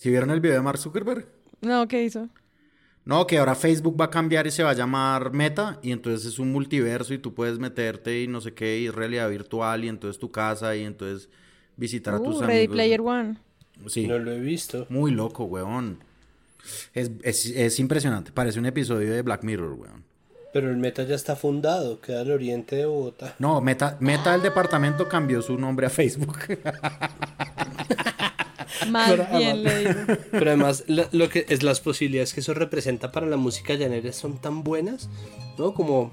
¿Sí 0.00 0.08
vieron 0.08 0.30
el 0.30 0.40
video 0.40 0.56
de 0.56 0.62
Mark 0.62 0.78
Zuckerberg? 0.78 1.26
No, 1.60 1.86
¿qué 1.86 2.02
hizo? 2.04 2.30
No, 3.04 3.26
que 3.26 3.36
ahora 3.36 3.54
Facebook 3.54 4.00
va 4.00 4.06
a 4.06 4.10
cambiar 4.10 4.46
y 4.46 4.50
se 4.50 4.62
va 4.62 4.70
a 4.70 4.74
llamar 4.74 5.30
Meta 5.32 5.78
y 5.82 5.92
entonces 5.92 6.26
es 6.26 6.38
un 6.38 6.50
multiverso 6.52 7.12
y 7.12 7.18
tú 7.18 7.34
puedes 7.34 7.58
meterte 7.58 8.22
y 8.22 8.26
no 8.26 8.40
sé 8.40 8.54
qué 8.54 8.78
y 8.78 8.88
realidad 8.88 9.28
virtual 9.28 9.84
y 9.84 9.88
entonces 9.88 10.18
tu 10.18 10.30
casa 10.30 10.74
y 10.74 10.84
entonces 10.84 11.28
visitar 11.76 12.14
a 12.14 12.18
tus 12.18 12.36
Uh, 12.36 12.44
amigos. 12.44 12.46
Ready 12.46 12.68
Player 12.68 13.00
One. 13.02 13.36
Sí, 13.88 14.06
No 14.06 14.18
lo 14.18 14.30
he 14.32 14.40
visto. 14.40 14.86
muy 14.88 15.10
loco, 15.10 15.44
weón. 15.44 15.98
Es, 16.94 17.10
es, 17.22 17.44
es 17.46 17.78
impresionante, 17.78 18.32
parece 18.32 18.58
un 18.58 18.66
episodio 18.66 19.12
de 19.12 19.20
Black 19.20 19.44
Mirror, 19.44 19.72
weón. 19.74 20.04
Pero 20.52 20.70
el 20.70 20.78
Meta 20.78 21.04
ya 21.04 21.14
está 21.14 21.36
fundado, 21.36 22.00
queda 22.00 22.22
al 22.22 22.30
oriente 22.30 22.74
de 22.76 22.86
Bogotá. 22.86 23.36
No, 23.38 23.60
Meta, 23.60 23.98
Meta 24.00 24.32
del 24.32 24.40
departamento 24.42 25.06
cambió 25.08 25.42
su 25.42 25.58
nombre 25.58 25.86
a 25.86 25.90
Facebook. 25.90 26.38
Más 28.92 29.16
bien 29.38 29.62
le 29.62 29.78
digo. 29.78 29.92
Pero 30.30 30.46
además, 30.50 30.84
la- 30.86 31.08
lo 31.12 31.28
que 31.28 31.46
es 31.48 31.62
las 31.62 31.80
posibilidades 31.80 32.34
que 32.34 32.40
eso 32.40 32.54
representa 32.54 33.10
para 33.12 33.26
la 33.26 33.36
música 33.36 33.74
llanera 33.74 34.12
son 34.12 34.38
tan 34.38 34.62
buenas, 34.62 35.08
¿no? 35.58 35.72
Como 35.74 36.10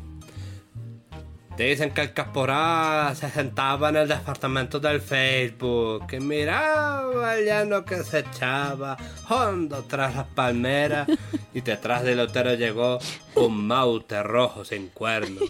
dicen 1.57 1.89
que 1.91 2.01
el 2.01 2.13
caporal 2.13 3.15
se 3.15 3.31
sentaba 3.31 3.89
en 3.89 3.95
el 3.95 4.07
departamento 4.07 4.79
del 4.79 5.01
Facebook, 5.01 6.05
que 6.05 6.19
miraba 6.19 7.35
el 7.35 7.45
llano 7.45 7.83
que 7.83 8.03
se 8.03 8.19
echaba 8.19 8.95
hondo 9.27 9.83
tras 9.89 10.15
las 10.15 10.27
palmeras 10.27 11.07
y 11.55 11.61
detrás 11.61 12.03
del 12.03 12.17
lotero 12.17 12.53
llegó 12.53 12.99
un 13.35 13.65
maute 13.65 14.21
rojo 14.21 14.63
sin 14.63 14.89
cuernos. 14.89 15.43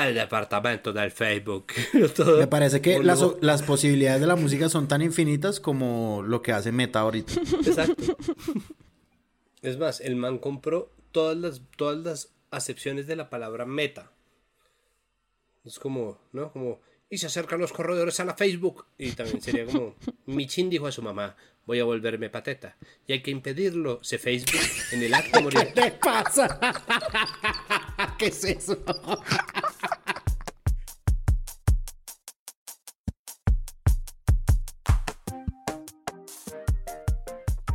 Del 0.00 0.14
departamento 0.14 0.92
del 0.92 1.10
Facebook. 1.10 1.66
Todo 2.16 2.38
Me 2.38 2.46
parece 2.46 2.80
que 2.80 3.00
las 3.00 3.62
posibilidades 3.62 4.20
de 4.20 4.26
la 4.26 4.36
música 4.36 4.68
son 4.68 4.88
tan 4.88 5.02
infinitas 5.02 5.60
como 5.60 6.22
lo 6.26 6.42
que 6.42 6.52
hace 6.52 6.72
Meta 6.72 7.00
ahorita. 7.00 7.32
Exacto. 7.64 8.16
Es 9.62 9.78
más, 9.78 10.02
el 10.02 10.14
man 10.16 10.38
compró 10.38 10.90
todas 11.10 11.38
las, 11.38 11.62
todas 11.76 11.96
las 11.96 12.34
acepciones 12.50 13.06
de 13.06 13.16
la 13.16 13.30
palabra 13.30 13.64
meta. 13.64 14.10
Es 15.64 15.78
como, 15.78 16.18
¿no? 16.32 16.52
Como, 16.52 16.80
y 17.08 17.16
se 17.16 17.28
acercan 17.28 17.60
los 17.60 17.72
corredores 17.72 18.20
a 18.20 18.26
la 18.26 18.34
Facebook. 18.34 18.84
Y 18.98 19.12
también 19.12 19.40
sería 19.40 19.64
como, 19.64 19.94
Michin 20.26 20.68
dijo 20.68 20.86
a 20.86 20.92
su 20.92 21.00
mamá, 21.00 21.34
voy 21.66 21.80
a 21.80 21.84
volverme 21.84 22.30
pateta. 22.30 22.76
Y 23.06 23.12
hay 23.12 23.22
que 23.22 23.30
impedirlo, 23.30 24.00
se 24.02 24.18
Facebook, 24.18 24.60
en 24.92 25.02
el 25.02 25.14
acto 25.14 25.40
morir. 25.42 25.72
¿Qué 25.74 25.92
pasa? 25.92 26.58
¿Qué 28.18 28.26
es 28.26 28.44
eso? 28.44 28.78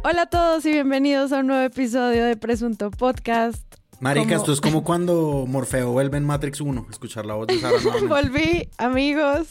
Hola 0.02 0.24
a 0.24 0.30
todos 0.30 0.66
y 0.66 0.72
bienvenidos 0.72 1.32
a 1.34 1.40
un 1.40 1.48
nuevo 1.48 1.64
episodio 1.64 2.26
de 2.26 2.38
Presunto 2.38 2.90
Podcast. 2.90 3.69
Marica, 4.00 4.28
Como- 4.28 4.36
esto 4.38 4.54
es 4.54 4.62
como 4.62 4.84
cuando 4.84 5.46
Morfeo 5.48 5.92
vuelve 5.92 6.18
en 6.18 6.26
Matrix 6.26 6.62
1, 6.62 6.88
escuchar 6.90 7.26
la 7.26 7.34
voz 7.36 7.48
de 7.48 7.60
Sara. 7.60 7.78
Volví, 8.08 8.70
amigos. 8.78 9.50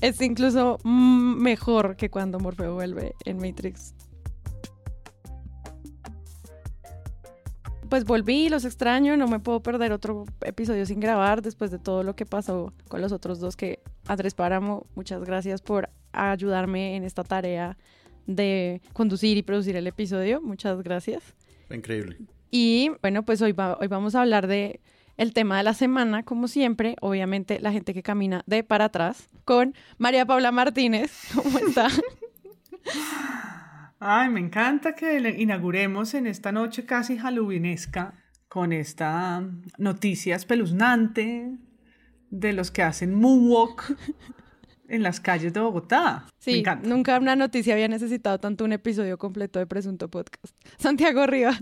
Es 0.00 0.20
incluso 0.20 0.78
mejor 0.84 1.96
que 1.96 2.10
cuando 2.10 2.40
Morfeo 2.40 2.74
vuelve 2.74 3.14
en 3.24 3.38
Matrix. 3.38 3.94
Pues 7.88 8.04
volví, 8.04 8.48
los 8.48 8.64
extraño, 8.64 9.16
no 9.16 9.28
me 9.28 9.38
puedo 9.38 9.62
perder 9.62 9.92
otro 9.92 10.24
episodio 10.40 10.84
sin 10.86 10.98
grabar 10.98 11.40
después 11.40 11.70
de 11.70 11.78
todo 11.78 12.02
lo 12.02 12.16
que 12.16 12.26
pasó 12.26 12.72
con 12.88 13.00
los 13.00 13.12
otros 13.12 13.38
dos 13.38 13.54
que 13.56 13.78
Andrés 14.08 14.34
Páramo, 14.34 14.86
muchas 14.96 15.22
gracias 15.22 15.62
por 15.62 15.88
ayudarme 16.10 16.96
en 16.96 17.04
esta 17.04 17.22
tarea 17.22 17.78
de 18.26 18.80
conducir 18.92 19.36
y 19.36 19.42
producir 19.44 19.76
el 19.76 19.86
episodio, 19.86 20.42
muchas 20.42 20.82
gracias. 20.82 21.22
Increíble. 21.70 22.16
Y 22.58 22.90
bueno, 23.02 23.22
pues 23.22 23.42
hoy, 23.42 23.52
va- 23.52 23.76
hoy 23.78 23.86
vamos 23.86 24.14
a 24.14 24.22
hablar 24.22 24.46
de 24.46 24.80
el 25.18 25.34
tema 25.34 25.58
de 25.58 25.62
la 25.62 25.74
semana, 25.74 26.22
como 26.22 26.48
siempre, 26.48 26.96
obviamente 27.02 27.60
la 27.60 27.70
gente 27.70 27.92
que 27.92 28.02
camina 28.02 28.44
de 28.46 28.64
para 28.64 28.86
atrás, 28.86 29.28
con 29.44 29.74
María 29.98 30.24
Paula 30.24 30.52
Martínez. 30.52 31.12
¿Cómo 31.34 31.58
está? 31.58 31.88
Ay, 33.98 34.30
me 34.30 34.40
encanta 34.40 34.94
que 34.94 35.20
le 35.20 35.30
inauguremos 35.40 36.14
en 36.14 36.26
esta 36.26 36.50
noche 36.50 36.86
casi 36.86 37.18
halloweenesca 37.18 38.14
con 38.48 38.72
esta 38.72 39.42
noticia 39.76 40.36
espeluznante 40.36 41.50
de 42.30 42.52
los 42.54 42.70
que 42.70 42.82
hacen 42.82 43.14
moonwalk 43.14 43.96
en 44.88 45.02
las 45.02 45.20
calles 45.20 45.52
de 45.52 45.60
Bogotá. 45.60 46.24
me 46.26 46.32
Sí, 46.38 46.58
encanta. 46.60 46.88
nunca 46.88 47.18
una 47.18 47.36
noticia 47.36 47.74
había 47.74 47.88
necesitado 47.88 48.38
tanto 48.38 48.64
un 48.64 48.72
episodio 48.72 49.18
completo 49.18 49.58
de 49.58 49.66
Presunto 49.66 50.08
Podcast. 50.08 50.54
Santiago 50.78 51.26
Riva. 51.26 51.52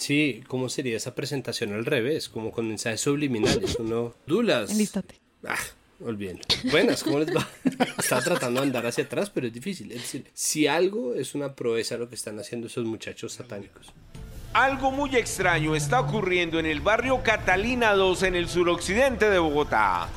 Sí, 0.00 0.42
¿cómo 0.48 0.70
sería 0.70 0.96
esa 0.96 1.14
presentación 1.14 1.74
al 1.74 1.84
revés? 1.84 2.30
Como 2.30 2.52
con 2.52 2.66
mensajes 2.66 3.02
subliminales. 3.02 3.76
Uno, 3.78 4.14
dulas. 4.26 4.70
Enlístate. 4.70 5.20
Ah, 5.46 5.58
olvídenlo. 6.02 6.42
Buenas, 6.70 7.04
¿cómo 7.04 7.18
les 7.18 7.36
va? 7.36 7.46
Estaba 7.98 8.22
tratando 8.22 8.62
de 8.62 8.68
andar 8.68 8.86
hacia 8.86 9.04
atrás, 9.04 9.28
pero 9.28 9.46
es 9.46 9.52
difícil. 9.52 9.92
Es 9.92 10.00
decir, 10.00 10.24
si 10.32 10.66
algo 10.66 11.14
es 11.14 11.34
una 11.34 11.54
proeza 11.54 11.98
lo 11.98 12.08
que 12.08 12.14
están 12.14 12.38
haciendo 12.38 12.68
esos 12.68 12.86
muchachos 12.86 13.34
satánicos. 13.34 13.92
Algo 14.54 14.90
muy 14.90 15.14
extraño 15.16 15.76
está 15.76 16.00
ocurriendo 16.00 16.58
en 16.58 16.64
el 16.64 16.80
barrio 16.80 17.22
Catalina 17.22 17.92
2 17.92 18.22
en 18.22 18.36
el 18.36 18.48
suroccidente 18.48 19.28
de 19.28 19.38
Bogotá. 19.38 20.08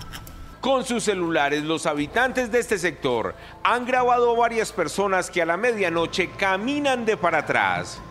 Con 0.62 0.86
sus 0.86 1.04
celulares, 1.04 1.62
los 1.64 1.86
habitantes 1.88 2.54
de 2.54 2.60
este 2.60 2.80
sector 2.80 3.36
han 3.66 3.86
grabado 3.86 4.32
a 4.32 4.40
varias 4.40 4.72
personas 4.72 5.30
que 5.30 5.42
a 5.42 5.46
la 5.46 5.58
medianoche 5.58 6.30
caminan 6.38 7.06
de 7.06 7.18
para 7.18 7.40
atrás. 7.40 8.02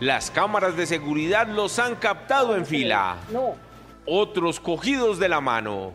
Las 0.00 0.30
cámaras 0.30 0.76
de 0.76 0.86
seguridad 0.86 1.48
los 1.48 1.78
han 1.78 1.96
captado 1.96 2.56
en 2.56 2.66
fila. 2.66 3.16
Otros 4.06 4.60
cogidos 4.60 5.18
de 5.18 5.28
la 5.28 5.40
mano. 5.40 5.92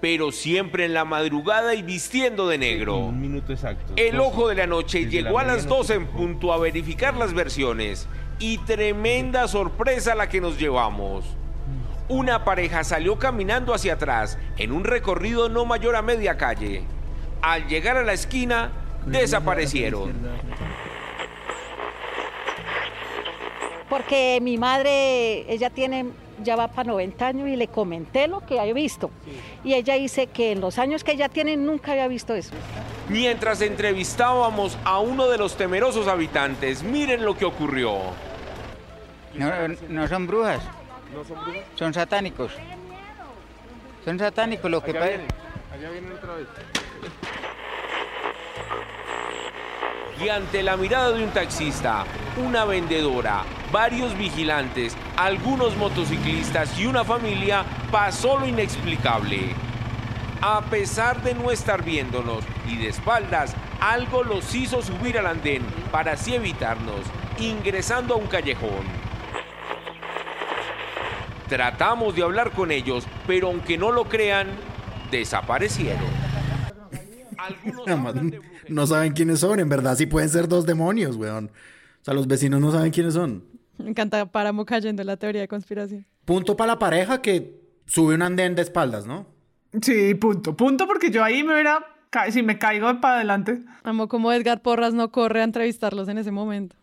Pero 0.00 0.30
siempre 0.30 0.84
en 0.84 0.94
la 0.94 1.04
madrugada 1.04 1.74
y 1.74 1.82
vistiendo 1.82 2.46
de 2.46 2.58
negro. 2.58 2.96
Un 2.98 3.20
minuto 3.20 3.52
exacto. 3.52 3.94
El 3.96 4.20
ojo 4.20 4.48
de 4.48 4.54
la 4.54 4.66
noche 4.66 5.06
llegó 5.06 5.38
a 5.38 5.44
las 5.44 5.64
medianoche. 5.64 5.94
12 5.94 5.94
en 5.94 6.06
punto 6.06 6.52
a 6.52 6.58
verificar 6.58 7.16
las 7.16 7.32
versiones 7.32 8.06
y 8.38 8.58
tremenda 8.58 9.48
sorpresa 9.48 10.14
la 10.14 10.28
que 10.28 10.40
nos 10.40 10.58
llevamos. 10.58 11.24
Una 12.08 12.44
pareja 12.44 12.84
salió 12.84 13.18
caminando 13.18 13.72
hacia 13.72 13.94
atrás 13.94 14.38
en 14.58 14.72
un 14.72 14.84
recorrido 14.84 15.48
no 15.48 15.64
mayor 15.64 15.96
a 15.96 16.02
media 16.02 16.36
calle. 16.36 16.84
Al 17.40 17.66
llegar 17.66 17.96
a 17.96 18.04
la 18.04 18.12
esquina, 18.12 18.70
desaparecieron. 19.06 20.12
Porque 23.88 24.38
mi 24.40 24.56
madre, 24.56 25.52
ella 25.52 25.70
tiene, 25.70 26.06
ya 26.42 26.56
va 26.56 26.68
para 26.68 26.88
90 26.88 27.26
años 27.26 27.48
y 27.48 27.56
le 27.56 27.68
comenté 27.68 28.28
lo 28.28 28.44
que 28.44 28.56
he 28.56 28.72
visto. 28.72 29.10
Y 29.62 29.74
ella 29.74 29.94
dice 29.94 30.26
que 30.26 30.52
en 30.52 30.60
los 30.60 30.78
años 30.78 31.04
que 31.04 31.12
ella 31.12 31.28
tiene 31.28 31.56
nunca 31.56 31.92
había 31.92 32.08
visto 32.08 32.34
eso. 32.34 32.54
Mientras 33.08 33.60
entrevistábamos 33.60 34.78
a 34.84 34.98
uno 35.00 35.28
de 35.28 35.36
los 35.36 35.56
temerosos 35.56 36.08
habitantes, 36.08 36.82
miren 36.82 37.24
lo 37.24 37.36
que 37.36 37.44
ocurrió. 37.44 37.98
No, 39.34 39.50
no 39.88 40.08
son 40.08 40.26
brujas. 40.26 40.62
son 41.74 41.92
satánicos. 41.92 42.52
Son 44.04 44.18
satánicos 44.18 44.70
lo 44.70 44.82
que 44.82 44.94
pasa. 44.94 45.06
Allá 45.72 45.90
vienen 45.90 46.12
otra 46.12 46.34
vez. 46.34 46.46
Y 50.22 50.28
ante 50.28 50.62
la 50.62 50.76
mirada 50.76 51.12
de 51.12 51.24
un 51.24 51.30
taxista, 51.30 52.04
una 52.36 52.64
vendedora, 52.64 53.42
varios 53.74 54.16
vigilantes, 54.16 54.96
algunos 55.16 55.76
motociclistas 55.76 56.78
y 56.78 56.86
una 56.86 57.02
familia, 57.02 57.64
pasó 57.90 58.38
lo 58.38 58.46
inexplicable. 58.46 59.40
A 60.40 60.60
pesar 60.70 61.20
de 61.24 61.34
no 61.34 61.50
estar 61.50 61.84
viéndonos 61.84 62.44
y 62.68 62.76
de 62.76 62.90
espaldas, 62.90 63.56
algo 63.80 64.22
los 64.22 64.54
hizo 64.54 64.80
subir 64.80 65.18
al 65.18 65.26
andén 65.26 65.62
para 65.90 66.12
así 66.12 66.36
evitarnos, 66.36 67.00
ingresando 67.40 68.14
a 68.14 68.18
un 68.18 68.28
callejón. 68.28 68.84
Tratamos 71.48 72.14
de 72.14 72.22
hablar 72.22 72.52
con 72.52 72.70
ellos, 72.70 73.08
pero 73.26 73.48
aunque 73.48 73.76
no 73.76 73.90
lo 73.90 74.04
crean, 74.04 74.46
desaparecieron. 75.10 75.98
No 78.68 78.86
saben 78.86 79.14
quiénes 79.14 79.40
son, 79.40 79.58
en 79.58 79.68
verdad 79.68 79.96
sí 79.96 80.06
pueden 80.06 80.28
ser 80.28 80.46
dos 80.46 80.64
demonios, 80.64 81.16
weón. 81.16 81.50
O 82.02 82.04
sea, 82.04 82.14
los 82.14 82.28
vecinos 82.28 82.60
no 82.60 82.70
saben 82.70 82.92
quiénes 82.92 83.14
son. 83.14 83.53
Me 83.78 83.90
encanta 83.90 84.24
Páramo 84.30 84.64
cayendo 84.64 85.02
en 85.02 85.06
la 85.06 85.16
teoría 85.16 85.40
de 85.42 85.48
conspiración. 85.48 86.06
Punto 86.24 86.56
para 86.56 86.72
la 86.74 86.78
pareja 86.78 87.20
que 87.22 87.60
sube 87.86 88.14
un 88.14 88.22
andén 88.22 88.54
de 88.54 88.62
espaldas, 88.62 89.06
¿no? 89.06 89.26
Sí, 89.82 90.14
punto. 90.14 90.56
Punto 90.56 90.86
porque 90.86 91.10
yo 91.10 91.22
ahí 91.24 91.42
me 91.42 91.52
hubiera... 91.54 91.84
Si 92.30 92.44
me 92.44 92.58
caigo 92.58 93.00
para 93.00 93.16
adelante. 93.16 93.58
Amo 93.82 94.06
como 94.06 94.32
Edgar 94.32 94.62
Porras 94.62 94.94
no 94.94 95.10
corre 95.10 95.40
a 95.40 95.44
entrevistarlos 95.44 96.06
en 96.08 96.18
ese 96.18 96.30
momento. 96.30 96.76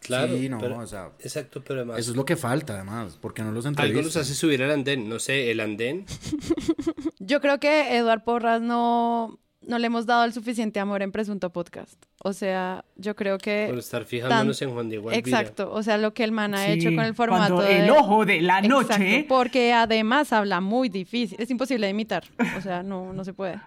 Claro. 0.00 0.36
Sí, 0.36 0.48
no, 0.48 0.58
pero- 0.58 0.78
o 0.78 0.86
sea, 0.86 1.12
exacto, 1.20 1.62
pero 1.62 1.80
además. 1.80 1.98
Eso 2.00 2.10
es 2.10 2.16
lo 2.16 2.24
que 2.24 2.34
falta, 2.34 2.74
además, 2.74 3.16
porque 3.20 3.42
no 3.42 3.52
los 3.52 3.64
Algo 3.66 3.80
entrevistan. 3.80 4.04
los 4.04 4.16
hace 4.16 4.34
subir 4.34 4.60
al 4.64 4.72
andén. 4.72 5.08
No 5.08 5.20
sé, 5.20 5.50
el 5.52 5.60
andén. 5.60 6.06
Yo 7.20 7.40
creo 7.40 7.60
que 7.60 7.96
Eduard 7.96 8.24
Porras 8.24 8.60
no, 8.60 9.38
no 9.68 9.78
le 9.78 9.86
hemos 9.86 10.06
dado 10.06 10.24
el 10.24 10.32
suficiente 10.32 10.80
amor 10.80 11.02
en 11.02 11.12
Presunto 11.12 11.50
Podcast. 11.50 12.02
O 12.24 12.32
sea, 12.32 12.84
yo 12.96 13.14
creo 13.14 13.38
que... 13.38 13.66
Por 13.68 13.78
estar 13.78 14.04
fijándonos 14.04 14.60
en 14.62 14.72
Juan 14.72 14.88
Diego 14.88 15.10
Alvira. 15.10 15.18
Exacto, 15.20 15.70
o 15.72 15.82
sea, 15.82 15.98
lo 15.98 16.12
que 16.14 16.24
el 16.24 16.32
man 16.32 16.54
ha 16.54 16.64
Sí, 16.64 16.72
hecho 16.72 16.88
con 16.94 17.04
el 17.04 17.14
formato 17.14 17.54
cuando 17.56 17.70
de... 17.70 17.84
el 17.84 17.90
ojo 17.90 18.24
de 18.24 18.40
la 18.40 18.58
Exacto, 18.58 18.98
noche. 18.98 19.26
porque 19.28 19.72
además 19.72 20.32
habla 20.32 20.60
muy 20.60 20.88
difícil, 20.88 21.38
es 21.40 21.50
imposible 21.50 21.86
de 21.86 21.90
imitar, 21.90 22.24
o 22.56 22.60
sea, 22.60 22.82
no, 22.82 23.12
no 23.12 23.24
se 23.24 23.32
puede. 23.34 23.60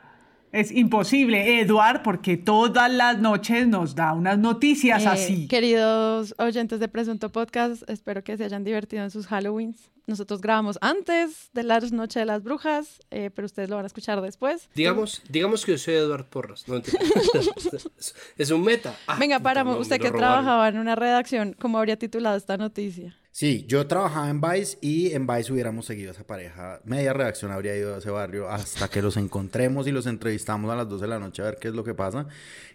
Es 0.51 0.69
imposible, 0.71 1.61
Eduard, 1.61 2.03
porque 2.03 2.35
todas 2.35 2.91
las 2.91 3.19
noches 3.19 3.67
nos 3.67 3.95
da 3.95 4.11
unas 4.13 4.37
noticias 4.37 5.03
Eh, 5.03 5.07
así. 5.07 5.47
Queridos 5.47 6.35
oyentes 6.37 6.81
de 6.81 6.89
Presunto 6.89 7.31
Podcast, 7.31 7.89
espero 7.89 8.23
que 8.23 8.35
se 8.35 8.43
hayan 8.43 8.65
divertido 8.65 9.03
en 9.03 9.11
sus 9.11 9.27
Halloweens. 9.27 9.89
Nosotros 10.07 10.41
grabamos 10.41 10.77
antes 10.81 11.51
de 11.53 11.63
la 11.63 11.79
Noche 11.79 12.19
de 12.19 12.25
las 12.25 12.43
Brujas, 12.43 12.99
eh, 13.11 13.29
pero 13.33 13.45
ustedes 13.45 13.69
lo 13.69 13.77
van 13.77 13.85
a 13.85 13.87
escuchar 13.87 14.19
después. 14.19 14.67
Digamos, 14.75 15.21
digamos 15.29 15.65
que 15.65 15.73
yo 15.73 15.77
soy 15.77 15.93
Eduard 15.93 16.25
Porras. 16.25 16.67
No, 16.67 16.77
es, 18.37 18.51
un 18.51 18.63
meta. 18.63 18.93
Ah, 19.07 19.15
Venga, 19.17 19.39
me 19.39 19.75
usted 19.75 20.01
que 20.01 20.09
robaron. 20.09 20.19
trabajaba 20.19 20.67
en 20.67 20.79
una 20.79 20.95
redacción, 20.95 21.55
¿cómo 21.57 21.77
habría 21.77 21.97
titulado 21.97 22.35
esta 22.35 22.57
noticia? 22.57 23.15
Sí, 23.33 23.63
yo 23.65 23.87
trabajaba 23.87 24.29
en 24.29 24.41
Vice 24.41 24.77
y 24.81 25.13
en 25.13 25.25
Vice 25.25 25.53
hubiéramos 25.53 25.85
seguido 25.85 26.09
a 26.09 26.13
esa 26.13 26.25
pareja. 26.25 26.81
Media 26.83 27.13
redacción 27.13 27.49
habría 27.51 27.77
ido 27.77 27.95
a 27.95 27.99
ese 27.99 28.09
barrio 28.09 28.49
hasta 28.49 28.89
que 28.89 29.01
los 29.01 29.15
encontremos 29.15 29.87
y 29.87 29.91
los 29.91 30.05
entrevistamos 30.05 30.69
a 30.69 30.75
las 30.75 30.89
12 30.89 31.03
de 31.03 31.07
la 31.07 31.17
noche 31.17 31.41
a 31.41 31.45
ver 31.45 31.57
qué 31.59 31.69
es 31.69 31.73
lo 31.73 31.85
que 31.85 31.93
pasa. 31.93 32.27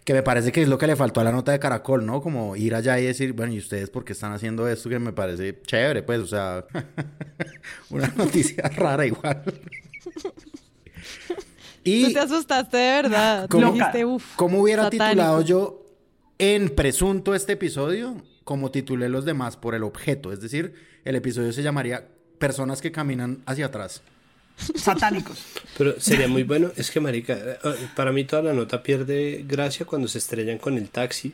Que 0.03 0.13
me 0.13 0.23
parece 0.23 0.51
que 0.51 0.63
es 0.63 0.67
lo 0.67 0.79
que 0.79 0.87
le 0.87 0.95
faltó 0.95 1.21
a 1.21 1.23
la 1.23 1.31
nota 1.31 1.51
de 1.51 1.59
Caracol, 1.59 2.07
¿no? 2.07 2.21
Como 2.21 2.55
ir 2.55 2.73
allá 2.73 2.99
y 2.99 3.05
decir, 3.05 3.33
bueno, 3.33 3.53
¿y 3.53 3.59
ustedes 3.59 3.91
por 3.91 4.03
qué 4.03 4.13
están 4.13 4.33
haciendo 4.33 4.67
esto? 4.67 4.89
Que 4.89 4.97
me 4.97 5.13
parece 5.13 5.61
chévere, 5.61 6.01
pues, 6.01 6.21
o 6.21 6.27
sea, 6.27 6.65
una 7.91 8.07
noticia 8.15 8.63
rara 8.75 9.05
igual. 9.05 9.43
Tú 11.83 12.13
te 12.13 12.19
asustaste 12.19 12.75
de 12.77 13.01
verdad. 13.03 13.47
¿Cómo- 13.47 13.71
Dijiste, 13.73 14.03
"Uf, 14.05 14.35
¿Cómo 14.35 14.61
hubiera 14.61 14.83
satánico". 14.85 15.05
titulado 15.05 15.41
yo 15.43 15.85
en 16.39 16.69
presunto 16.75 17.33
este 17.35 17.53
episodio? 17.53 18.15
Como 18.47 18.71
titulé 18.71 19.09
los 19.09 19.25
demás 19.25 19.57
por 19.57 19.75
el 19.75 19.83
objeto. 19.83 20.31
Es 20.31 20.39
decir, 20.39 20.73
el 21.03 21.17
episodio 21.17 21.51
se 21.51 21.63
llamaría 21.63 22.07
Personas 22.39 22.81
que 22.81 22.93
caminan 22.93 23.43
hacia 23.45 23.65
atrás. 23.65 24.01
Satánicos. 24.75 25.43
Pero 25.77 25.99
sería 25.99 26.29
muy 26.29 26.43
bueno. 26.43 26.71
Es 26.77 26.89
que, 26.89 27.01
marica, 27.01 27.33
eh, 27.33 27.57
para 27.93 28.13
mí 28.13 28.23
toda 28.23 28.43
la 28.43 28.53
nota 28.53 28.83
pierde 28.83 29.43
gracia 29.45 29.85
cuando 29.85 30.07
se 30.07 30.19
estrellan 30.19 30.59
con 30.59 30.77
el 30.77 30.87
taxi. 30.87 31.33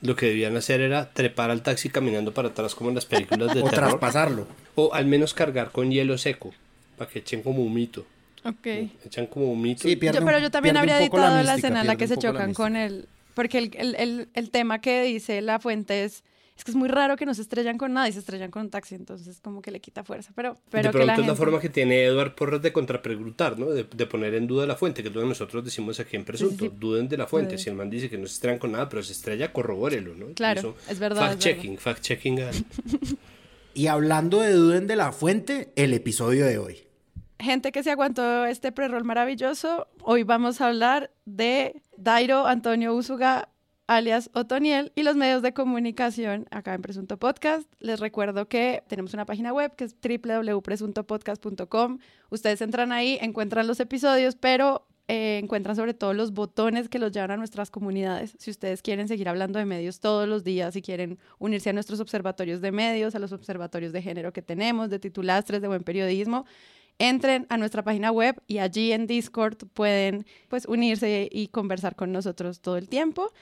Lo 0.00 0.14
que 0.14 0.26
debían 0.26 0.56
hacer 0.56 0.80
era 0.80 1.12
trepar 1.12 1.50
al 1.50 1.64
taxi 1.64 1.88
caminando 1.88 2.32
para 2.32 2.50
atrás 2.50 2.76
como 2.76 2.90
en 2.90 2.94
las 2.94 3.06
películas 3.06 3.52
de 3.52 3.60
O 3.60 3.68
terror. 3.68 3.88
traspasarlo. 3.88 4.46
O 4.76 4.94
al 4.94 5.06
menos 5.06 5.34
cargar 5.34 5.72
con 5.72 5.90
hielo 5.90 6.16
seco. 6.18 6.54
Para 6.96 7.10
que 7.10 7.18
echen 7.18 7.42
como 7.42 7.64
un 7.64 7.74
mito. 7.74 8.06
Ok. 8.44 8.66
Echan 9.04 9.26
como 9.26 9.50
un 9.50 9.60
mito. 9.60 9.82
Sí, 9.82 9.96
pierde 9.96 10.20
Yo, 10.20 10.24
pero 10.24 10.38
yo 10.38 10.52
también 10.52 10.76
habría 10.76 10.98
la 10.98 11.00
editado 11.02 11.42
la, 11.42 11.54
escena 11.56 11.80
en 11.80 11.88
la 11.88 11.96
que 11.96 12.06
se 12.06 12.14
la 12.14 12.22
chocan 12.22 12.54
con 12.54 12.76
el... 12.76 13.08
Porque 13.34 13.58
el, 13.58 13.70
el, 13.76 13.94
el, 13.96 14.28
el 14.34 14.50
tema 14.50 14.80
que 14.80 15.02
dice 15.02 15.42
la 15.42 15.58
fuente 15.58 16.04
es... 16.04 16.22
Es 16.56 16.62
que 16.62 16.70
es 16.70 16.76
muy 16.76 16.88
raro 16.88 17.16
que 17.16 17.26
no 17.26 17.34
se 17.34 17.42
estrellan 17.42 17.78
con 17.78 17.92
nada 17.92 18.08
y 18.08 18.12
se 18.12 18.20
estrellan 18.20 18.50
con 18.52 18.62
un 18.62 18.70
taxi, 18.70 18.94
entonces 18.94 19.40
como 19.42 19.60
que 19.60 19.72
le 19.72 19.80
quita 19.80 20.04
fuerza. 20.04 20.30
Pero, 20.36 20.56
pero 20.70 20.84
de 20.84 20.88
que 20.88 20.92
pronto 20.92 21.06
la 21.06 21.12
es 21.14 21.18
la 21.18 21.24
gente... 21.24 21.36
forma 21.36 21.60
que 21.60 21.68
tiene 21.68 22.04
Eduard 22.04 22.34
Porras 22.36 22.62
de 22.62 22.72
contrapreguntar, 22.72 23.58
¿no? 23.58 23.70
De, 23.70 23.82
de 23.84 24.06
poner 24.06 24.34
en 24.34 24.46
duda 24.46 24.64
la 24.64 24.76
fuente, 24.76 25.02
que 25.02 25.08
es 25.08 25.14
lo 25.14 25.22
que 25.22 25.26
nosotros 25.26 25.64
decimos 25.64 25.98
aquí 25.98 26.14
en 26.16 26.24
Presunto. 26.24 26.54
Sí, 26.54 26.66
sí, 26.66 26.70
sí. 26.70 26.76
Duden 26.78 27.08
de 27.08 27.16
la 27.16 27.26
fuente. 27.26 27.58
Sí. 27.58 27.64
Si 27.64 27.70
el 27.70 27.76
man 27.76 27.90
dice 27.90 28.08
que 28.08 28.16
no 28.18 28.26
se 28.28 28.34
estrellan 28.34 28.60
con 28.60 28.70
nada, 28.70 28.88
pero 28.88 29.02
se 29.02 29.12
estrella, 29.12 29.52
corrobórelo, 29.52 30.14
¿no? 30.14 30.26
Claro, 30.34 30.60
Eso, 30.60 30.76
es 30.88 30.98
verdad, 31.00 31.32
es 31.32 31.38
Fact-checking, 31.44 31.76
fact-checking. 31.78 32.40
a- 32.42 32.50
Y 33.74 33.88
hablando 33.88 34.40
de 34.40 34.52
Duden 34.52 34.86
de 34.86 34.94
la 34.94 35.10
Fuente, 35.10 35.72
el 35.74 35.92
episodio 35.94 36.46
de 36.46 36.58
hoy. 36.58 36.86
Gente 37.40 37.72
que 37.72 37.82
se 37.82 37.90
aguantó 37.90 38.46
este 38.46 38.70
pre-roll 38.70 39.02
maravilloso, 39.02 39.88
hoy 40.02 40.22
vamos 40.22 40.60
a 40.60 40.68
hablar 40.68 41.10
de 41.24 41.82
Dairo 41.96 42.46
Antonio 42.46 42.94
Usuga, 42.94 43.48
alias 43.86 44.30
Otoniel, 44.34 44.92
y 44.94 45.02
los 45.02 45.16
medios 45.16 45.42
de 45.42 45.52
comunicación 45.52 46.46
acá 46.50 46.74
en 46.74 46.82
Presunto 46.82 47.18
Podcast. 47.18 47.70
Les 47.80 48.00
recuerdo 48.00 48.48
que 48.48 48.82
tenemos 48.88 49.14
una 49.14 49.26
página 49.26 49.52
web 49.52 49.74
que 49.76 49.84
es 49.84 49.94
www.presuntopodcast.com. 50.02 51.98
Ustedes 52.30 52.60
entran 52.62 52.92
ahí, 52.92 53.18
encuentran 53.20 53.66
los 53.66 53.80
episodios, 53.80 54.36
pero 54.36 54.86
eh, 55.06 55.38
encuentran 55.42 55.76
sobre 55.76 55.92
todo 55.92 56.14
los 56.14 56.32
botones 56.32 56.88
que 56.88 56.98
los 56.98 57.12
llevan 57.12 57.32
a 57.32 57.36
nuestras 57.36 57.70
comunidades. 57.70 58.34
Si 58.38 58.50
ustedes 58.50 58.80
quieren 58.80 59.06
seguir 59.06 59.28
hablando 59.28 59.58
de 59.58 59.66
medios 59.66 60.00
todos 60.00 60.26
los 60.26 60.44
días, 60.44 60.72
si 60.72 60.80
quieren 60.80 61.18
unirse 61.38 61.68
a 61.70 61.72
nuestros 61.74 62.00
observatorios 62.00 62.62
de 62.62 62.72
medios, 62.72 63.14
a 63.14 63.18
los 63.18 63.32
observatorios 63.32 63.92
de 63.92 64.00
género 64.00 64.32
que 64.32 64.40
tenemos, 64.40 64.88
de 64.88 64.98
titulastres, 64.98 65.60
de 65.60 65.68
buen 65.68 65.84
periodismo, 65.84 66.46
entren 66.98 67.46
a 67.48 67.56
nuestra 67.56 67.82
página 67.82 68.10
web 68.10 68.40
y 68.46 68.58
allí 68.58 68.92
en 68.92 69.06
Discord 69.06 69.56
pueden 69.72 70.26
pues 70.48 70.66
unirse 70.66 71.28
y 71.30 71.48
conversar 71.48 71.96
con 71.96 72.12
nosotros 72.12 72.60
todo 72.60 72.76
el 72.76 72.88
tiempo. 72.88 73.32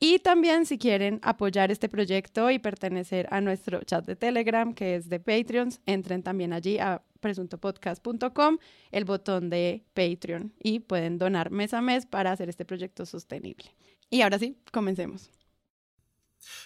Y 0.00 0.18
también 0.18 0.66
si 0.66 0.78
quieren 0.78 1.20
apoyar 1.22 1.70
este 1.70 1.88
proyecto 1.88 2.50
y 2.50 2.58
pertenecer 2.58 3.28
a 3.30 3.40
nuestro 3.40 3.84
chat 3.84 4.04
de 4.04 4.16
Telegram, 4.16 4.74
que 4.74 4.96
es 4.96 5.08
de 5.08 5.20
Patreons, 5.20 5.80
entren 5.86 6.24
también 6.24 6.52
allí 6.52 6.78
a 6.78 7.02
presuntopodcast.com, 7.20 8.58
el 8.90 9.04
botón 9.04 9.48
de 9.48 9.84
Patreon, 9.94 10.52
y 10.58 10.80
pueden 10.80 11.18
donar 11.18 11.52
mes 11.52 11.72
a 11.72 11.80
mes 11.80 12.04
para 12.04 12.32
hacer 12.32 12.48
este 12.48 12.64
proyecto 12.64 13.06
sostenible. 13.06 13.72
Y 14.10 14.22
ahora 14.22 14.40
sí, 14.40 14.58
comencemos. 14.72 15.30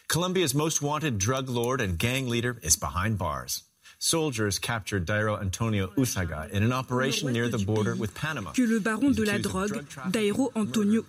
Colombia's 0.08 0.54
most 0.54 0.80
wanted 0.80 1.18
drug 1.18 1.50
lord 1.50 1.82
and 1.82 1.98
gang 1.98 2.28
leader 2.28 2.58
is 2.62 2.76
behind 2.76 3.18
bars. 3.18 3.65
Soldiers 4.06 4.60
captured 4.60 5.04
Dairo 5.04 5.36
Antonio 5.40 5.88
Usaga 5.96 6.48
in 6.50 6.62
an 6.62 6.72
operation 6.72 7.32
near 7.32 7.48
the 7.48 7.58
border 7.58 7.96
with 7.96 8.14
Panama. 8.14 8.52
que 8.52 8.64
le 8.64 8.78
baron 8.78 9.10
de 9.10 9.24
la 9.24 9.38
drogue, 9.38 9.84
Dairo 10.12 10.52
Antonio. 10.54 11.02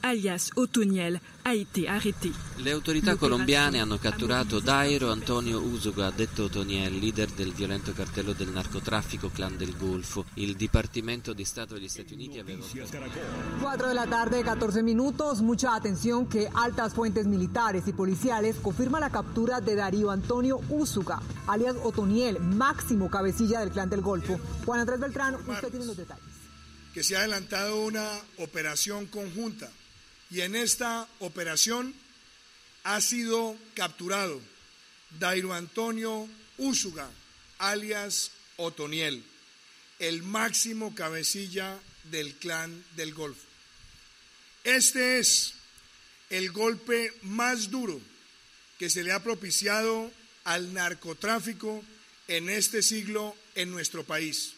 Usuga, 0.00 0.08
alias 0.08 0.50
Otoniel, 0.54 1.20
a 1.44 1.54
été 1.54 1.86
arrêté. 1.86 2.32
Le 2.58 2.70
autorità 2.72 3.16
colombiane 3.16 3.80
hanno 3.80 3.98
catturato 3.98 4.60
Dairo 4.60 5.10
Antonio 5.10 5.60
Usuga, 5.60 6.10
detto 6.10 6.44
Otoniel, 6.44 6.98
leader 6.98 7.28
del 7.30 7.52
violento 7.52 7.92
cartello 7.92 8.32
del 8.32 8.48
narcotraffico 8.48 9.30
Clan 9.30 9.56
del 9.56 9.76
Golfo. 9.76 10.24
Il 10.34 10.56
Dipartimento 10.56 11.32
di 11.32 11.44
Stato 11.44 11.74
degli 11.74 11.88
Stati 11.88 12.14
Uniti 12.14 12.38
aveva... 12.38 12.64
4 13.60 13.88
de 13.88 13.94
la 13.94 14.06
tarde, 14.06 14.42
14 14.42 14.82
minutos. 14.82 15.40
Mucha 15.40 15.74
atención 15.74 16.26
que 16.26 16.48
altas 16.52 16.92
fuentes 16.92 17.26
militares 17.26 17.86
y 17.86 17.92
policiales 17.92 18.56
confirman 18.60 19.00
la 19.00 19.10
captura 19.10 19.60
de 19.60 19.74
Darío 19.74 20.10
Antonio 20.10 20.60
Úsuga, 20.68 21.20
alias 21.46 21.76
Otoniel, 21.82 22.40
máximo 22.40 23.08
cabecilla 23.08 23.60
del 23.60 23.70
clan 23.70 23.88
del 23.88 24.00
Golfo. 24.00 24.38
Juan 24.64 24.80
Andrés 24.80 25.00
Beltrán, 25.00 25.34
usted 25.34 25.68
tiene 25.70 25.86
los 25.86 25.96
detalles. 25.96 26.24
que 26.92 27.04
se 27.04 27.14
ha 27.14 27.20
adelantado 27.20 27.84
una 27.84 28.04
operación 28.38 29.06
conjunta 29.06 29.70
y 30.30 30.42
en 30.42 30.54
esta 30.54 31.08
operación 31.18 31.94
ha 32.84 33.00
sido 33.00 33.56
capturado 33.74 34.40
Dairo 35.18 35.52
Antonio 35.52 36.28
Úsuga, 36.56 37.10
alias 37.58 38.30
Otoniel, 38.56 39.24
el 39.98 40.22
máximo 40.22 40.94
cabecilla 40.94 41.78
del 42.04 42.34
clan 42.36 42.84
del 42.96 43.12
Golfo. 43.12 43.42
Este 44.64 45.18
es 45.18 45.54
el 46.28 46.52
golpe 46.52 47.12
más 47.22 47.70
duro 47.70 48.00
que 48.78 48.88
se 48.88 49.02
le 49.02 49.12
ha 49.12 49.22
propiciado 49.22 50.12
al 50.44 50.72
narcotráfico 50.72 51.82
en 52.28 52.48
este 52.48 52.82
siglo 52.82 53.36
en 53.54 53.70
nuestro 53.70 54.04
país. 54.04 54.52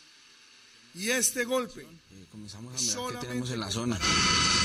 Y 0.94 1.10
este 1.10 1.44
golpe 1.44 1.86
¿Qué 2.32 3.16
tenemos 3.20 3.50
en 3.50 3.60
la 3.60 3.70
zona? 3.70 3.98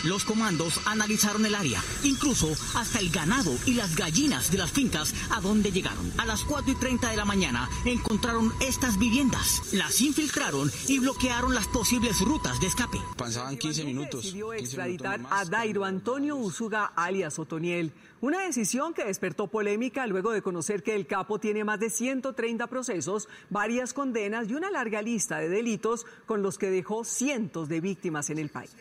Los 0.05 0.23
comandos 0.23 0.79
analizaron 0.85 1.45
el 1.45 1.53
área, 1.53 1.83
incluso 2.03 2.49
hasta 2.75 2.99
el 2.99 3.09
ganado 3.09 3.51
y 3.65 3.73
las 3.73 3.97
gallinas 3.97 4.49
de 4.51 4.57
las 4.57 4.71
fincas 4.71 5.13
a 5.31 5.41
donde 5.41 5.73
llegaron. 5.73 6.09
A 6.17 6.25
las 6.25 6.45
4 6.45 6.71
y 6.71 6.75
30 6.75 7.09
de 7.09 7.17
la 7.17 7.25
mañana 7.25 7.69
encontraron 7.83 8.53
estas 8.61 8.97
viviendas, 8.97 9.73
las 9.73 9.99
infiltraron 9.99 10.71
y 10.87 10.99
bloquearon 10.99 11.53
las 11.53 11.67
posibles 11.67 12.21
rutas 12.21 12.57
de 12.61 12.67
escape. 12.67 12.99
Pasaban 13.17 13.57
15 13.57 13.83
minutos. 13.83 14.23
Decidió 14.23 14.51
15 14.51 14.63
extraditar 14.63 15.17
minutos 15.19 15.37
a 15.37 15.45
Dairo 15.45 15.83
Antonio 15.83 16.37
Usuga, 16.37 16.93
alias 16.95 17.37
Otoniel. 17.37 17.91
Una 18.21 18.41
decisión 18.43 18.93
que 18.93 19.03
despertó 19.03 19.47
polémica 19.47 20.07
luego 20.07 20.31
de 20.31 20.41
conocer 20.41 20.81
que 20.83 20.95
el 20.95 21.05
capo 21.05 21.39
tiene 21.39 21.63
más 21.63 21.79
de 21.79 21.89
130 21.89 22.65
procesos, 22.67 23.27
varias 23.49 23.93
condenas 23.93 24.49
y 24.49 24.55
una 24.55 24.71
larga 24.71 25.01
lista 25.01 25.37
de 25.37 25.49
delitos 25.49 26.05
con 26.25 26.41
los 26.41 26.57
que 26.57 26.71
dejó 26.71 27.03
cientos 27.03 27.56
de 27.65 27.81
víctimas 27.81 28.29
en 28.29 28.39
el 28.39 28.49
país. 28.49 28.71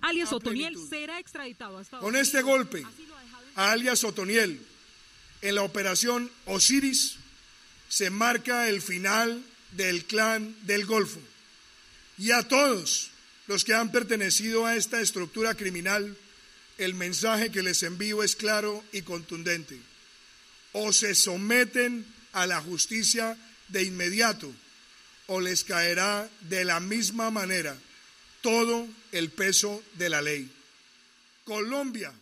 Alias 0.00 0.32
Otoniel 0.32 0.76
será 0.88 1.18
extraditado 1.18 1.82
Con 2.00 2.16
este 2.16 2.42
golpe 2.42 2.84
a 3.56 3.72
alias 3.72 4.04
Otoniel 4.04 4.60
en 5.42 5.54
la 5.54 5.62
operación 5.62 6.30
Osiris 6.46 7.16
se 7.88 8.10
marca 8.10 8.68
el 8.68 8.82
final 8.82 9.44
del 9.72 10.04
clan 10.04 10.56
del 10.62 10.86
Golfo. 10.86 11.20
Y 12.18 12.30
a 12.30 12.48
todos 12.48 13.10
los 13.46 13.64
que 13.64 13.74
han 13.74 13.92
pertenecido 13.92 14.66
a 14.66 14.76
esta 14.76 15.00
estructura 15.00 15.54
criminal, 15.54 16.16
el 16.78 16.94
mensaje 16.94 17.50
que 17.50 17.62
les 17.62 17.82
envío 17.82 18.22
es 18.22 18.36
claro 18.36 18.82
y 18.92 19.02
contundente. 19.02 19.78
O 20.72 20.92
se 20.92 21.14
someten 21.14 22.06
a 22.32 22.46
la 22.46 22.60
justicia 22.60 23.36
de 23.68 23.84
inmediato 23.84 24.52
o 25.26 25.40
les 25.40 25.64
caerá 25.64 26.28
de 26.42 26.64
la 26.64 26.80
misma 26.80 27.30
manera 27.30 27.76
todo 28.42 28.86
el 29.12 29.30
peso 29.30 29.82
de 29.94 30.08
la 30.10 30.20
ley. 30.20 30.50
Colombia. 31.44 32.12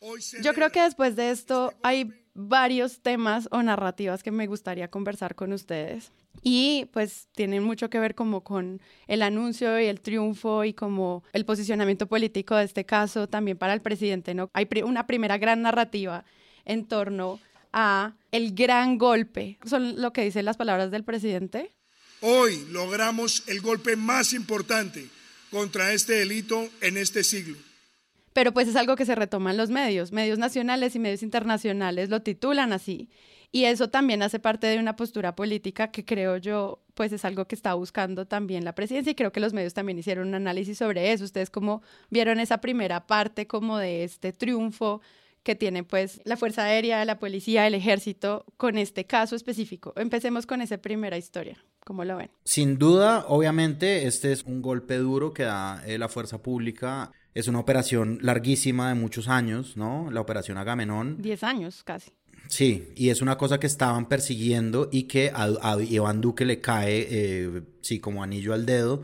Hoy 0.00 0.20
Yo 0.42 0.54
creo 0.54 0.70
que 0.70 0.82
después 0.82 1.16
de 1.16 1.30
esto 1.30 1.72
hay 1.82 2.12
varios 2.34 3.00
temas 3.00 3.48
o 3.50 3.62
narrativas 3.62 4.22
que 4.22 4.30
me 4.30 4.46
gustaría 4.46 4.88
conversar 4.88 5.34
con 5.34 5.52
ustedes. 5.52 6.12
Y 6.42 6.88
pues 6.92 7.28
tienen 7.34 7.62
mucho 7.62 7.88
que 7.88 7.98
ver 7.98 8.14
como 8.14 8.42
con 8.42 8.80
el 9.06 9.22
anuncio 9.22 9.80
y 9.80 9.86
el 9.86 10.00
triunfo 10.00 10.64
y 10.64 10.74
como 10.74 11.24
el 11.32 11.44
posicionamiento 11.44 12.06
político 12.06 12.56
de 12.56 12.64
este 12.64 12.84
caso 12.84 13.26
también 13.28 13.56
para 13.56 13.72
el 13.72 13.80
presidente, 13.80 14.34
¿no? 14.34 14.50
Hay 14.52 14.68
una 14.84 15.06
primera 15.06 15.38
gran 15.38 15.62
narrativa 15.62 16.24
en 16.64 16.86
torno 16.86 17.40
a 17.72 18.14
el 18.32 18.54
gran 18.54 18.98
golpe. 18.98 19.58
Son 19.64 20.00
lo 20.00 20.12
que 20.12 20.24
dicen 20.24 20.44
las 20.44 20.56
palabras 20.56 20.90
del 20.90 21.04
presidente. 21.04 21.75
Hoy 22.20 22.66
logramos 22.70 23.42
el 23.46 23.60
golpe 23.60 23.96
más 23.96 24.32
importante 24.32 25.08
contra 25.50 25.92
este 25.92 26.14
delito 26.14 26.68
en 26.80 26.96
este 26.96 27.22
siglo. 27.22 27.58
Pero 28.32 28.52
pues 28.52 28.68
es 28.68 28.76
algo 28.76 28.96
que 28.96 29.06
se 29.06 29.14
retoma 29.14 29.50
en 29.50 29.56
los 29.56 29.70
medios, 29.70 30.12
medios 30.12 30.38
nacionales 30.38 30.94
y 30.94 30.98
medios 30.98 31.22
internacionales 31.22 32.10
lo 32.10 32.20
titulan 32.20 32.72
así. 32.72 33.08
Y 33.52 33.64
eso 33.64 33.88
también 33.88 34.22
hace 34.22 34.38
parte 34.38 34.66
de 34.66 34.78
una 34.78 34.96
postura 34.96 35.34
política 35.34 35.90
que 35.90 36.04
creo 36.04 36.36
yo, 36.36 36.82
pues 36.94 37.12
es 37.12 37.24
algo 37.24 37.46
que 37.46 37.54
está 37.54 37.74
buscando 37.74 38.26
también 38.26 38.64
la 38.64 38.74
presidencia 38.74 39.12
y 39.12 39.14
creo 39.14 39.32
que 39.32 39.40
los 39.40 39.54
medios 39.54 39.72
también 39.72 39.98
hicieron 39.98 40.28
un 40.28 40.34
análisis 40.34 40.76
sobre 40.78 41.12
eso. 41.12 41.24
Ustedes 41.24 41.48
cómo 41.48 41.82
vieron 42.10 42.40
esa 42.40 42.60
primera 42.60 43.06
parte 43.06 43.46
como 43.46 43.78
de 43.78 44.04
este 44.04 44.32
triunfo 44.32 45.00
que 45.46 45.54
tiene 45.54 45.84
pues 45.84 46.20
la 46.24 46.36
Fuerza 46.36 46.64
Aérea, 46.64 47.04
la 47.04 47.20
Policía, 47.20 47.68
el 47.68 47.74
Ejército 47.74 48.44
con 48.56 48.76
este 48.76 49.04
caso 49.04 49.36
específico. 49.36 49.92
Empecemos 49.96 50.44
con 50.44 50.60
esa 50.60 50.78
primera 50.78 51.16
historia. 51.16 51.64
¿Cómo 51.84 52.04
lo 52.04 52.16
ven? 52.16 52.30
Sin 52.42 52.78
duda, 52.78 53.24
obviamente, 53.28 54.08
este 54.08 54.32
es 54.32 54.42
un 54.42 54.60
golpe 54.60 54.96
duro 54.98 55.32
que 55.32 55.44
da 55.44 55.84
eh, 55.86 55.98
la 55.98 56.08
fuerza 56.08 56.42
pública. 56.42 57.12
Es 57.32 57.46
una 57.46 57.60
operación 57.60 58.18
larguísima 58.22 58.88
de 58.88 58.96
muchos 58.96 59.28
años, 59.28 59.76
¿no? 59.76 60.10
La 60.10 60.20
operación 60.20 60.58
Agamenón. 60.58 61.22
Diez 61.22 61.44
años 61.44 61.84
casi. 61.84 62.10
Sí, 62.48 62.88
y 62.96 63.10
es 63.10 63.22
una 63.22 63.38
cosa 63.38 63.60
que 63.60 63.68
estaban 63.68 64.08
persiguiendo 64.08 64.88
y 64.90 65.04
que 65.04 65.30
a, 65.32 65.76
Iván 65.80 66.20
Duque 66.20 66.44
le 66.44 66.60
cae, 66.60 67.06
eh, 67.08 67.62
sí, 67.82 68.00
como 68.00 68.24
anillo 68.24 68.52
al 68.52 68.66
dedo 68.66 69.02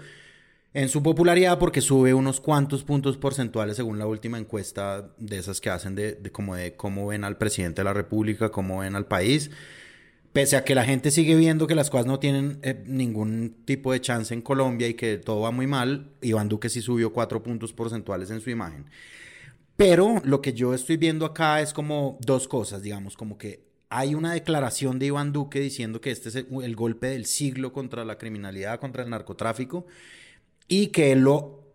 en 0.75 0.88
su 0.88 1.02
popularidad 1.02 1.59
porque 1.59 1.81
sube 1.81 2.14
unos 2.14 2.41
cuantos 2.41 2.83
puntos 2.83 3.19
porcentuales 3.19 3.76
según 3.76 3.99
la 3.99 4.07
última 4.07 4.38
encuesta 4.38 5.11
de 5.19 5.38
esas 5.38 5.61
que 5.61 5.71
hacen 5.71 5.95
de, 5.95 6.19
como 6.33 6.55
de 6.55 6.76
cómo 6.76 7.07
ven 7.07 7.25
al 7.25 7.37
presidente 7.37 7.83
de 7.83 7.85
la 7.85 7.93
República, 7.93 8.50
cómo 8.50 8.79
ven 8.79 8.97
al 8.97 9.07
país. 9.07 9.50
Pese 10.33 10.57
a 10.57 10.64
que 10.64 10.75
la 10.75 10.85
gente 10.85 11.11
sigue 11.11 11.37
viendo 11.37 11.67
que 11.67 11.75
las 11.75 11.91
cosas 11.91 12.07
no 12.07 12.19
tienen 12.19 12.59
eh, 12.62 12.83
ningún 12.87 13.55
tipo 13.67 13.93
de 13.93 14.00
chance 14.00 14.33
en 14.33 14.41
Colombia 14.41 14.88
y 14.88 14.95
que 14.95 15.19
todo 15.19 15.41
va 15.41 15.50
muy 15.50 15.67
mal, 15.67 16.12
Iván 16.23 16.49
Duque 16.49 16.71
sí 16.71 16.81
subió 16.81 17.12
cuatro 17.12 17.43
puntos 17.43 17.75
porcentuales 17.75 18.31
en 18.31 18.41
su 18.41 18.49
imagen. 18.49 18.87
Pero 19.76 20.23
lo 20.25 20.41
que 20.41 20.55
yo 20.55 20.73
estoy 20.73 20.97
viendo 20.97 21.26
acá 21.26 21.61
es 21.61 21.75
como 21.75 22.19
dos 22.23 22.49
cosas, 22.49 22.83
digamos, 22.83 23.14
como 23.14 23.37
que 23.37 23.67
hay 23.91 24.14
una 24.14 24.33
declaración 24.33 24.99
de 24.99 25.07
Iván 25.07 25.35
Duque 25.35 25.61
diciendo 25.61 26.00
que 26.00 26.11
este 26.11 26.31
es 26.31 26.37
el 26.37 26.76
golpe 26.76 27.09
del 27.09 27.26
siglo 27.26 27.75
contra 27.75 28.07
la 28.07 28.17
criminalidad, 28.17 28.81
contra 28.81 29.02
el 29.02 29.11
narcotráfico 29.11 29.87
y 30.73 30.87
que 30.87 31.14
lo, 31.17 31.67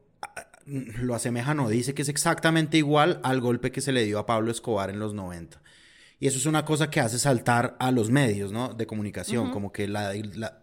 lo 0.65 1.13
asemeja, 1.13 1.53
no, 1.53 1.69
dice 1.69 1.93
que 1.93 2.01
es 2.01 2.09
exactamente 2.09 2.79
igual 2.79 3.19
al 3.21 3.41
golpe 3.41 3.71
que 3.71 3.79
se 3.79 3.91
le 3.91 4.03
dio 4.03 4.17
a 4.17 4.25
Pablo 4.25 4.49
Escobar 4.49 4.89
en 4.89 4.97
los 4.97 5.13
90. 5.13 5.61
Y 6.19 6.25
eso 6.25 6.39
es 6.39 6.47
una 6.47 6.65
cosa 6.65 6.89
que 6.89 6.99
hace 6.99 7.19
saltar 7.19 7.77
a 7.79 7.91
los 7.91 8.09
medios, 8.09 8.51
¿no? 8.51 8.73
De 8.73 8.87
comunicación, 8.87 9.51
como 9.51 9.71
que 9.71 9.87
la, 9.87 10.13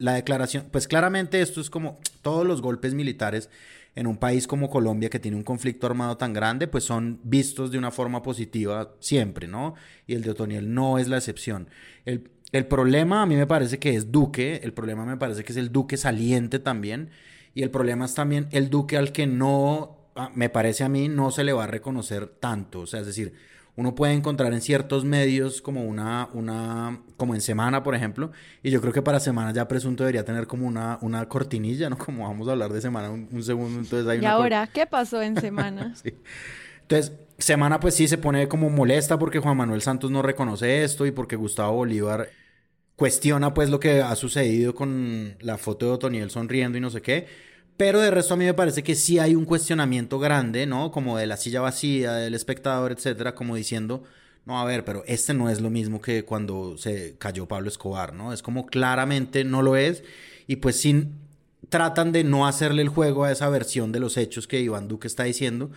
la, 0.00 0.14
declaración, 0.14 0.66
pues 0.72 0.88
claramente 0.88 1.40
esto 1.40 1.60
es 1.60 1.70
como 1.70 2.00
todos 2.22 2.44
los 2.44 2.60
golpes 2.60 2.92
militares 2.92 3.50
en 3.94 4.08
un 4.08 4.16
país 4.16 4.48
como 4.48 4.68
Colombia 4.68 5.10
que 5.10 5.20
tiene 5.20 5.36
un 5.36 5.44
conflicto 5.44 5.86
armado 5.86 6.16
tan 6.16 6.32
grande, 6.32 6.66
pues 6.66 6.82
son 6.82 7.20
vistos 7.22 7.70
de 7.70 7.78
una 7.78 7.92
forma 7.92 8.20
positiva 8.24 8.96
siempre, 8.98 9.46
¿no? 9.46 9.76
Y 10.08 10.14
el 10.14 10.22
de 10.22 10.30
Otoniel 10.30 10.74
no 10.74 10.98
es 10.98 11.06
la 11.06 11.18
excepción. 11.18 11.68
El, 12.04 12.32
el 12.50 12.66
problema 12.66 13.22
a 13.22 13.26
mí 13.26 13.36
me 13.36 13.46
parece 13.46 13.78
que 13.78 13.94
es 13.94 14.10
Duque, 14.10 14.60
el 14.64 14.72
problema 14.72 15.04
me 15.04 15.16
parece 15.16 15.44
que 15.44 15.52
es 15.52 15.56
el 15.56 15.70
Duque 15.70 15.96
saliente 15.96 16.58
también, 16.58 17.10
y 17.54 17.62
el 17.62 17.70
problema 17.70 18.04
es 18.04 18.14
también 18.14 18.48
el 18.50 18.68
duque 18.68 18.96
al 18.96 19.12
que 19.12 19.26
no, 19.26 20.10
ah, 20.16 20.30
me 20.34 20.48
parece 20.48 20.84
a 20.84 20.88
mí, 20.88 21.08
no 21.08 21.30
se 21.30 21.44
le 21.44 21.52
va 21.52 21.64
a 21.64 21.68
reconocer 21.68 22.26
tanto. 22.26 22.80
O 22.80 22.86
sea, 22.86 23.00
es 23.00 23.06
decir, 23.06 23.34
uno 23.76 23.94
puede 23.94 24.12
encontrar 24.12 24.52
en 24.52 24.60
ciertos 24.60 25.04
medios 25.04 25.60
como 25.60 25.84
una, 25.84 26.28
una, 26.32 27.00
como 27.16 27.34
en 27.34 27.40
Semana, 27.40 27.82
por 27.82 27.94
ejemplo, 27.94 28.32
y 28.62 28.70
yo 28.70 28.80
creo 28.80 28.92
que 28.92 29.02
para 29.02 29.20
Semana 29.20 29.52
ya 29.52 29.68
Presunto 29.68 30.04
debería 30.04 30.24
tener 30.24 30.46
como 30.46 30.66
una, 30.66 30.98
una 31.00 31.28
cortinilla, 31.28 31.90
¿no? 31.90 31.98
Como 31.98 32.26
vamos 32.28 32.48
a 32.48 32.52
hablar 32.52 32.72
de 32.72 32.80
Semana 32.80 33.10
un, 33.10 33.42
segundo, 33.42 33.80
entonces 33.80 34.06
hay 34.08 34.20
¿Y 34.20 34.26
ahora 34.26 34.68
qué 34.72 34.86
pasó 34.86 35.22
en 35.22 35.40
Semana? 35.40 35.94
Entonces, 36.82 37.12
Semana 37.38 37.80
pues 37.80 37.94
sí 37.94 38.06
se 38.08 38.18
pone 38.18 38.46
como 38.46 38.68
molesta 38.68 39.18
porque 39.18 39.38
Juan 39.38 39.56
Manuel 39.56 39.80
Santos 39.80 40.10
no 40.10 40.20
reconoce 40.20 40.84
esto 40.84 41.06
y 41.06 41.12
porque 41.12 41.34
Gustavo 41.34 41.76
Bolívar 41.76 42.28
cuestiona 42.96 43.54
pues 43.54 43.70
lo 43.70 43.80
que 43.80 44.02
ha 44.02 44.14
sucedido 44.16 44.74
con 44.74 45.36
la 45.40 45.58
foto 45.58 45.86
de 45.86 45.92
Otoniel 45.92 46.30
sonriendo 46.30 46.78
y 46.78 46.80
no 46.80 46.90
sé 46.90 47.02
qué. 47.02 47.26
Pero 47.76 48.00
de 48.00 48.10
resto 48.10 48.34
a 48.34 48.36
mí 48.36 48.44
me 48.44 48.54
parece 48.54 48.84
que 48.84 48.94
sí 48.94 49.18
hay 49.18 49.34
un 49.34 49.44
cuestionamiento 49.44 50.18
grande, 50.20 50.64
¿no? 50.66 50.92
Como 50.92 51.18
de 51.18 51.26
la 51.26 51.36
silla 51.36 51.60
vacía, 51.60 52.12
del 52.14 52.34
espectador, 52.34 52.92
etcétera, 52.92 53.34
como 53.34 53.56
diciendo, 53.56 54.04
no, 54.46 54.60
a 54.60 54.64
ver, 54.64 54.84
pero 54.84 55.02
este 55.06 55.34
no 55.34 55.50
es 55.50 55.60
lo 55.60 55.70
mismo 55.70 56.00
que 56.00 56.24
cuando 56.24 56.78
se 56.78 57.16
cayó 57.18 57.46
Pablo 57.48 57.68
Escobar, 57.68 58.12
¿no? 58.14 58.32
Es 58.32 58.42
como 58.42 58.66
claramente 58.66 59.42
no 59.44 59.62
lo 59.62 59.76
es 59.76 60.04
y 60.46 60.56
pues 60.56 60.76
sin 60.76 61.14
tratan 61.68 62.12
de 62.12 62.22
no 62.22 62.46
hacerle 62.46 62.82
el 62.82 62.88
juego 62.88 63.24
a 63.24 63.32
esa 63.32 63.48
versión 63.48 63.90
de 63.90 64.00
los 64.00 64.16
hechos 64.16 64.46
que 64.46 64.60
Iván 64.60 64.86
Duque 64.86 65.08
está 65.08 65.24
diciendo, 65.24 65.70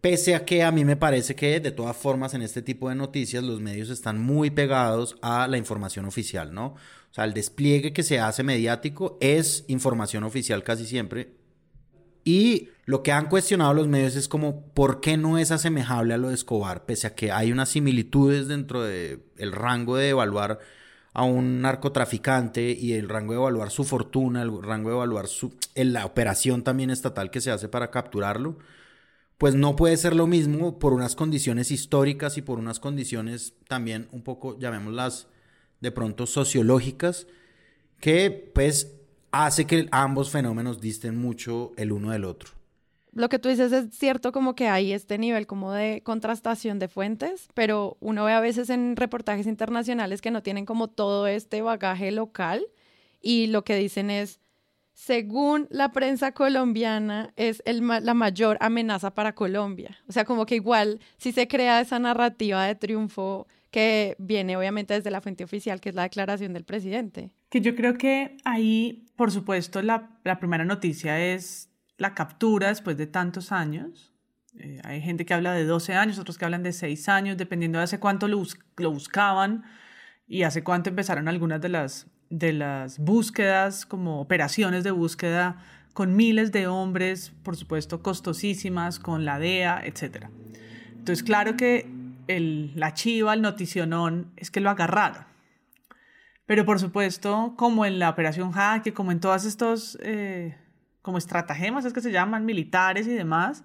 Pese 0.00 0.36
a 0.36 0.44
que 0.44 0.62
a 0.62 0.70
mí 0.70 0.84
me 0.84 0.96
parece 0.96 1.34
que 1.34 1.58
de 1.58 1.72
todas 1.72 1.96
formas 1.96 2.32
en 2.32 2.42
este 2.42 2.62
tipo 2.62 2.88
de 2.88 2.94
noticias 2.94 3.42
los 3.42 3.60
medios 3.60 3.90
están 3.90 4.20
muy 4.20 4.50
pegados 4.50 5.16
a 5.22 5.48
la 5.48 5.58
información 5.58 6.04
oficial, 6.04 6.54
¿no? 6.54 6.66
O 6.66 7.14
sea, 7.14 7.24
el 7.24 7.34
despliegue 7.34 7.92
que 7.92 8.04
se 8.04 8.20
hace 8.20 8.44
mediático 8.44 9.18
es 9.20 9.64
información 9.66 10.22
oficial 10.22 10.62
casi 10.62 10.86
siempre. 10.86 11.34
Y 12.22 12.68
lo 12.84 13.02
que 13.02 13.10
han 13.10 13.28
cuestionado 13.28 13.74
los 13.74 13.88
medios 13.88 14.14
es 14.14 14.28
como, 14.28 14.66
¿por 14.72 15.00
qué 15.00 15.16
no 15.16 15.36
es 15.36 15.50
asemejable 15.50 16.14
a 16.14 16.18
lo 16.18 16.28
de 16.28 16.34
Escobar? 16.34 16.84
Pese 16.84 17.08
a 17.08 17.14
que 17.14 17.32
hay 17.32 17.50
unas 17.50 17.70
similitudes 17.70 18.46
dentro 18.46 18.84
del 18.84 19.22
el 19.36 19.50
rango 19.50 19.96
de 19.96 20.10
evaluar 20.10 20.60
a 21.12 21.24
un 21.24 21.60
narcotraficante 21.60 22.70
y 22.70 22.92
el 22.92 23.08
rango 23.08 23.32
de 23.32 23.40
evaluar 23.40 23.70
su 23.70 23.82
fortuna, 23.82 24.42
el 24.42 24.62
rango 24.62 24.90
de 24.90 24.96
evaluar 24.96 25.26
su, 25.26 25.56
la 25.74 26.06
operación 26.06 26.62
también 26.62 26.90
estatal 26.90 27.32
que 27.32 27.40
se 27.40 27.50
hace 27.50 27.68
para 27.68 27.90
capturarlo 27.90 28.58
pues 29.38 29.54
no 29.54 29.76
puede 29.76 29.96
ser 29.96 30.14
lo 30.16 30.26
mismo 30.26 30.78
por 30.80 30.92
unas 30.92 31.14
condiciones 31.14 31.70
históricas 31.70 32.36
y 32.36 32.42
por 32.42 32.58
unas 32.58 32.80
condiciones 32.80 33.54
también 33.68 34.08
un 34.10 34.22
poco, 34.22 34.58
llamémoslas, 34.58 35.28
de 35.80 35.92
pronto 35.92 36.26
sociológicas, 36.26 37.28
que 38.00 38.50
pues 38.52 38.96
hace 39.30 39.64
que 39.64 39.88
ambos 39.92 40.30
fenómenos 40.30 40.80
disten 40.80 41.16
mucho 41.16 41.72
el 41.76 41.92
uno 41.92 42.10
del 42.10 42.24
otro. 42.24 42.50
Lo 43.12 43.28
que 43.28 43.38
tú 43.38 43.48
dices 43.48 43.72
es 43.72 43.96
cierto 43.96 44.32
como 44.32 44.54
que 44.54 44.68
hay 44.68 44.92
este 44.92 45.18
nivel 45.18 45.46
como 45.46 45.72
de 45.72 46.02
contrastación 46.04 46.78
de 46.78 46.88
fuentes, 46.88 47.48
pero 47.54 47.96
uno 48.00 48.24
ve 48.24 48.32
a 48.32 48.40
veces 48.40 48.70
en 48.70 48.96
reportajes 48.96 49.46
internacionales 49.46 50.20
que 50.20 50.30
no 50.30 50.42
tienen 50.42 50.66
como 50.66 50.88
todo 50.88 51.26
este 51.26 51.62
bagaje 51.62 52.10
local 52.10 52.66
y 53.20 53.46
lo 53.46 53.64
que 53.64 53.76
dicen 53.76 54.10
es 54.10 54.40
según 54.98 55.68
la 55.70 55.92
prensa 55.92 56.32
colombiana, 56.32 57.32
es 57.36 57.62
el, 57.64 57.86
la 57.86 58.14
mayor 58.14 58.58
amenaza 58.60 59.14
para 59.14 59.32
Colombia. 59.32 59.96
O 60.08 60.12
sea, 60.12 60.24
como 60.24 60.44
que 60.44 60.56
igual 60.56 60.98
si 61.18 61.30
se 61.30 61.46
crea 61.46 61.80
esa 61.80 62.00
narrativa 62.00 62.64
de 62.64 62.74
triunfo 62.74 63.46
que 63.70 64.16
viene 64.18 64.56
obviamente 64.56 64.94
desde 64.94 65.12
la 65.12 65.20
fuente 65.20 65.44
oficial, 65.44 65.80
que 65.80 65.90
es 65.90 65.94
la 65.94 66.02
declaración 66.02 66.52
del 66.52 66.64
presidente. 66.64 67.30
Que 67.48 67.60
yo 67.60 67.76
creo 67.76 67.96
que 67.96 68.38
ahí, 68.44 69.06
por 69.14 69.30
supuesto, 69.30 69.82
la, 69.82 70.18
la 70.24 70.40
primera 70.40 70.64
noticia 70.64 71.24
es 71.24 71.70
la 71.96 72.16
captura 72.16 72.66
después 72.68 72.96
de 72.96 73.06
tantos 73.06 73.52
años. 73.52 74.12
Eh, 74.58 74.80
hay 74.82 75.00
gente 75.00 75.24
que 75.24 75.32
habla 75.32 75.52
de 75.52 75.64
12 75.64 75.94
años, 75.94 76.18
otros 76.18 76.38
que 76.38 76.44
hablan 76.44 76.64
de 76.64 76.72
6 76.72 77.08
años, 77.08 77.36
dependiendo 77.36 77.78
de 77.78 77.84
hace 77.84 78.00
cuánto 78.00 78.26
lo, 78.26 78.42
lo 78.76 78.90
buscaban 78.90 79.62
y 80.26 80.42
hace 80.42 80.64
cuánto 80.64 80.90
empezaron 80.90 81.28
algunas 81.28 81.60
de 81.60 81.68
las 81.68 82.08
de 82.30 82.52
las 82.52 82.98
búsquedas, 82.98 83.86
como 83.86 84.20
operaciones 84.20 84.84
de 84.84 84.90
búsqueda 84.90 85.62
con 85.98 86.14
miles 86.14 86.52
de 86.52 86.68
hombres, 86.68 87.32
por 87.42 87.56
supuesto 87.56 88.02
costosísimas, 88.02 89.00
con 89.00 89.24
la 89.24 89.40
DEA, 89.40 89.82
etc. 89.84 90.26
Entonces, 90.92 91.24
claro 91.24 91.56
que 91.56 91.90
el, 92.28 92.72
la 92.76 92.94
chiva, 92.94 93.34
el 93.34 93.42
noticionón, 93.42 94.30
es 94.36 94.52
que 94.52 94.60
lo 94.60 94.70
agarraron. 94.70 95.24
Pero 96.46 96.64
por 96.64 96.78
supuesto, 96.78 97.54
como 97.56 97.84
en 97.84 97.98
la 97.98 98.10
operación 98.10 98.52
Jaque, 98.52 98.94
como 98.94 99.10
en 99.10 99.18
todas 99.18 99.44
estos, 99.44 99.98
eh, 100.00 100.56
como 101.02 101.18
estratagemas, 101.18 101.84
es 101.84 101.92
que 101.92 102.00
se 102.00 102.12
llaman, 102.12 102.46
militares 102.46 103.08
y 103.08 103.12
demás, 103.12 103.64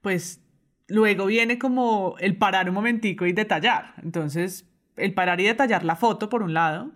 pues 0.00 0.40
luego 0.88 1.26
viene 1.26 1.58
como 1.58 2.16
el 2.18 2.38
parar 2.38 2.68
un 2.68 2.74
momentico 2.76 3.26
y 3.26 3.32
detallar. 3.32 3.94
Entonces, 4.02 4.66
el 4.96 5.12
parar 5.12 5.40
y 5.40 5.44
detallar 5.44 5.84
la 5.84 5.96
foto, 5.96 6.28
por 6.28 6.42
un 6.42 6.54
lado, 6.54 6.92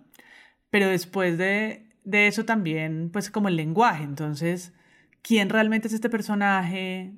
pero 0.69 0.87
después 0.87 1.37
de, 1.37 1.87
eso 2.11 2.45
también, 2.45 3.09
pues 3.11 3.31
como 3.31 3.47
el 3.47 3.55
lenguaje, 3.55 4.03
entonces 4.03 4.73
quién 5.21 5.49
realmente 5.49 5.87
es 5.87 5.93
este 5.93 6.09
personaje. 6.09 7.13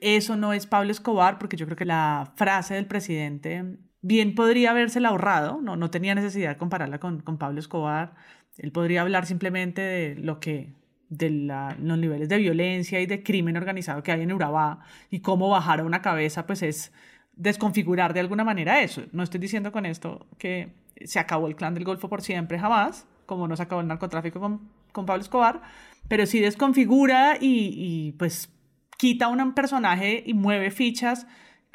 Eso 0.00 0.36
no 0.36 0.52
es 0.52 0.66
Pablo 0.66 0.90
Escobar, 0.90 1.38
porque 1.38 1.56
yo 1.56 1.66
creo 1.66 1.76
que 1.76 1.84
la 1.84 2.32
frase 2.36 2.74
del 2.74 2.86
presidente 2.86 3.64
bien 4.02 4.34
podría 4.34 4.70
habérsela 4.70 5.08
ahorrado, 5.08 5.60
no, 5.62 5.76
no 5.76 5.90
tenía 5.90 6.14
necesidad 6.14 6.50
de 6.50 6.56
compararla 6.58 7.00
con, 7.00 7.20
con 7.20 7.38
Pablo 7.38 7.60
Escobar. 7.60 8.14
Él 8.58 8.72
podría 8.72 9.02
hablar 9.02 9.26
simplemente 9.26 9.80
de 9.82 10.14
lo 10.16 10.40
que 10.40 10.72
de 11.08 11.30
los 11.30 11.98
niveles 11.98 12.28
de 12.28 12.38
violencia 12.38 13.00
y 13.00 13.06
de 13.06 13.22
crimen 13.22 13.56
organizado 13.56 14.02
que 14.02 14.12
hay 14.12 14.22
en 14.22 14.32
Urabá 14.32 14.80
y 15.10 15.20
cómo 15.20 15.48
bajar 15.48 15.80
a 15.80 15.84
una 15.84 16.02
cabeza, 16.02 16.46
pues 16.46 16.62
es 16.62 16.92
desconfigurar 17.36 18.14
de 18.14 18.20
alguna 18.20 18.44
manera 18.44 18.82
eso. 18.82 19.02
No 19.12 19.22
estoy 19.22 19.40
diciendo 19.40 19.72
con 19.72 19.86
esto 19.86 20.26
que 20.38 20.72
se 21.04 21.18
acabó 21.18 21.46
el 21.46 21.56
clan 21.56 21.74
del 21.74 21.84
Golfo 21.84 22.08
por 22.08 22.22
siempre, 22.22 22.58
jamás, 22.58 23.06
como 23.26 23.48
no 23.48 23.56
se 23.56 23.62
acabó 23.62 23.80
el 23.80 23.88
narcotráfico 23.88 24.40
con, 24.40 24.68
con 24.92 25.06
Pablo 25.06 25.22
Escobar, 25.22 25.62
pero 26.08 26.26
sí 26.26 26.40
desconfigura 26.40 27.36
y, 27.40 27.70
y 27.74 28.12
pues 28.12 28.50
quita 28.96 29.28
un 29.28 29.52
personaje 29.54 30.22
y 30.26 30.34
mueve 30.34 30.70
fichas 30.70 31.26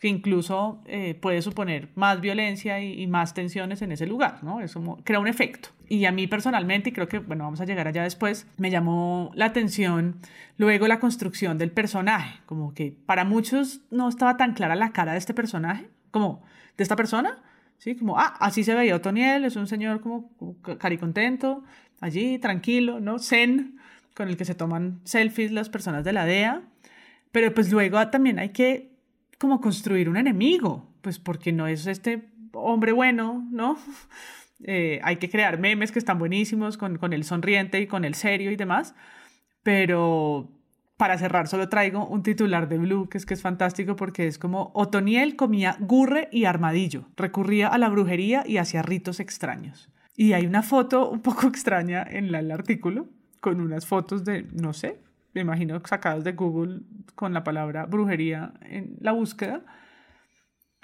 que 0.02 0.08
incluso 0.08 0.82
eh, 0.88 1.14
puede 1.14 1.44
suponer 1.44 1.90
más 1.94 2.20
violencia 2.22 2.82
y, 2.82 3.06
más 3.06 3.36
tensiones 3.36 3.84
en 3.84 3.92
ese 3.92 4.08
lugar, 4.08 4.44
¿no? 4.44 4.60
Eso 4.60 4.82
crea 5.04 5.20
un 5.20 5.28
efecto. 5.28 5.70
Y 5.88 6.06
a 6.06 6.12
mí 6.12 6.26
personalmente, 6.26 6.90
y 6.90 6.92
creo 6.92 7.08
que, 7.08 7.20
bueno, 7.20 7.44
vamos 7.44 7.62
a 7.62 7.66
llegar 7.66 7.88
allá 7.88 8.02
después, 8.02 8.48
me 8.58 8.72
llamó 8.72 9.32
la 9.36 9.46
atención 9.46 10.18
luego 10.58 10.88
la 10.88 11.00
construcción 11.00 11.60
del 11.60 11.70
personaje, 11.70 12.40
como 12.48 12.74
que 12.74 12.96
para 13.06 13.26
muchos 13.26 13.82
no 13.92 14.10
estaba 14.10 14.38
tan 14.38 14.56
clara 14.56 14.76
la 14.76 14.92
cara 14.92 15.12
de 15.12 15.20
este 15.20 15.36
personaje, 15.36 15.88
como 16.10 16.42
de 16.78 16.84
esta 16.84 16.96
persona, 16.96 17.38
¿sí? 17.82 17.96
Como, 17.96 18.18
ah, 18.20 18.36
así 18.40 18.64
se 18.64 18.76
veía 18.76 18.96
Otoniel, 18.96 19.44
es 19.44 19.56
un 19.56 19.66
señor 19.66 20.02
como, 20.02 20.32
caricontento, 20.78 21.64
allí, 22.00 22.38
tranquilo, 22.38 23.00
¿no? 23.00 23.18
Zen, 23.18 23.78
con 24.16 24.30
el 24.30 24.38
que 24.38 24.46
se 24.46 24.54
toman 24.54 25.02
selfies 25.04 25.52
las 25.52 25.70
personas 25.70 26.04
de 26.04 26.14
la 26.14 26.26
DEA. 26.26 26.62
Pero 27.32 27.54
pues 27.54 27.72
luego 27.72 28.08
también 28.10 28.38
hay 28.40 28.50
que 28.50 28.92
como 29.40 29.62
construir 29.62 30.10
un 30.10 30.18
enemigo, 30.18 30.88
pues 31.02 31.18
porque 31.18 31.52
no 31.52 31.66
es 31.68 31.88
este 31.88 32.30
hombre 32.54 32.92
bueno, 32.94 33.48
¿no? 33.52 33.78
Eh, 34.64 35.00
hay 35.04 35.16
que 35.16 35.28
crear 35.28 35.58
memes 35.58 35.92
que 35.92 35.98
están 35.98 36.20
buenísimos 36.20 36.78
con, 36.78 37.00
con 37.00 37.14
el 37.14 37.24
sonriente 37.24 37.82
y 37.82 37.88
con 37.88 38.06
el 38.06 38.14
serio 38.14 38.52
y 38.52 38.56
demás, 38.56 38.94
pero 39.64 40.52
para 41.02 41.18
cerrar 41.18 41.48
solo 41.48 41.68
traigo 41.68 42.06
un 42.06 42.22
titular 42.22 42.70
de 42.70 42.78
Blue 42.78 43.10
que 43.10 43.18
es 43.18 43.26
que 43.26 43.34
es 43.34 43.42
fantástico 43.42 43.96
porque 43.96 44.28
es 44.28 44.38
como 44.38 44.70
Otoniel 44.76 45.36
comía 45.36 45.76
gurre 45.80 46.30
y 46.32 46.46
armadillo, 46.46 47.08
recurría 47.18 47.70
a 47.70 47.80
la 47.80 47.90
brujería 47.90 48.44
y 48.46 48.58
hacía 48.58 48.84
ritos 48.84 49.20
extraños. 49.20 49.90
Y 50.16 50.34
hay 50.34 50.46
una 50.46 50.62
foto 50.62 51.10
un 51.10 51.22
poco 51.24 51.48
extraña 51.48 52.06
en 52.08 52.36
el 52.36 52.52
artículo 52.52 53.08
con 53.40 53.62
unas 53.62 53.88
fotos 53.88 54.24
de, 54.26 54.46
no 54.54 54.74
sé, 54.74 55.00
me 55.34 55.42
imagino 55.42 55.82
sacados 55.84 56.24
de 56.24 56.34
Google 56.34 56.82
con 57.16 57.34
la 57.34 57.44
palabra 57.44 57.88
brujería 57.88 58.54
en 58.62 58.96
la 59.00 59.12
búsqueda. 59.12 59.66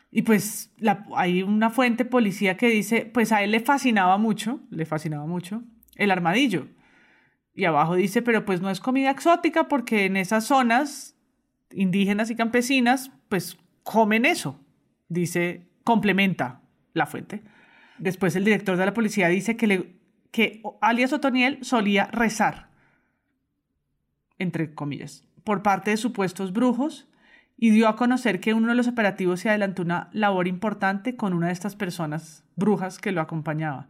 Y 0.10 0.24
pues 0.24 0.74
hay 1.16 1.44
una 1.44 1.70
fuente 1.70 2.06
policía 2.06 2.58
que 2.58 2.70
dice, 2.70 3.06
pues 3.06 3.32
a 3.32 3.44
él 3.44 3.52
le 3.52 3.60
fascinaba 3.60 4.18
mucho, 4.18 4.62
le 4.72 4.88
fascinaba 4.88 5.28
mucho 5.28 5.62
el 5.96 6.10
armadillo. 6.10 6.70
Y 7.58 7.66
abajo 7.66 7.96
dice, 7.96 8.22
pero 8.22 8.46
pues 8.46 8.62
no 8.62 8.70
es 8.70 8.80
comida 8.80 9.12
exótica 9.12 9.68
porque 9.68 10.06
en 10.06 10.16
esas 10.16 10.46
zonas 10.46 11.18
indígenas 11.72 12.30
y 12.30 12.36
campesinas, 12.36 13.12
pues 13.28 13.58
comen 13.84 14.26
eso. 14.26 14.58
Dice, 15.10 15.68
complementa 15.84 16.62
la 16.94 17.06
fuente. 17.06 17.44
Después 17.98 18.34
el 18.38 18.46
director 18.46 18.78
de 18.78 18.86
la 18.86 18.94
policía 18.94 19.28
dice 19.28 19.58
que, 19.58 19.68
le, 19.68 19.96
que 20.32 20.62
alias 20.80 21.12
Otoniel 21.12 21.60
solía 21.66 22.06
rezar 22.06 22.68
entre 24.40 24.74
comillas, 24.74 25.24
por 25.44 25.64
parte 25.64 25.92
de 25.92 25.98
supuestos 25.98 26.54
brujos 26.54 27.08
y 27.58 27.72
dio 27.72 27.88
a 27.88 27.96
conocer 27.96 28.40
que 28.40 28.54
uno 28.54 28.68
de 28.68 28.76
los 28.76 28.88
operativos 28.88 29.40
se 29.40 29.50
adelantó 29.50 29.82
una 29.82 30.10
labor 30.14 30.48
importante 30.48 31.16
con 31.16 31.34
una 31.34 31.48
de 31.48 31.54
estas 31.54 31.76
personas 31.76 32.44
brujas 32.56 33.00
que 33.00 33.12
lo 33.12 33.22
acompañaba. 33.22 33.88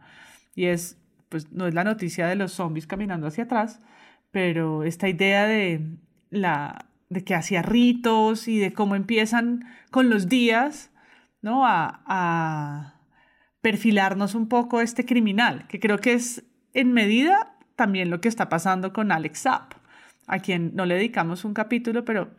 Y 0.54 0.66
es, 0.66 0.98
pues 1.28 1.52
no 1.52 1.66
es 1.66 1.74
la 1.74 1.84
noticia 1.84 2.26
de 2.26 2.36
los 2.36 2.52
zombies 2.52 2.86
caminando 2.86 3.26
hacia 3.26 3.44
atrás, 3.44 3.80
pero 4.30 4.84
esta 4.84 5.08
idea 5.08 5.46
de 5.46 5.96
la 6.30 6.86
de 7.08 7.24
que 7.24 7.34
hacía 7.34 7.62
ritos 7.62 8.48
y 8.48 8.58
de 8.58 8.72
cómo 8.72 8.94
empiezan 8.94 9.64
con 9.90 10.10
los 10.10 10.28
días, 10.28 10.90
¿no? 11.40 11.66
A, 11.66 12.02
a 12.06 13.00
perfilarnos 13.62 14.34
un 14.34 14.48
poco 14.48 14.80
este 14.80 15.06
criminal, 15.06 15.66
que 15.68 15.80
creo 15.80 15.98
que 15.98 16.12
es 16.12 16.44
en 16.74 16.92
medida 16.92 17.56
también 17.76 18.10
lo 18.10 18.20
que 18.20 18.28
está 18.28 18.48
pasando 18.48 18.92
con 18.92 19.10
Alex 19.12 19.42
Zapp 19.42 19.74
a 20.28 20.38
quien 20.38 20.76
no 20.76 20.86
le 20.86 20.94
dedicamos 20.94 21.44
un 21.44 21.54
capítulo, 21.54 22.04
pero 22.04 22.30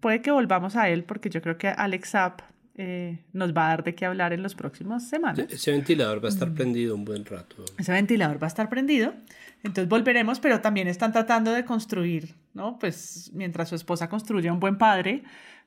puede 0.00 0.22
que 0.22 0.30
volvamos 0.30 0.76
a 0.76 0.88
él 0.88 1.04
porque 1.04 1.30
yo 1.30 1.40
creo 1.42 1.58
que 1.58 1.68
Alex 1.68 2.10
Zapp 2.10 2.40
eh, 2.76 3.18
nos 3.32 3.56
va 3.56 3.66
a 3.66 3.68
dar 3.68 3.84
de 3.84 3.94
qué 3.94 4.06
hablar 4.06 4.32
en 4.32 4.42
las 4.42 4.54
próximas 4.54 5.08
semanas. 5.08 5.46
Ese 5.50 5.70
ventilador 5.70 6.22
va 6.22 6.28
a 6.28 6.32
estar 6.32 6.52
prendido 6.52 6.94
un 6.94 7.04
buen 7.04 7.24
rato. 7.24 7.64
Ese 7.78 7.92
ventilador 7.92 8.42
va 8.42 8.46
a 8.46 8.48
estar 8.48 8.68
prendido, 8.68 9.14
entonces 9.62 9.88
volveremos, 9.88 10.40
pero 10.40 10.60
también 10.60 10.88
están 10.88 11.12
tratando 11.12 11.52
de 11.52 11.64
construir, 11.64 12.34
¿no? 12.52 12.78
Pues 12.78 13.30
mientras 13.34 13.68
su 13.68 13.74
esposa 13.74 14.08
construye 14.08 14.50
un 14.50 14.60
buen 14.60 14.78
padre, 14.78 15.22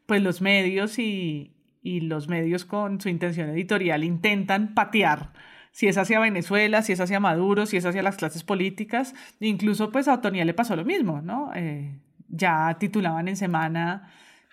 pues 0.06 0.22
los 0.22 0.42
medios 0.42 1.00
y, 1.00 1.54
y 1.82 2.02
los 2.02 2.28
medios 2.28 2.66
con 2.66 3.00
su 3.00 3.10
intención 3.10 3.50
editorial 3.50 4.04
intentan 4.04 4.74
patear 4.74 5.32
si 5.78 5.88
es 5.88 5.98
hacia 6.00 6.20
Venezuela, 6.20 6.82
si 6.82 6.94
es 6.94 7.00
hacia 7.00 7.20
Maduro, 7.20 7.68
si 7.68 7.78
es 7.78 7.86
hacia 7.86 8.02
las 8.02 8.18
clases 8.18 8.44
políticas. 8.44 9.14
Incluso 9.40 9.92
pues 9.92 10.08
a 10.08 10.16
Otonía 10.16 10.44
le 10.44 10.56
pasó 10.56 10.76
lo 10.76 10.84
mismo, 10.84 11.22
¿no? 11.22 11.52
Eh, 11.54 12.00
ya 12.30 12.76
titulaban 12.80 13.28
en 13.28 13.38
semana 13.38 14.10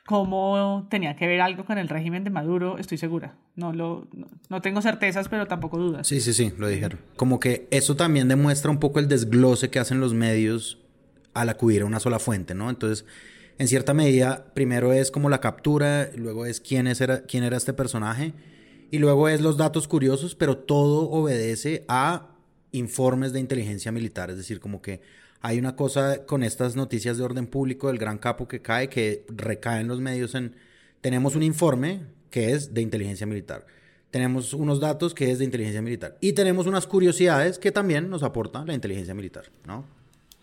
cómo 0.06 0.86
tenía 0.90 1.16
que 1.16 1.26
ver 1.26 1.40
algo 1.40 1.64
con 1.64 1.78
el 1.78 1.88
régimen 1.88 2.24
de 2.24 2.30
Maduro, 2.30 2.78
estoy 2.78 2.98
segura. 2.98 3.36
No, 3.56 3.72
lo, 3.72 4.06
no, 4.48 4.60
tengo 4.60 4.82
certezas, 4.82 5.28
pero 5.28 5.46
tampoco 5.46 5.78
dudas. 5.78 6.06
Sí, 6.06 6.20
sí, 6.20 6.34
sí, 6.34 6.52
lo 6.58 6.68
dijeron. 6.68 7.00
Como 7.16 7.40
que 7.40 7.66
eso 7.70 7.96
también 7.96 8.28
demuestra 8.28 8.70
un 8.70 8.78
poco 8.78 8.98
el 8.98 9.08
desglose 9.08 9.70
que 9.70 9.78
hacen 9.78 10.00
los 10.00 10.12
medios 10.14 10.78
al 11.32 11.48
acudir 11.48 11.82
a 11.82 11.86
una 11.86 12.00
sola 12.00 12.18
fuente, 12.18 12.54
¿no? 12.54 12.70
Entonces, 12.70 13.06
en 13.58 13.68
cierta 13.68 13.94
medida, 13.94 14.52
primero 14.54 14.92
es 14.92 15.10
como 15.10 15.30
la 15.30 15.40
captura, 15.40 16.10
luego 16.16 16.46
es 16.46 16.60
quién, 16.60 16.86
es 16.86 17.00
era, 17.00 17.22
quién 17.22 17.44
era 17.44 17.56
este 17.56 17.72
personaje 17.72 18.34
y 18.90 18.98
luego 18.98 19.28
es 19.28 19.40
los 19.40 19.56
datos 19.56 19.88
curiosos, 19.88 20.34
pero 20.34 20.58
todo 20.58 21.10
obedece 21.10 21.84
a 21.88 22.28
informes 22.72 23.32
de 23.32 23.40
inteligencia 23.40 23.90
militar. 23.90 24.30
Es 24.30 24.36
decir, 24.36 24.60
como 24.60 24.82
que 24.82 25.00
hay 25.44 25.58
una 25.58 25.76
cosa 25.76 26.24
con 26.24 26.42
estas 26.42 26.74
noticias 26.74 27.18
de 27.18 27.22
orden 27.22 27.46
público 27.46 27.88
del 27.88 27.98
gran 27.98 28.16
capo 28.16 28.48
que 28.48 28.62
cae, 28.62 28.88
que 28.88 29.26
recae 29.28 29.82
en 29.82 29.88
los 29.88 30.00
medios 30.00 30.34
en... 30.34 30.56
Tenemos 31.02 31.36
un 31.36 31.42
informe 31.42 32.00
que 32.30 32.52
es 32.52 32.72
de 32.72 32.80
inteligencia 32.80 33.26
militar. 33.26 33.66
Tenemos 34.10 34.54
unos 34.54 34.80
datos 34.80 35.12
que 35.12 35.30
es 35.30 35.38
de 35.38 35.44
inteligencia 35.44 35.82
militar. 35.82 36.16
Y 36.22 36.32
tenemos 36.32 36.66
unas 36.66 36.86
curiosidades 36.86 37.58
que 37.58 37.72
también 37.72 38.08
nos 38.08 38.22
aporta 38.22 38.64
la 38.64 38.72
inteligencia 38.72 39.12
militar, 39.12 39.44
¿no? 39.66 39.84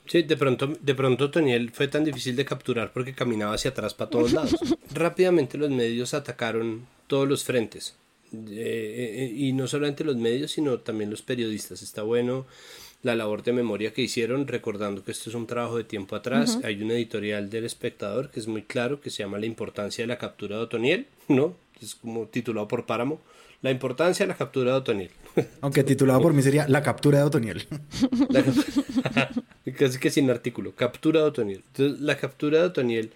Sí, 0.05 0.21
de 0.21 0.37
pronto, 0.37 0.67
de 0.79 0.93
pronto 0.93 1.31
Toniel 1.31 1.71
fue 1.71 1.87
tan 1.87 2.03
difícil 2.03 2.35
de 2.35 2.45
capturar 2.45 2.93
porque 2.93 3.15
caminaba 3.15 3.55
hacia 3.55 3.71
atrás 3.71 3.95
para 3.95 4.11
todos 4.11 4.33
lados. 4.33 4.55
Rápidamente 4.93 5.57
los 5.57 5.71
medios 5.71 6.13
atacaron 6.13 6.85
todos 7.07 7.27
los 7.27 7.43
frentes. 7.43 7.95
Eh, 8.33 8.37
eh, 8.51 9.33
y 9.35 9.51
no 9.53 9.67
solamente 9.67 10.03
los 10.03 10.17
medios, 10.17 10.51
sino 10.51 10.77
también 10.77 11.09
los 11.09 11.23
periodistas. 11.23 11.81
Está 11.81 12.03
bueno 12.03 12.45
la 13.03 13.15
labor 13.15 13.43
de 13.43 13.53
memoria 13.53 13.93
que 13.93 14.01
hicieron, 14.01 14.47
recordando 14.47 15.03
que 15.03 15.11
esto 15.11 15.29
es 15.29 15.35
un 15.35 15.47
trabajo 15.47 15.77
de 15.77 15.83
tiempo 15.83 16.15
atrás. 16.15 16.59
Hay 16.63 16.81
un 16.81 16.91
editorial 16.91 17.49
del 17.49 17.65
espectador 17.65 18.29
que 18.29 18.39
es 18.39 18.47
muy 18.47 18.61
claro, 18.61 19.01
que 19.01 19.09
se 19.09 19.23
llama 19.23 19.39
La 19.39 19.45
importancia 19.45 20.03
de 20.03 20.07
la 20.07 20.17
captura 20.17 20.57
de 20.57 20.63
Otoniel, 20.63 21.07
¿no? 21.27 21.55
Es 21.81 21.95
como 21.95 22.27
titulado 22.27 22.67
por 22.67 22.85
Páramo. 22.85 23.19
La 23.61 23.71
importancia 23.71 24.25
de 24.25 24.27
la 24.27 24.37
captura 24.37 24.71
de 24.71 24.77
Otoniel. 24.77 25.11
Aunque 25.61 25.83
titulado 25.83 26.21
por 26.21 26.33
mí 26.33 26.41
sería 26.41 26.67
La 26.67 26.83
captura 26.83 27.19
de 27.19 27.23
Otoniel. 27.25 27.67
Casi 29.77 29.99
que 29.99 30.09
sin 30.09 30.29
artículo. 30.29 30.73
Captura 30.75 31.21
de 31.21 31.27
Otoniel. 31.27 31.63
Entonces, 31.67 32.01
la 32.01 32.17
captura 32.17 32.59
de 32.59 32.65
Otoniel 32.65 33.11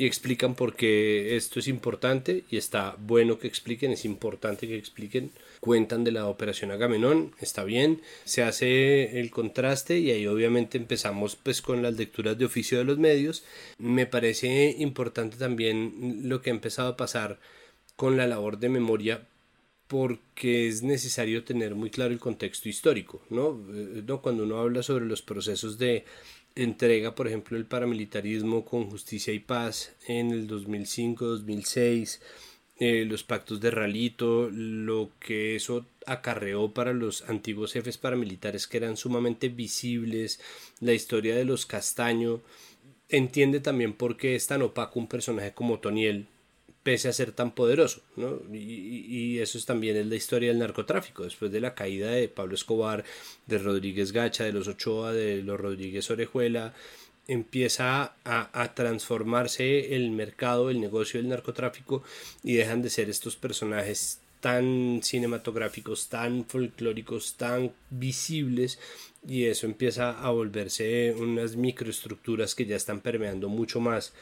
y 0.00 0.06
explican 0.06 0.54
por 0.54 0.76
qué 0.76 1.36
esto 1.36 1.60
es 1.60 1.68
importante 1.68 2.44
y 2.50 2.56
está 2.56 2.96
bueno 2.98 3.38
que 3.38 3.46
expliquen, 3.46 3.92
es 3.92 4.06
importante 4.06 4.66
que 4.66 4.76
expliquen. 4.76 5.30
Cuentan 5.60 6.04
de 6.04 6.12
la 6.12 6.26
operación 6.26 6.70
Agamenón, 6.70 7.32
está 7.38 7.64
bien, 7.64 8.00
se 8.24 8.42
hace 8.42 9.20
el 9.20 9.30
contraste 9.30 9.98
y 9.98 10.10
ahí 10.10 10.26
obviamente 10.26 10.78
empezamos 10.78 11.36
pues 11.36 11.60
con 11.60 11.82
las 11.82 11.96
lecturas 11.96 12.38
de 12.38 12.46
oficio 12.46 12.78
de 12.78 12.84
los 12.84 12.98
medios. 12.98 13.44
Me 13.78 14.06
parece 14.06 14.74
importante 14.78 15.36
también 15.36 16.22
lo 16.24 16.40
que 16.40 16.48
ha 16.48 16.54
empezado 16.54 16.88
a 16.88 16.96
pasar 16.96 17.38
con 17.96 18.16
la 18.16 18.26
labor 18.26 18.58
de 18.58 18.70
memoria 18.70 19.26
porque 19.90 20.68
es 20.68 20.84
necesario 20.84 21.42
tener 21.42 21.74
muy 21.74 21.90
claro 21.90 22.12
el 22.12 22.20
contexto 22.20 22.68
histórico, 22.68 23.20
¿no? 23.28 23.60
Eh, 23.74 24.02
¿no? 24.06 24.22
Cuando 24.22 24.44
uno 24.44 24.58
habla 24.58 24.84
sobre 24.84 25.04
los 25.04 25.20
procesos 25.20 25.78
de 25.78 26.04
entrega, 26.54 27.14
por 27.14 27.26
ejemplo, 27.26 27.56
el 27.56 27.66
paramilitarismo 27.66 28.64
con 28.64 28.88
justicia 28.88 29.32
y 29.32 29.40
paz 29.40 29.92
en 30.06 30.30
el 30.30 30.48
2005-2006, 30.48 32.20
eh, 32.80 33.04
los 33.04 33.22
pactos 33.22 33.60
de 33.60 33.70
Ralito, 33.70 34.48
lo 34.50 35.10
que 35.20 35.54
eso 35.54 35.86
acarreó 36.06 36.72
para 36.72 36.92
los 36.92 37.28
antiguos 37.28 37.72
jefes 37.74 37.98
paramilitares 37.98 38.66
que 38.66 38.78
eran 38.78 38.96
sumamente 38.96 39.50
visibles, 39.50 40.40
la 40.80 40.94
historia 40.94 41.36
de 41.36 41.44
los 41.44 41.66
Castaño, 41.66 42.40
entiende 43.10 43.60
también 43.60 43.92
por 43.92 44.16
qué 44.16 44.34
es 44.34 44.46
tan 44.46 44.62
opaco 44.62 44.98
un 44.98 45.08
personaje 45.08 45.52
como 45.52 45.78
Toniel 45.78 46.26
pese 46.82 47.08
a 47.08 47.12
ser 47.12 47.32
tan 47.32 47.54
poderoso, 47.54 48.00
¿no? 48.16 48.40
Y, 48.52 49.38
eso 49.38 49.58
es 49.58 49.66
también 49.66 49.96
es 49.96 50.06
la 50.06 50.16
historia 50.16 50.48
del 50.48 50.58
narcotráfico. 50.58 51.24
Después 51.24 51.52
de 51.52 51.60
la 51.60 51.74
caída 51.74 52.10
de 52.10 52.28
Pablo 52.28 52.54
Escobar, 52.54 53.04
de 53.46 53.58
Rodríguez 53.58 54.12
Gacha, 54.12 54.44
de 54.44 54.52
los 54.52 54.68
Ochoa, 54.68 55.12
de 55.12 55.42
los 55.42 55.60
Rodríguez 55.60 56.10
Orejuela, 56.10 56.74
empieza 57.28 58.14
a, 58.24 58.62
a, 58.62 58.74
transformarse 58.74 59.94
el 59.94 60.10
mercado, 60.10 60.70
el 60.70 60.80
negocio 60.80 61.20
del 61.20 61.28
narcotráfico 61.28 62.02
y 62.42 62.54
dejan 62.54 62.82
de 62.82 62.90
ser 62.90 63.08
estos 63.08 63.36
personajes 63.36 64.20
tan 64.40 65.00
cinematográficos, 65.02 66.08
tan 66.08 66.44
folclóricos, 66.46 67.34
tan 67.34 67.72
visibles 67.90 68.78
y 69.26 69.44
eso 69.44 69.66
empieza 69.66 70.18
a 70.18 70.30
volverse 70.30 71.14
unas 71.18 71.56
microestructuras 71.56 72.54
que 72.54 72.66
ya 72.66 72.76
están 72.76 73.00
permeando 73.00 73.48
mucho 73.48 73.80
más 73.80 74.12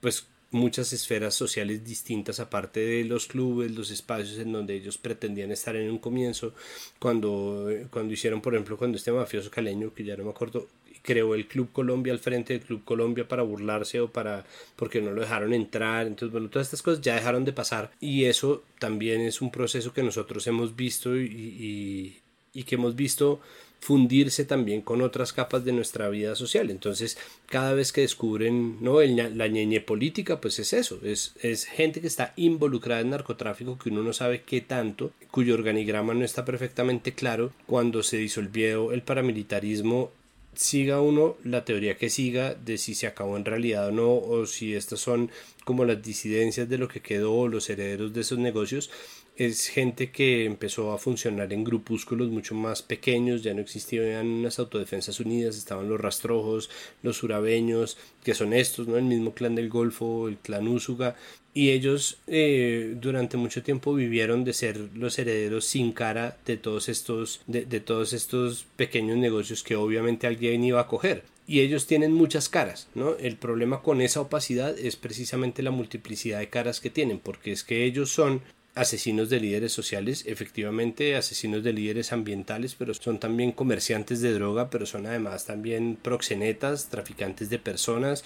pues 0.00 0.26
muchas 0.54 0.92
esferas 0.92 1.34
sociales 1.34 1.84
distintas 1.84 2.38
aparte 2.40 2.80
de 2.80 3.04
los 3.04 3.26
clubes, 3.26 3.72
los 3.72 3.90
espacios 3.90 4.38
en 4.38 4.52
donde 4.52 4.74
ellos 4.74 4.96
pretendían 4.96 5.50
estar 5.50 5.74
en 5.74 5.90
un 5.90 5.98
comienzo, 5.98 6.54
cuando, 7.00 7.68
cuando 7.90 8.14
hicieron, 8.14 8.40
por 8.40 8.54
ejemplo, 8.54 8.76
cuando 8.76 8.96
este 8.96 9.10
mafioso 9.10 9.50
caleño, 9.50 9.92
que 9.92 10.04
ya 10.04 10.16
no 10.16 10.24
me 10.24 10.30
acuerdo, 10.30 10.68
creó 11.04 11.34
el 11.34 11.46
Club 11.46 11.70
Colombia 11.70 12.12
al 12.12 12.18
frente 12.18 12.54
del 12.54 12.62
Club 12.62 12.82
Colombia 12.84 13.28
para 13.28 13.42
burlarse 13.42 14.00
o 14.00 14.10
para 14.10 14.44
porque 14.74 15.00
no 15.00 15.12
lo 15.12 15.20
dejaron 15.20 15.52
entrar, 15.52 16.06
entonces 16.06 16.32
bueno, 16.32 16.48
todas 16.48 16.66
estas 16.66 16.82
cosas 16.82 17.02
ya 17.02 17.14
dejaron 17.14 17.44
de 17.44 17.52
pasar 17.52 17.92
y 18.00 18.24
eso 18.24 18.64
también 18.78 19.20
es 19.20 19.40
un 19.42 19.50
proceso 19.50 19.92
que 19.92 20.02
nosotros 20.02 20.46
hemos 20.46 20.74
visto 20.74 21.16
y, 21.16 22.20
que 22.66 22.76
hemos 22.76 22.96
visto 22.96 23.40
fundirse 23.80 24.46
también 24.46 24.80
con 24.80 25.02
otras 25.02 25.34
capas 25.34 25.64
de 25.64 25.72
nuestra 25.72 26.08
vida 26.08 26.34
social. 26.34 26.70
Entonces, 26.70 27.18
cada 27.46 27.74
vez 27.74 27.92
que 27.92 28.00
descubren 28.00 28.82
¿no? 28.82 29.00
la 29.02 29.48
ñeñe 29.48 29.80
política, 29.82 30.40
pues 30.40 30.58
es 30.58 30.72
eso, 30.72 30.98
es, 31.02 31.34
es 31.42 31.66
gente 31.66 32.00
que 32.00 32.06
está 32.06 32.32
involucrada 32.36 33.02
en 33.02 33.10
narcotráfico, 33.10 33.76
que 33.76 33.90
uno 33.90 34.02
no 34.02 34.14
sabe 34.14 34.42
qué 34.42 34.62
tanto, 34.62 35.10
cuyo 35.30 35.52
organigrama 35.52 36.14
no 36.14 36.24
está 36.24 36.46
perfectamente 36.46 37.12
claro. 37.12 37.52
Cuando 37.66 38.02
se 38.02 38.16
disolvió 38.16 38.92
el 38.92 39.02
paramilitarismo, 39.02 40.12
siga 40.56 41.00
uno 41.00 41.36
la 41.44 41.64
teoría 41.64 41.96
que 41.96 42.10
siga 42.10 42.54
de 42.54 42.78
si 42.78 42.94
se 42.94 43.06
acabó 43.06 43.36
en 43.36 43.44
realidad 43.44 43.88
o 43.88 43.92
no, 43.92 44.14
o 44.14 44.46
si 44.46 44.74
estas 44.74 45.00
son 45.00 45.30
como 45.64 45.84
las 45.84 46.02
disidencias 46.02 46.68
de 46.68 46.78
lo 46.78 46.88
que 46.88 47.00
quedó 47.00 47.48
los 47.48 47.68
herederos 47.70 48.12
de 48.12 48.20
esos 48.20 48.38
negocios, 48.38 48.90
es 49.36 49.66
gente 49.66 50.12
que 50.12 50.44
empezó 50.44 50.92
a 50.92 50.98
funcionar 50.98 51.52
en 51.52 51.64
grupúsculos 51.64 52.28
mucho 52.28 52.54
más 52.54 52.82
pequeños, 52.82 53.42
ya 53.42 53.52
no 53.52 53.62
existían 53.62 54.26
unas 54.26 54.58
autodefensas 54.60 55.18
unidas, 55.18 55.56
estaban 55.56 55.88
los 55.88 56.00
rastrojos, 56.00 56.70
los 57.02 57.22
urabeños, 57.22 57.96
que 58.22 58.34
son 58.34 58.52
estos, 58.52 58.86
¿no? 58.86 58.96
El 58.96 59.04
mismo 59.04 59.34
clan 59.34 59.56
del 59.56 59.68
Golfo, 59.68 60.28
el 60.28 60.38
clan 60.38 60.68
Úsuga, 60.68 61.16
y 61.54 61.70
ellos 61.70 62.18
eh, 62.26 62.96
durante 63.00 63.36
mucho 63.36 63.62
tiempo 63.62 63.94
vivieron 63.94 64.44
de 64.44 64.52
ser 64.52 64.76
los 64.94 65.18
herederos 65.18 65.64
sin 65.64 65.92
cara 65.92 66.36
de 66.44 66.56
todos 66.56 66.88
estos, 66.88 67.40
de, 67.46 67.64
de 67.64 67.80
todos 67.80 68.12
estos 68.12 68.66
pequeños 68.76 69.16
negocios 69.16 69.62
que 69.62 69.76
obviamente 69.76 70.26
alguien 70.26 70.64
iba 70.64 70.80
a 70.80 70.88
coger 70.88 71.22
y 71.46 71.60
ellos 71.60 71.86
tienen 71.86 72.12
muchas 72.12 72.48
caras, 72.48 72.88
¿no? 72.94 73.16
El 73.16 73.36
problema 73.36 73.82
con 73.82 74.00
esa 74.00 74.20
opacidad 74.20 74.78
es 74.78 74.96
precisamente 74.96 75.62
la 75.62 75.70
multiplicidad 75.70 76.38
de 76.38 76.48
caras 76.48 76.80
que 76.80 76.90
tienen, 76.90 77.18
porque 77.18 77.52
es 77.52 77.64
que 77.64 77.84
ellos 77.84 78.10
son 78.10 78.42
asesinos 78.74 79.30
de 79.30 79.40
líderes 79.40 79.72
sociales, 79.72 80.24
efectivamente 80.26 81.14
asesinos 81.14 81.62
de 81.62 81.72
líderes 81.72 82.12
ambientales, 82.12 82.74
pero 82.74 82.92
son 82.94 83.20
también 83.20 83.52
comerciantes 83.52 84.20
de 84.20 84.32
droga, 84.32 84.70
pero 84.70 84.84
son 84.84 85.06
además 85.06 85.44
también 85.46 85.96
proxenetas, 86.00 86.88
traficantes 86.88 87.50
de 87.50 87.58
personas, 87.58 88.24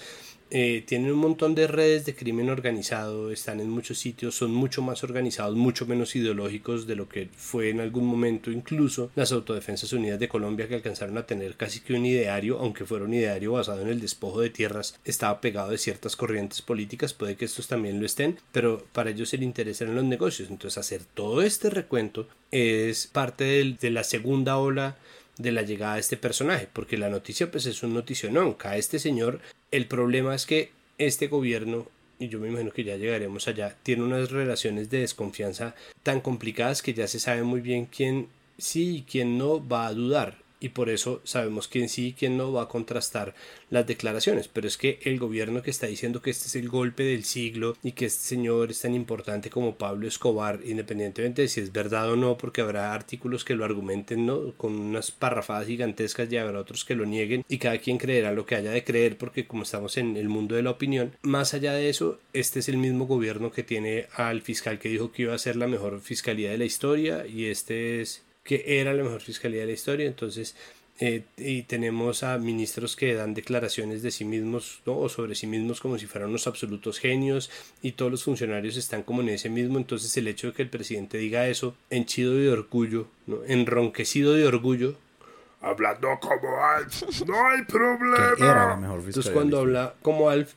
eh, 0.51 0.83
tienen 0.87 1.13
un 1.13 1.19
montón 1.19 1.55
de 1.55 1.67
redes 1.67 2.07
de 2.07 2.15
crimen 2.15 2.49
organizado, 2.49 3.31
están 3.31 3.61
en 3.61 3.69
muchos 3.69 3.99
sitios, 3.99 4.35
son 4.35 4.53
mucho 4.53 4.83
más 4.83 5.05
organizados, 5.05 5.57
mucho 5.57 5.87
menos 5.87 6.17
ideológicos 6.17 6.87
de 6.87 6.97
lo 6.97 7.09
que 7.09 7.29
fue 7.37 7.71
en 7.71 7.81
algún 7.81 8.07
momento 8.07 8.51
incluso 8.51 9.11
las 9.15 9.33
Autodefensas 9.33 9.93
Unidas 9.93 10.19
de 10.19 10.29
Colombia 10.29 10.67
que 10.67 10.77
alcanzaron 10.77 11.19
a 11.19 11.27
tener 11.27 11.57
casi 11.57 11.81
que 11.81 11.95
un 11.95 12.07
ideario, 12.07 12.59
aunque 12.59 12.85
fuera 12.85 13.05
un 13.05 13.15
ideario 13.15 13.53
basado 13.53 13.83
en 13.83 13.89
el 13.89 14.01
despojo 14.01 14.41
de 14.41 14.51
tierras, 14.51 14.99
estaba 15.05 15.41
pegado 15.41 15.71
de 15.71 15.79
ciertas 15.79 16.17
corrientes 16.17 16.63
políticas, 16.63 17.15
puede 17.15 17.37
que 17.37 17.45
estos 17.45 17.69
también 17.69 18.01
lo 18.01 18.07
estén, 18.07 18.39
pero 18.53 18.87
para 18.93 19.11
ellos 19.11 19.35
el 19.35 19.43
interés 19.43 19.81
eran 19.81 19.97
los 19.97 20.05
negocios, 20.05 20.51
entonces 20.51 20.79
hacer 20.79 21.03
todo 21.15 21.43
este 21.43 21.71
recuento 21.71 22.27
es 22.51 23.07
parte 23.07 23.77
de 23.79 23.91
la 23.91 24.05
segunda 24.05 24.57
ola 24.57 24.97
de 25.39 25.53
la 25.53 25.63
llegada 25.63 25.95
de 25.95 26.01
este 26.01 26.17
personaje, 26.17 26.69
porque 26.73 26.99
la 26.99 27.09
noticia 27.09 27.51
pues 27.51 27.67
es 27.67 27.83
un 27.83 27.95
noticionón, 27.95 28.57
a 28.65 28.77
este 28.77 28.99
señor, 28.99 29.41
el 29.71 29.87
problema 29.87 30.35
es 30.35 30.47
que 30.47 30.73
este 30.99 31.29
gobierno, 31.29 31.87
y 32.19 32.29
yo 32.29 32.41
me 32.41 32.49
imagino 32.49 32.73
que 32.73 32.85
ya 32.85 32.97
llegaremos 32.97 33.49
allá, 33.49 33.77
tiene 33.83 34.03
unas 34.03 34.31
relaciones 34.31 34.91
de 34.91 35.01
desconfianza 35.01 35.75
tan 36.03 36.21
complicadas 36.21 36.83
que 36.83 36.95
ya 36.95 37.07
se 37.07 37.21
sabe 37.21 37.45
muy 37.45 37.61
bien 37.61 37.87
quién 37.87 38.29
sí 38.59 38.97
y 38.99 39.03
quién 39.03 39.39
no 39.39 39.67
va 39.67 39.87
a 39.87 39.95
dudar 39.95 40.48
y 40.61 40.71
por 40.71 40.91
eso 40.91 41.21
sabemos 41.25 41.69
quién 41.69 41.89
sí 41.89 42.09
y 42.09 42.13
quién 42.13 42.37
no 42.37 42.53
va 42.53 42.63
a 42.63 42.69
contrastar 42.69 43.35
las 43.71 43.87
declaraciones. 43.87 44.49
Pero 44.49 44.67
es 44.67 44.77
que 44.77 44.99
el 45.03 45.19
gobierno 45.19 45.63
que 45.63 45.71
está 45.71 45.87
diciendo 45.87 46.23
que 46.23 46.31
este 46.31 46.47
es 46.47 46.57
el 46.57 46.69
golpe 46.69 47.03
del 47.05 47.25
siglo 47.25 47.77
y 47.83 47.93
que 47.93 48.07
este 48.07 48.27
señor 48.27 48.71
es 48.71 48.81
tan 48.81 48.95
importante 48.95 49.51
como 49.51 49.77
Pablo 49.77 50.07
Escobar, 50.07 50.61
independientemente 50.65 51.43
de 51.43 51.49
si 51.49 51.61
es 51.61 51.73
verdad 51.73 52.11
o 52.11 52.17
no, 52.17 52.37
porque 52.37 52.61
habrá 52.61 52.95
artículos 52.95 53.45
que 53.45 53.55
lo 53.55 53.65
argumenten 53.65 54.27
¿no? 54.27 54.53
con 54.57 54.75
unas 54.75 55.11
parrafadas 55.11 55.67
gigantescas 55.67 56.31
y 56.31 56.37
habrá 56.37 56.61
otros 56.61 56.85
que 56.85 56.95
lo 56.95 57.07
nieguen 57.07 57.45
y 57.49 57.59
cada 57.59 57.79
quien 57.79 57.99
creerá 57.99 58.33
lo 58.33 58.47
que 58.47 58.57
haya 58.57 58.71
de 58.71 58.85
creer 58.85 59.19
porque 59.19 59.47
como 59.47 59.63
estamos 59.63 59.97
en 59.97 60.17
el 60.17 60.29
mundo 60.29 60.57
de 60.57 60.63
la 60.63 60.71
opinión, 60.71 61.13
más 61.23 61.55
allá 61.55 61.73
de 61.73 61.89
eso, 61.89 62.19
este 62.33 62.61
es 62.61 62.69
el 62.69 62.77
mismo 62.77 63.07
gobierno 63.07 63.53
que 63.53 63.63
tiene 63.63 64.07
al 64.15 64.43
fiscal 64.43 64.79
que 64.79 64.89
dijo 64.89 65.13
que 65.13 65.23
iba 65.23 65.35
a 65.35 65.39
ser 65.39 65.57
la 65.57 65.67
mejor 65.67 66.01
fiscalía 66.01 66.51
de 66.51 66.59
la 66.59 66.65
historia 66.65 67.27
y 67.27 67.47
este 67.47 68.01
es 68.01 68.23
que 68.49 68.81
era 68.81 68.95
la 68.95 69.03
mejor 69.03 69.21
fiscalía 69.21 69.61
de 69.61 69.67
la 69.67 69.73
historia. 69.73 70.07
Entonces, 70.07 70.57
eh, 71.01 71.23
y 71.37 71.65
tenemos 71.65 72.23
a 72.23 72.39
ministros 72.39 72.97
que 72.97 73.13
dan 73.13 73.35
declaraciones 73.35 74.03
de 74.03 74.11
sí 74.11 74.25
mismos 74.25 74.81
¿no? 74.87 74.99
o 74.99 75.09
sobre 75.11 75.35
sí 75.35 75.47
mismos 75.47 75.81
como 75.81 75.99
si 75.99 76.07
fueran 76.07 76.31
unos 76.31 76.47
absolutos 76.47 76.99
genios 76.99 77.51
y 77.83 77.93
todos 77.93 78.11
los 78.11 78.25
funcionarios 78.25 78.77
están 78.77 79.05
como 79.05 79.21
en 79.21 79.29
ese 79.29 79.49
mismo 79.49 79.79
entonces 79.79 80.17
el 80.17 80.27
hecho 80.27 80.49
de 80.49 80.55
que 80.55 80.63
el 80.63 80.71
presidente 80.71 81.19
diga 81.19 81.47
eso 81.47 81.77
henchido 81.91 82.35
de 82.35 82.51
orgullo 82.51 83.07
¿no? 83.29 83.45
enronquecido 83.47 84.33
de 84.33 84.45
orgullo 84.45 84.97
hablando 85.61 86.19
como 86.21 86.65
Alf 86.65 87.03
no 87.29 87.49
hay 87.49 87.63
problema 87.63 88.91
entonces 89.07 89.31
cuando 89.31 89.61
habla 89.61 89.95
como 90.03 90.31
Alf 90.31 90.55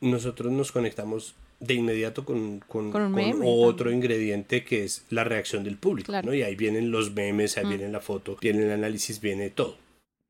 nosotros 0.00 0.52
nos 0.52 0.70
conectamos 0.70 1.34
de 1.66 1.74
inmediato 1.74 2.24
con, 2.24 2.60
con, 2.60 2.92
otro 3.42 3.90
ingrediente 3.90 4.64
que 4.64 4.84
es 4.84 5.04
la 5.10 5.24
reacción 5.24 5.64
del 5.64 5.76
público, 5.76 6.12
¿no? 6.22 6.34
Y 6.34 6.42
ahí 6.42 6.56
vienen 6.56 6.90
los 6.90 7.12
memes, 7.14 7.56
ahí 7.58 7.66
viene 7.66 7.88
la 7.88 8.00
foto, 8.00 8.36
viene 8.40 8.64
el 8.64 8.72
análisis, 8.72 9.20
viene 9.20 9.50
todo. 9.50 9.76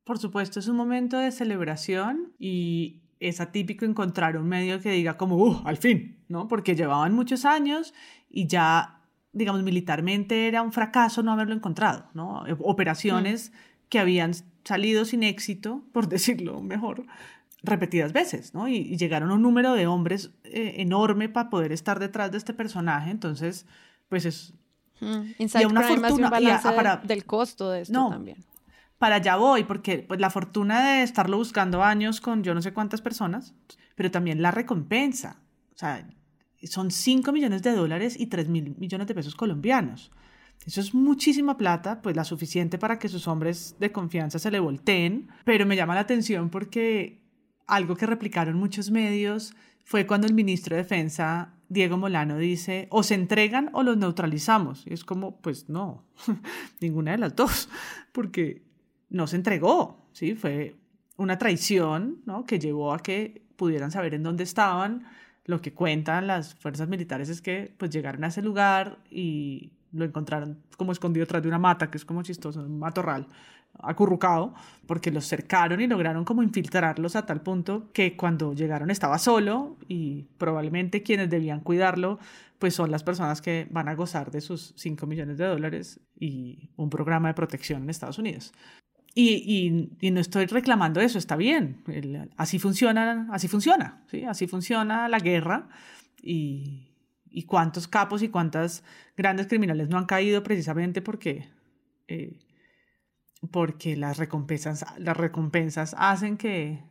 Por 0.05 0.19
supuesto, 0.19 0.61
es 0.61 0.69
un 0.69 0.77
momento 0.77 1.19
de 1.19 1.33
celebración 1.33 2.33
y 2.39 3.01
es 3.21 3.41
atípico 3.41 3.85
encontrar 3.85 4.37
un 4.37 4.47
medio 4.47 4.81
que 4.81 4.91
diga 4.91 5.17
como, 5.17 5.37
uh, 5.37 5.63
al 5.65 5.79
fin, 5.79 6.19
¿no? 6.29 6.47
Porque 6.47 6.77
llevaban 6.77 7.15
muchos 7.15 7.45
años 7.45 7.95
y 8.31 8.47
ya, 8.47 9.01
digamos, 9.33 9.63
militarmente 9.63 10.47
era 10.47 10.63
un 10.63 10.73
fracaso 10.73 11.23
no 11.23 11.33
haberlo 11.33 11.55
encontrado, 11.55 12.07
¿no? 12.13 12.45
Operaciones 12.61 13.53
que 13.89 13.99
habían 13.99 14.33
salido 14.65 15.05
sin 15.05 15.23
éxito, 15.23 15.85
por 15.93 16.09
decirlo 16.09 16.61
mejor, 16.61 17.07
repetidas 17.65 18.13
veces, 18.13 18.55
¿no? 18.55 18.69
Y, 18.69 18.97
llegaron 18.97 19.31
a 19.31 19.35
un 19.35 19.43
número 19.43 19.75
de 19.75 19.87
hombres 19.87 20.31
eh, 20.45 20.75
enorme 20.79 21.29
para 21.29 21.51
poder 21.51 21.73
estar 21.73 21.99
detrás 21.99 22.31
de 22.31 22.39
este 22.39 22.55
personaje, 22.55 23.11
entonces, 23.11 23.67
pues 24.09 24.25
es... 24.25 24.55
Hmm. 25.01 25.33
y 25.39 25.65
una 25.65 25.83
fortuna 25.83 26.31
para, 26.31 26.99
del 26.99 27.25
costo 27.25 27.71
de 27.71 27.81
esto 27.83 27.93
no, 27.93 28.11
también. 28.11 28.39
Para 28.99 29.17
allá 29.17 29.37
voy, 29.37 29.65
porque 29.65 29.99
pues, 29.99 30.21
la 30.21 30.31
fortuna 30.31 30.93
de 30.93 31.03
estarlo 31.03 31.37
buscando 31.37 31.83
años 31.83 32.21
con 32.21 32.45
yo 32.45 32.55
no 32.55 32.63
sé 32.63 32.73
cuántas 32.73 33.01
personas, 33.01 33.55
pero 33.97 34.11
también 34.11 34.41
la 34.41 34.53
recompensa. 34.53 35.41
O 35.75 35.77
sea, 35.77 36.07
son 36.63 36.91
5 36.91 37.33
millones 37.33 37.63
de 37.63 37.73
dólares 37.73 38.19
y 38.19 38.27
3 38.27 38.49
mil 38.49 38.77
millones 38.79 39.09
de 39.09 39.15
pesos 39.15 39.35
colombianos. 39.35 40.13
Eso 40.67 40.81
es 40.81 40.95
muchísima 40.95 41.57
plata, 41.57 42.01
pues 42.01 42.17
la 42.17 42.25
suficiente 42.25 42.79
para 42.79 42.99
que 42.99 43.09
sus 43.09 43.29
hombres 43.29 43.77
de 43.79 43.93
confianza 43.93 44.39
se 44.39 44.51
le 44.51 44.61
volteen, 44.61 45.29
pero 45.45 45.67
me 45.67 45.77
llama 45.77 45.95
la 45.95 46.01
atención 46.01 46.49
porque 46.49 47.21
algo 47.67 47.97
que 47.97 48.07
replicaron 48.07 48.57
muchos 48.57 48.91
medios 48.91 49.55
fue 49.85 50.07
cuando 50.07 50.27
el 50.27 50.35
ministro 50.35 50.77
de 50.77 50.83
Defensa, 50.83 51.55
Diego 51.69 51.97
Molano, 51.97 52.39
dice, 52.39 52.89
o 52.91 53.03
se 53.03 53.15
entregan 53.15 53.71
o 53.75 53.83
los 53.83 53.97
neutralizamos. 53.97 54.87
Y 54.87 54.95
es 54.95 55.05
como, 55.05 55.41
pues 55.41 55.69
no, 55.69 56.05
ninguna 56.81 57.13
de 57.13 57.19
las 57.19 57.37
dos, 57.37 57.69
porque 58.13 58.63
no 59.11 59.27
se 59.27 59.37
entregó, 59.37 60.09
¿sí? 60.13 60.35
Fue 60.35 60.77
una 61.17 61.39
traición, 61.39 62.23
¿no? 62.25 62.45
Que 62.47 62.59
llevó 62.59 62.93
a 62.93 62.99
que 62.99 63.43
pudieran 63.57 63.91
saber 63.91 64.15
en 64.15 64.23
dónde 64.23 64.45
estaban. 64.45 65.07
Lo 65.45 65.61
que 65.61 65.75
cuentan 65.75 66.27
las 66.27 66.55
fuerzas 66.55 66.89
militares 66.89 67.29
es 67.29 67.43
que 67.43 67.75
pues 67.77 67.91
llegaron 67.91 68.25
a 68.25 68.29
ese 68.29 68.41
lugar 68.41 68.99
y 69.11 69.73
lo 69.93 70.05
encontraron 70.05 70.63
como 70.79 70.93
escondido 70.93 71.25
detrás 71.25 71.43
de 71.43 71.49
una 71.49 71.59
mata, 71.59 71.91
que 71.91 71.99
es 71.99 72.05
como 72.05 72.23
chistoso, 72.23 72.61
un 72.61 72.79
matorral 72.79 73.29
acurrucado, 73.83 74.55
porque 74.87 75.11
los 75.11 75.27
cercaron 75.27 75.81
y 75.81 75.87
lograron 75.87 76.25
como 76.25 76.43
infiltrarlos 76.43 77.17
a 77.17 77.27
tal 77.27 77.43
punto 77.43 77.91
que 77.93 78.17
cuando 78.17 78.55
llegaron 78.55 78.91
estaba 78.91 79.19
solo 79.19 79.77
y 79.89 80.25
probablemente 80.39 81.03
quienes 81.03 81.31
debían 81.31 81.61
cuidarlo 81.61 82.19
pues 82.59 82.75
son 82.75 82.91
las 82.91 83.03
personas 83.03 83.43
que 83.43 83.67
van 83.71 83.89
a 83.89 83.95
gozar 83.95 84.31
de 84.31 84.41
sus 84.41 84.73
5 84.77 85.07
millones 85.07 85.37
de 85.37 85.45
dólares 85.45 86.01
y 86.19 86.71
un 86.77 86.89
programa 86.89 87.29
de 87.29 87.35
protección 87.35 87.83
en 87.83 87.91
Estados 87.91 88.19
Unidos. 88.19 88.55
Y, 89.15 89.93
y, 90.01 90.11
no 90.11 90.19
estoy 90.19 90.47
reclamando 90.47 91.01
eso, 91.01 91.19
está 91.19 91.37
bien, 91.37 91.85
así 92.37 92.59
funciona, 92.59 93.29
así 93.31 93.47
funciona, 93.47 94.03
¿sí? 94.11 94.25
así 94.25 94.49
funciona 94.49 95.09
la 95.09 95.21
guerra 95.21 95.69
y, 96.21 96.89
y 97.31 97.43
cuántos 97.43 97.87
capos 97.87 98.23
y 98.23 98.29
cuántas 98.29 98.83
grandes 99.17 99.47
criminales 99.47 99.89
no 99.89 99.99
han 99.99 100.07
caído 100.07 100.43
precisamente 100.43 101.03
porque 101.03 101.49
eh, 102.09 102.39
porque 103.51 103.97
las 103.97 104.19
recompensas, 104.19 104.85
las 104.99 105.17
recompensas 105.17 105.95
hacen 105.99 106.37
que, 106.37 106.83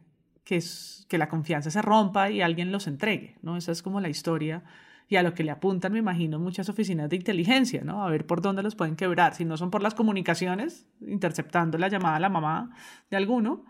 que, 0.44 1.18
la 1.18 1.30
confianza 1.30 1.70
se 1.70 1.82
rompa 1.82 2.32
y 2.32 2.42
alguien 2.42 2.72
los 2.72 2.88
entregue, 2.88 3.38
¿no? 3.42 3.56
Esa 3.58 3.72
es 3.72 3.84
como 3.84 4.02
la 4.02 4.10
historia 4.10 4.64
y 5.08 5.16
a 5.16 5.24
lo 5.24 5.34
que 5.34 5.44
le 5.44 5.52
apuntan, 5.52 5.94
me 5.94 6.00
imagino, 6.00 6.40
muchas 6.40 6.70
oficinas 6.70 7.10
de 7.10 7.18
inteligencia, 7.18 7.84
¿no? 7.84 8.04
A 8.04 8.10
ver 8.10 8.26
por 8.26 8.42
dónde 8.42 8.64
los 8.64 8.76
pueden 8.76 8.96
quebrar. 8.96 9.36
Si 9.36 9.46
no 9.46 9.58
son 9.58 9.70
por 9.70 9.84
las 9.84 9.94
comunicaciones, 9.94 10.88
interceptando 11.02 11.78
la 11.78 11.88
llamada 11.88 12.16
a 12.16 12.20
la 12.20 12.30
mamá 12.30 12.72
de 13.12 13.18
alguno, 13.18 13.64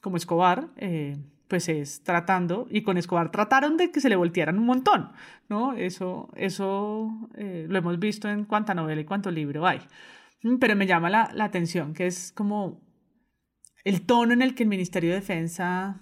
como 0.00 0.16
Escobar, 0.16 0.68
eh, 0.76 1.16
pues 1.46 1.68
es 1.68 2.02
tratando, 2.02 2.66
y 2.70 2.82
con 2.82 2.96
Escobar 2.96 3.30
trataron 3.30 3.76
de 3.76 3.90
que 3.90 4.00
se 4.00 4.08
le 4.08 4.16
voltearan 4.16 4.58
un 4.58 4.66
montón, 4.66 5.10
¿no? 5.48 5.74
Eso, 5.74 6.30
eso 6.36 7.28
eh, 7.34 7.66
lo 7.68 7.78
hemos 7.78 7.98
visto 7.98 8.28
en 8.28 8.44
cuánta 8.44 8.74
novela 8.74 9.00
y 9.00 9.04
cuánto 9.04 9.30
libro 9.30 9.66
hay. 9.66 9.80
Mm, 10.42 10.56
pero 10.56 10.76
me 10.76 10.86
llama 10.86 11.10
la, 11.10 11.30
la, 11.34 11.44
atención 11.44 11.94
que 11.94 12.06
es 12.06 12.32
como 12.32 12.80
el 13.84 14.02
tono 14.02 14.32
en 14.32 14.42
el 14.42 14.54
que 14.54 14.62
el 14.62 14.68
Ministerio 14.68 15.10
de 15.10 15.16
Defensa 15.16 16.00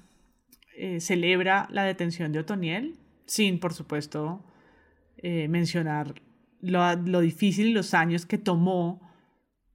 eh, 0.76 1.00
celebra 1.00 1.66
la 1.70 1.84
detención 1.84 2.32
de 2.32 2.40
Otoniel, 2.40 2.96
sin, 3.26 3.58
por 3.58 3.74
supuesto, 3.74 4.44
eh, 5.16 5.48
mencionar 5.48 6.14
lo, 6.60 6.94
lo, 6.94 7.20
difícil 7.20 7.66
y 7.66 7.72
los 7.72 7.94
años 7.94 8.26
que 8.26 8.38
tomó 8.38 9.00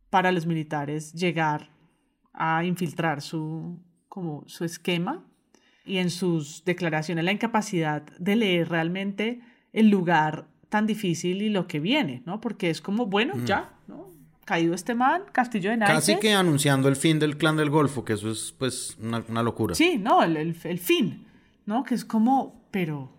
para 0.10 0.32
los 0.32 0.46
militares 0.46 1.14
llegar 1.14 1.70
a 2.34 2.64
infiltrar 2.64 3.22
su, 3.22 3.84
como 4.08 4.44
su 4.48 4.64
esquema 4.64 5.26
y 5.86 5.98
en 5.98 6.10
sus 6.10 6.64
declaraciones 6.64 7.26
la 7.26 7.32
incapacidad 7.32 8.04
de 8.18 8.36
leer 8.36 8.70
realmente 8.70 9.42
el 9.74 9.90
lugar 9.90 10.48
tan 10.70 10.88
difícil 10.88 11.42
y 11.42 11.50
lo 11.50 11.68
que 11.68 11.80
viene, 11.80 12.24
¿no? 12.26 12.40
Porque 12.40 12.70
es 12.70 12.80
como, 12.80 13.08
bueno, 13.08 13.36
mm. 13.36 13.46
ya, 13.46 13.74
¿no? 13.88 14.13
Caído 14.46 14.74
este 14.74 14.96
man, 14.96 15.24
Castillo 15.32 15.70
de 15.70 15.78
Naipes. 15.78 15.96
Casi 15.96 16.20
que 16.20 16.34
anunciando 16.34 16.88
el 16.88 16.96
fin 16.96 17.20
del 17.20 17.38
clan 17.38 17.58
del 17.58 17.70
Golfo, 17.70 18.04
que 18.04 18.14
eso 18.14 18.30
es 18.32 18.54
pues 18.58 18.98
una, 19.02 19.24
una 19.28 19.44
locura. 19.44 19.76
Sí, 19.76 19.98
no, 19.98 20.24
el, 20.24 20.38
el, 20.38 20.58
el, 20.64 20.80
fin, 20.80 21.28
¿no? 21.66 21.84
Que 21.84 21.96
es 21.96 22.06
como, 22.06 22.68
pero, 22.72 23.12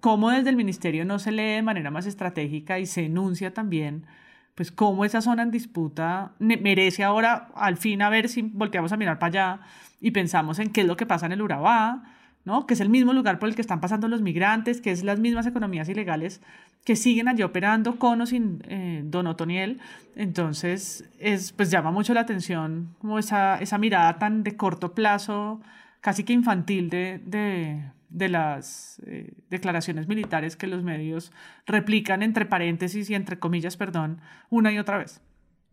¿cómo 0.00 0.30
desde 0.30 0.50
el 0.50 0.56
ministerio 0.56 1.04
no 1.04 1.18
se 1.18 1.32
lee 1.32 1.56
de 1.56 1.62
manera 1.62 1.90
más 1.90 2.06
estratégica 2.06 2.78
y 2.78 2.86
se 2.86 3.04
enuncia 3.04 3.54
también, 3.54 4.06
pues 4.54 4.72
cómo 4.72 5.04
esa 5.04 5.22
zona 5.22 5.42
en 5.42 5.50
disputa 5.50 6.32
merece 6.38 7.04
ahora 7.04 7.48
al 7.54 7.76
fin 7.76 8.02
a 8.02 8.10
ver 8.10 8.28
si 8.28 8.42
volteamos 8.42 8.92
a 8.92 8.96
mirar 8.96 9.18
para 9.18 9.28
allá 9.28 9.60
y 10.00 10.10
pensamos 10.10 10.58
en 10.58 10.70
qué 10.70 10.82
es 10.82 10.86
lo 10.86 10.96
que 10.96 11.06
pasa 11.06 11.26
en 11.26 11.32
el 11.32 11.42
Urabá, 11.42 12.02
¿no? 12.44 12.66
Que 12.66 12.74
es 12.74 12.80
el 12.80 12.88
mismo 12.88 13.12
lugar 13.12 13.38
por 13.38 13.48
el 13.48 13.54
que 13.54 13.60
están 13.60 13.80
pasando 13.80 14.08
los 14.08 14.22
migrantes, 14.22 14.80
que 14.80 14.90
es 14.90 15.04
las 15.04 15.18
mismas 15.18 15.46
economías 15.46 15.88
ilegales 15.88 16.40
que 16.84 16.96
siguen 16.96 17.28
allí 17.28 17.42
operando 17.42 17.98
con 17.98 18.20
o 18.20 18.26
sin 18.26 18.62
eh, 18.68 19.02
Don 19.04 19.26
Otoniel. 19.26 19.80
Entonces, 20.16 21.04
es, 21.18 21.52
pues 21.52 21.70
llama 21.70 21.90
mucho 21.90 22.14
la 22.14 22.20
atención 22.20 22.94
como 22.98 23.18
esa, 23.18 23.56
esa 23.56 23.78
mirada 23.78 24.18
tan 24.18 24.42
de 24.42 24.56
corto 24.56 24.94
plazo, 24.94 25.60
casi 26.00 26.24
que 26.24 26.32
infantil 26.32 26.88
de, 26.88 27.20
de, 27.24 27.82
de 28.08 28.28
las 28.28 29.00
eh, 29.06 29.34
declaraciones 29.50 30.08
militares 30.08 30.56
que 30.56 30.66
los 30.66 30.82
medios 30.82 31.32
replican 31.66 32.22
entre 32.22 32.46
paréntesis 32.46 33.10
y 33.10 33.14
entre 33.14 33.38
comillas, 33.38 33.76
perdón, 33.76 34.20
una 34.48 34.72
y 34.72 34.78
otra 34.78 34.98
vez. 34.98 35.20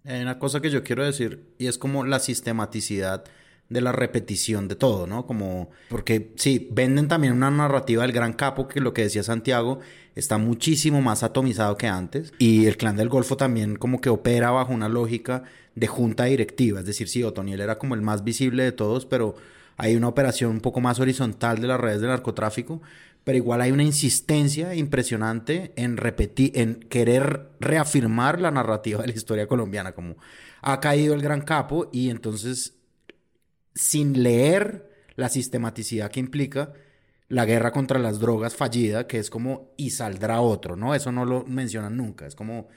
Hay 0.05 0.21
una 0.21 0.39
cosa 0.39 0.61
que 0.61 0.69
yo 0.69 0.83
quiero 0.83 1.03
decir 1.03 1.53
y 1.57 1.67
es 1.67 1.77
como 1.77 2.05
la 2.05 2.19
sistematicidad 2.19 3.25
de 3.69 3.81
la 3.81 3.91
repetición 3.91 4.67
de 4.67 4.75
todo, 4.75 5.07
¿no? 5.07 5.25
Como, 5.25 5.69
porque 5.89 6.31
sí, 6.35 6.67
venden 6.71 7.07
también 7.07 7.33
una 7.33 7.51
narrativa 7.51 8.03
del 8.03 8.13
gran 8.13 8.33
capo, 8.33 8.67
que 8.67 8.79
lo 8.79 8.93
que 8.93 9.03
decía 9.03 9.23
Santiago, 9.23 9.79
está 10.15 10.37
muchísimo 10.37 11.01
más 11.01 11.23
atomizado 11.23 11.77
que 11.77 11.87
antes, 11.87 12.33
y 12.39 12.65
el 12.65 12.77
clan 12.77 12.95
del 12.95 13.09
Golfo 13.09 13.37
también 13.37 13.75
como 13.75 14.01
que 14.01 14.09
opera 14.09 14.51
bajo 14.51 14.73
una 14.73 14.89
lógica 14.89 15.43
de 15.75 15.87
junta 15.87 16.25
directiva, 16.25 16.79
es 16.79 16.85
decir, 16.85 17.07
sí, 17.07 17.23
Otoniel 17.23 17.61
era 17.61 17.77
como 17.77 17.93
el 17.93 18.01
más 18.01 18.23
visible 18.23 18.63
de 18.63 18.71
todos, 18.71 19.05
pero 19.05 19.35
hay 19.75 19.95
una 19.95 20.07
operación 20.07 20.51
un 20.51 20.61
poco 20.61 20.81
más 20.81 20.99
horizontal 20.99 21.59
de 21.59 21.67
las 21.67 21.79
redes 21.79 22.01
de 22.01 22.07
narcotráfico, 22.07 22.81
pero 23.23 23.37
igual 23.37 23.61
hay 23.61 23.71
una 23.71 23.83
insistencia 23.83 24.73
impresionante 24.73 25.73
en 25.75 25.97
repetir, 25.97 26.51
en 26.55 26.75
querer 26.75 27.49
reafirmar 27.59 28.39
la 28.39 28.51
narrativa 28.51 29.01
de 29.01 29.07
la 29.07 29.13
historia 29.13 29.47
colombiana, 29.47 29.91
como 29.91 30.15
ha 30.61 30.79
caído 30.79 31.13
el 31.13 31.21
gran 31.21 31.41
capo 31.41 31.89
y 31.91 32.09
entonces 32.09 32.76
sin 33.77 34.23
leer 34.23 34.89
la 35.15 35.29
sistematicidad 35.29 36.11
que 36.11 36.19
implica 36.19 36.73
la 37.29 37.45
guerra 37.45 37.71
contra 37.71 37.99
las 37.99 38.19
drogas 38.19 38.55
fallida, 38.55 39.07
que 39.07 39.19
es 39.19 39.29
como 39.29 39.73
y 39.77 39.91
saldrá 39.91 40.41
otro, 40.41 40.75
¿no? 40.75 40.95
Eso 40.95 41.11
no 41.11 41.25
lo 41.25 41.43
mencionan 41.45 41.97
nunca, 41.97 42.25
es 42.25 42.35
como 42.35 42.67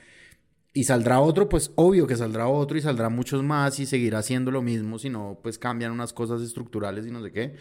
y 0.73 0.85
saldrá 0.85 1.21
otro, 1.21 1.49
pues 1.49 1.73
obvio 1.75 2.07
que 2.07 2.17
saldrá 2.17 2.47
otro 2.47 2.79
y 2.79 2.81
saldrá 2.81 3.09
muchos 3.09 3.43
más 3.43 3.81
y 3.81 3.87
seguirá 3.87 4.19
haciendo 4.19 4.51
lo 4.51 4.63
mismo, 4.63 4.99
si 4.99 5.09
no, 5.09 5.39
pues 5.43 5.59
cambian 5.59 5.91
unas 5.91 6.13
cosas 6.13 6.43
estructurales 6.43 7.07
y 7.07 7.11
no 7.11 7.23
sé 7.23 7.33
qué. 7.33 7.55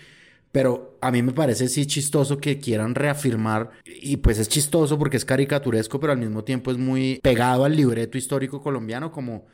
Pero 0.52 0.98
a 1.02 1.12
mí 1.12 1.22
me 1.22 1.32
parece 1.32 1.68
sí 1.70 1.86
chistoso 1.86 2.40
que 2.40 2.60
quieran 2.60 2.96
reafirmar, 2.96 3.72
y 3.86 4.18
pues 4.18 4.40
es 4.40 4.50
chistoso 4.50 4.98
porque 4.98 5.18
es 5.18 5.26
caricaturesco, 5.26 6.00
pero 6.00 6.14
al 6.14 6.20
mismo 6.20 6.44
tiempo 6.44 6.72
es 6.72 6.78
muy 6.78 7.20
pegado 7.22 7.66
al 7.66 7.76
libreto 7.76 8.18
histórico 8.18 8.62
colombiano, 8.62 9.12
como 9.12 9.46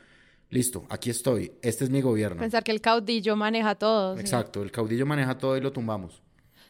listo, 0.50 0.86
aquí 0.88 1.10
estoy, 1.10 1.52
este 1.62 1.84
es 1.84 1.90
mi 1.90 2.00
gobierno. 2.00 2.40
Pensar 2.40 2.64
que 2.64 2.72
el 2.72 2.80
caudillo 2.80 3.36
maneja 3.36 3.74
todo. 3.74 4.18
Exacto, 4.18 4.62
el 4.62 4.70
caudillo 4.70 5.06
maneja 5.06 5.38
todo 5.38 5.56
y 5.56 5.60
lo 5.60 5.72
tumbamos. 5.72 6.22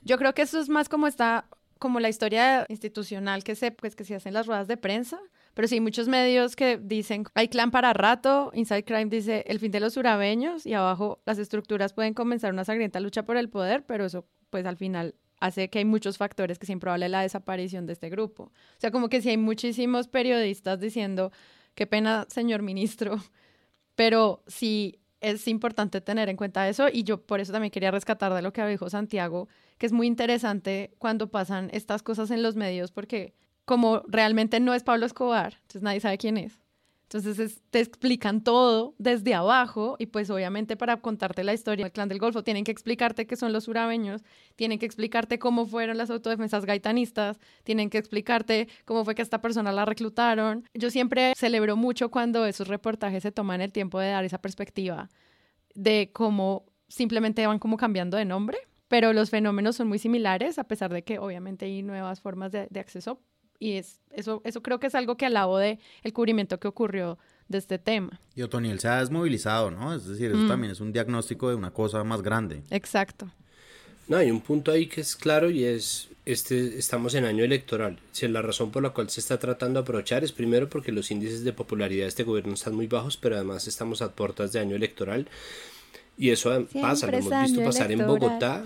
Yo 0.02 0.18
creo 0.18 0.34
que 0.34 0.42
eso 0.42 0.60
es 0.60 0.68
más 0.68 0.88
como 0.88 1.06
está, 1.06 1.48
como 1.78 2.00
la 2.00 2.08
historia 2.08 2.64
institucional 2.68 3.44
que 3.44 3.54
se, 3.54 3.72
pues, 3.72 3.96
que 3.96 4.04
se 4.04 4.14
hacen 4.14 4.34
las 4.34 4.46
ruedas 4.46 4.68
de 4.68 4.76
prensa. 4.76 5.18
Pero 5.54 5.68
sí, 5.68 5.80
muchos 5.80 6.06
medios 6.06 6.54
que 6.54 6.76
dicen, 6.76 7.24
hay 7.34 7.48
clan 7.48 7.70
para 7.70 7.94
rato, 7.94 8.50
Inside 8.52 8.84
Crime 8.84 9.06
dice, 9.06 9.42
el 9.46 9.58
fin 9.58 9.72
de 9.72 9.80
los 9.80 9.96
urabeños, 9.96 10.66
y 10.66 10.74
abajo 10.74 11.22
las 11.24 11.38
estructuras 11.38 11.94
pueden 11.94 12.12
comenzar 12.12 12.52
una 12.52 12.64
sangrienta 12.66 13.00
lucha 13.00 13.24
por 13.24 13.38
el 13.38 13.48
poder, 13.48 13.84
pero 13.86 14.04
eso 14.04 14.26
pues 14.50 14.66
al 14.66 14.76
final 14.76 15.14
hace 15.40 15.70
que 15.70 15.78
hay 15.78 15.84
muchos 15.86 16.18
factores 16.18 16.58
que 16.58 16.66
siempre 16.66 16.88
improbable 16.88 17.08
la 17.08 17.22
desaparición 17.22 17.86
de 17.86 17.94
este 17.94 18.10
grupo. 18.10 18.44
O 18.44 18.78
sea, 18.78 18.90
como 18.90 19.08
que 19.08 19.22
si 19.22 19.30
hay 19.30 19.38
muchísimos 19.38 20.08
periodistas 20.08 20.78
diciendo, 20.78 21.32
qué 21.74 21.86
pena, 21.86 22.26
señor 22.28 22.62
ministro, 22.62 23.16
pero 23.96 24.42
sí 24.46 25.00
es 25.20 25.48
importante 25.48 26.00
tener 26.00 26.28
en 26.28 26.36
cuenta 26.36 26.68
eso 26.68 26.86
y 26.92 27.02
yo 27.02 27.20
por 27.26 27.40
eso 27.40 27.52
también 27.52 27.72
quería 27.72 27.90
rescatar 27.90 28.32
de 28.32 28.42
lo 28.42 28.52
que 28.52 28.64
dijo 28.66 28.88
Santiago, 28.88 29.48
que 29.78 29.86
es 29.86 29.92
muy 29.92 30.06
interesante 30.06 30.94
cuando 30.98 31.30
pasan 31.30 31.70
estas 31.72 32.02
cosas 32.02 32.30
en 32.30 32.42
los 32.42 32.54
medios 32.54 32.92
porque 32.92 33.34
como 33.64 34.02
realmente 34.06 34.60
no 34.60 34.74
es 34.74 34.84
Pablo 34.84 35.06
Escobar, 35.06 35.54
entonces 35.62 35.82
nadie 35.82 36.00
sabe 36.00 36.18
quién 36.18 36.36
es. 36.36 36.60
Entonces 37.08 37.60
te 37.70 37.78
explican 37.78 38.42
todo 38.42 38.96
desde 38.98 39.32
abajo 39.32 39.94
y 40.00 40.06
pues 40.06 40.28
obviamente 40.28 40.76
para 40.76 40.96
contarte 40.96 41.44
la 41.44 41.54
historia 41.54 41.84
del 41.84 41.92
clan 41.92 42.08
del 42.08 42.18
Golfo 42.18 42.42
tienen 42.42 42.64
que 42.64 42.72
explicarte 42.72 43.28
qué 43.28 43.36
son 43.36 43.52
los 43.52 43.68
urabeños, 43.68 44.24
tienen 44.56 44.80
que 44.80 44.86
explicarte 44.86 45.38
cómo 45.38 45.66
fueron 45.66 45.98
las 45.98 46.10
autodefensas 46.10 46.66
gaitanistas, 46.66 47.38
tienen 47.62 47.90
que 47.90 47.98
explicarte 47.98 48.66
cómo 48.84 49.04
fue 49.04 49.14
que 49.14 49.22
esta 49.22 49.40
persona 49.40 49.70
la 49.70 49.84
reclutaron. 49.84 50.64
Yo 50.74 50.90
siempre 50.90 51.32
celebro 51.36 51.76
mucho 51.76 52.10
cuando 52.10 52.44
esos 52.44 52.66
reportajes 52.66 53.22
se 53.22 53.30
toman 53.30 53.60
el 53.60 53.70
tiempo 53.70 54.00
de 54.00 54.08
dar 54.08 54.24
esa 54.24 54.38
perspectiva 54.38 55.08
de 55.76 56.10
cómo 56.12 56.64
simplemente 56.88 57.46
van 57.46 57.60
como 57.60 57.76
cambiando 57.76 58.16
de 58.16 58.24
nombre, 58.24 58.58
pero 58.88 59.12
los 59.12 59.30
fenómenos 59.30 59.76
son 59.76 59.86
muy 59.86 60.00
similares 60.00 60.58
a 60.58 60.64
pesar 60.64 60.92
de 60.92 61.04
que 61.04 61.20
obviamente 61.20 61.66
hay 61.66 61.82
nuevas 61.84 62.20
formas 62.20 62.50
de 62.50 62.80
acceso 62.80 63.20
y 63.58 63.72
es, 63.72 64.00
eso, 64.10 64.42
eso 64.44 64.62
creo 64.62 64.78
que 64.80 64.86
es 64.86 64.94
algo 64.94 65.16
que 65.16 65.26
alabo 65.26 65.58
de 65.58 65.78
el 66.02 66.12
cubrimiento 66.12 66.58
que 66.58 66.68
ocurrió 66.68 67.18
de 67.48 67.58
este 67.58 67.78
tema. 67.78 68.20
Y 68.34 68.42
Otoniel 68.42 68.80
se 68.80 68.88
ha 68.88 69.00
desmovilizado, 69.00 69.70
¿no? 69.70 69.94
Es 69.94 70.06
decir, 70.06 70.30
eso 70.30 70.40
mm. 70.40 70.48
también 70.48 70.72
es 70.72 70.80
un 70.80 70.92
diagnóstico 70.92 71.48
de 71.48 71.54
una 71.54 71.70
cosa 71.70 72.02
más 72.04 72.22
grande. 72.22 72.62
Exacto. 72.70 73.30
No, 74.08 74.16
hay 74.16 74.30
un 74.30 74.40
punto 74.40 74.70
ahí 74.70 74.86
que 74.86 75.00
es 75.00 75.16
claro 75.16 75.50
y 75.50 75.64
es, 75.64 76.08
este, 76.24 76.78
estamos 76.78 77.14
en 77.14 77.24
año 77.24 77.44
electoral. 77.44 77.98
Si 78.12 78.26
la 78.28 78.42
razón 78.42 78.70
por 78.70 78.82
la 78.82 78.90
cual 78.90 79.10
se 79.10 79.20
está 79.20 79.38
tratando 79.38 79.80
de 79.80 79.84
aprovechar 79.84 80.22
es 80.22 80.32
primero 80.32 80.68
porque 80.68 80.92
los 80.92 81.10
índices 81.10 81.42
de 81.44 81.52
popularidad 81.52 82.04
de 82.04 82.08
este 82.08 82.22
gobierno 82.22 82.54
están 82.54 82.74
muy 82.74 82.86
bajos, 82.86 83.16
pero 83.16 83.34
además 83.34 83.66
estamos 83.66 84.02
a 84.02 84.12
puertas 84.12 84.52
de 84.52 84.60
año 84.60 84.76
electoral. 84.76 85.28
Y 86.18 86.30
eso 86.30 86.66
pasa, 86.80 87.10
lo 87.10 87.18
hemos 87.18 87.42
visto 87.42 87.62
pasar 87.62 87.92
en 87.92 88.06
Bogotá, 88.06 88.64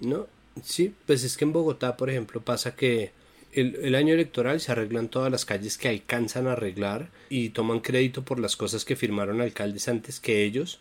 ¿no? 0.00 0.26
Sí, 0.62 0.94
pues 1.06 1.24
es 1.24 1.36
que 1.36 1.44
en 1.44 1.52
Bogotá, 1.52 1.96
por 1.96 2.10
ejemplo, 2.10 2.42
pasa 2.42 2.74
que 2.74 3.12
el, 3.52 3.94
año 3.94 4.14
electoral 4.14 4.60
se 4.60 4.72
arreglan 4.72 5.08
todas 5.08 5.30
las 5.30 5.44
calles 5.44 5.76
que 5.76 5.88
alcanzan 5.88 6.46
a 6.46 6.52
arreglar 6.52 7.10
y 7.28 7.50
toman 7.50 7.80
crédito 7.80 8.22
por 8.22 8.38
las 8.38 8.56
cosas 8.56 8.84
que 8.84 8.96
firmaron 8.96 9.40
alcaldes 9.40 9.88
antes 9.88 10.20
que 10.20 10.44
ellos, 10.44 10.80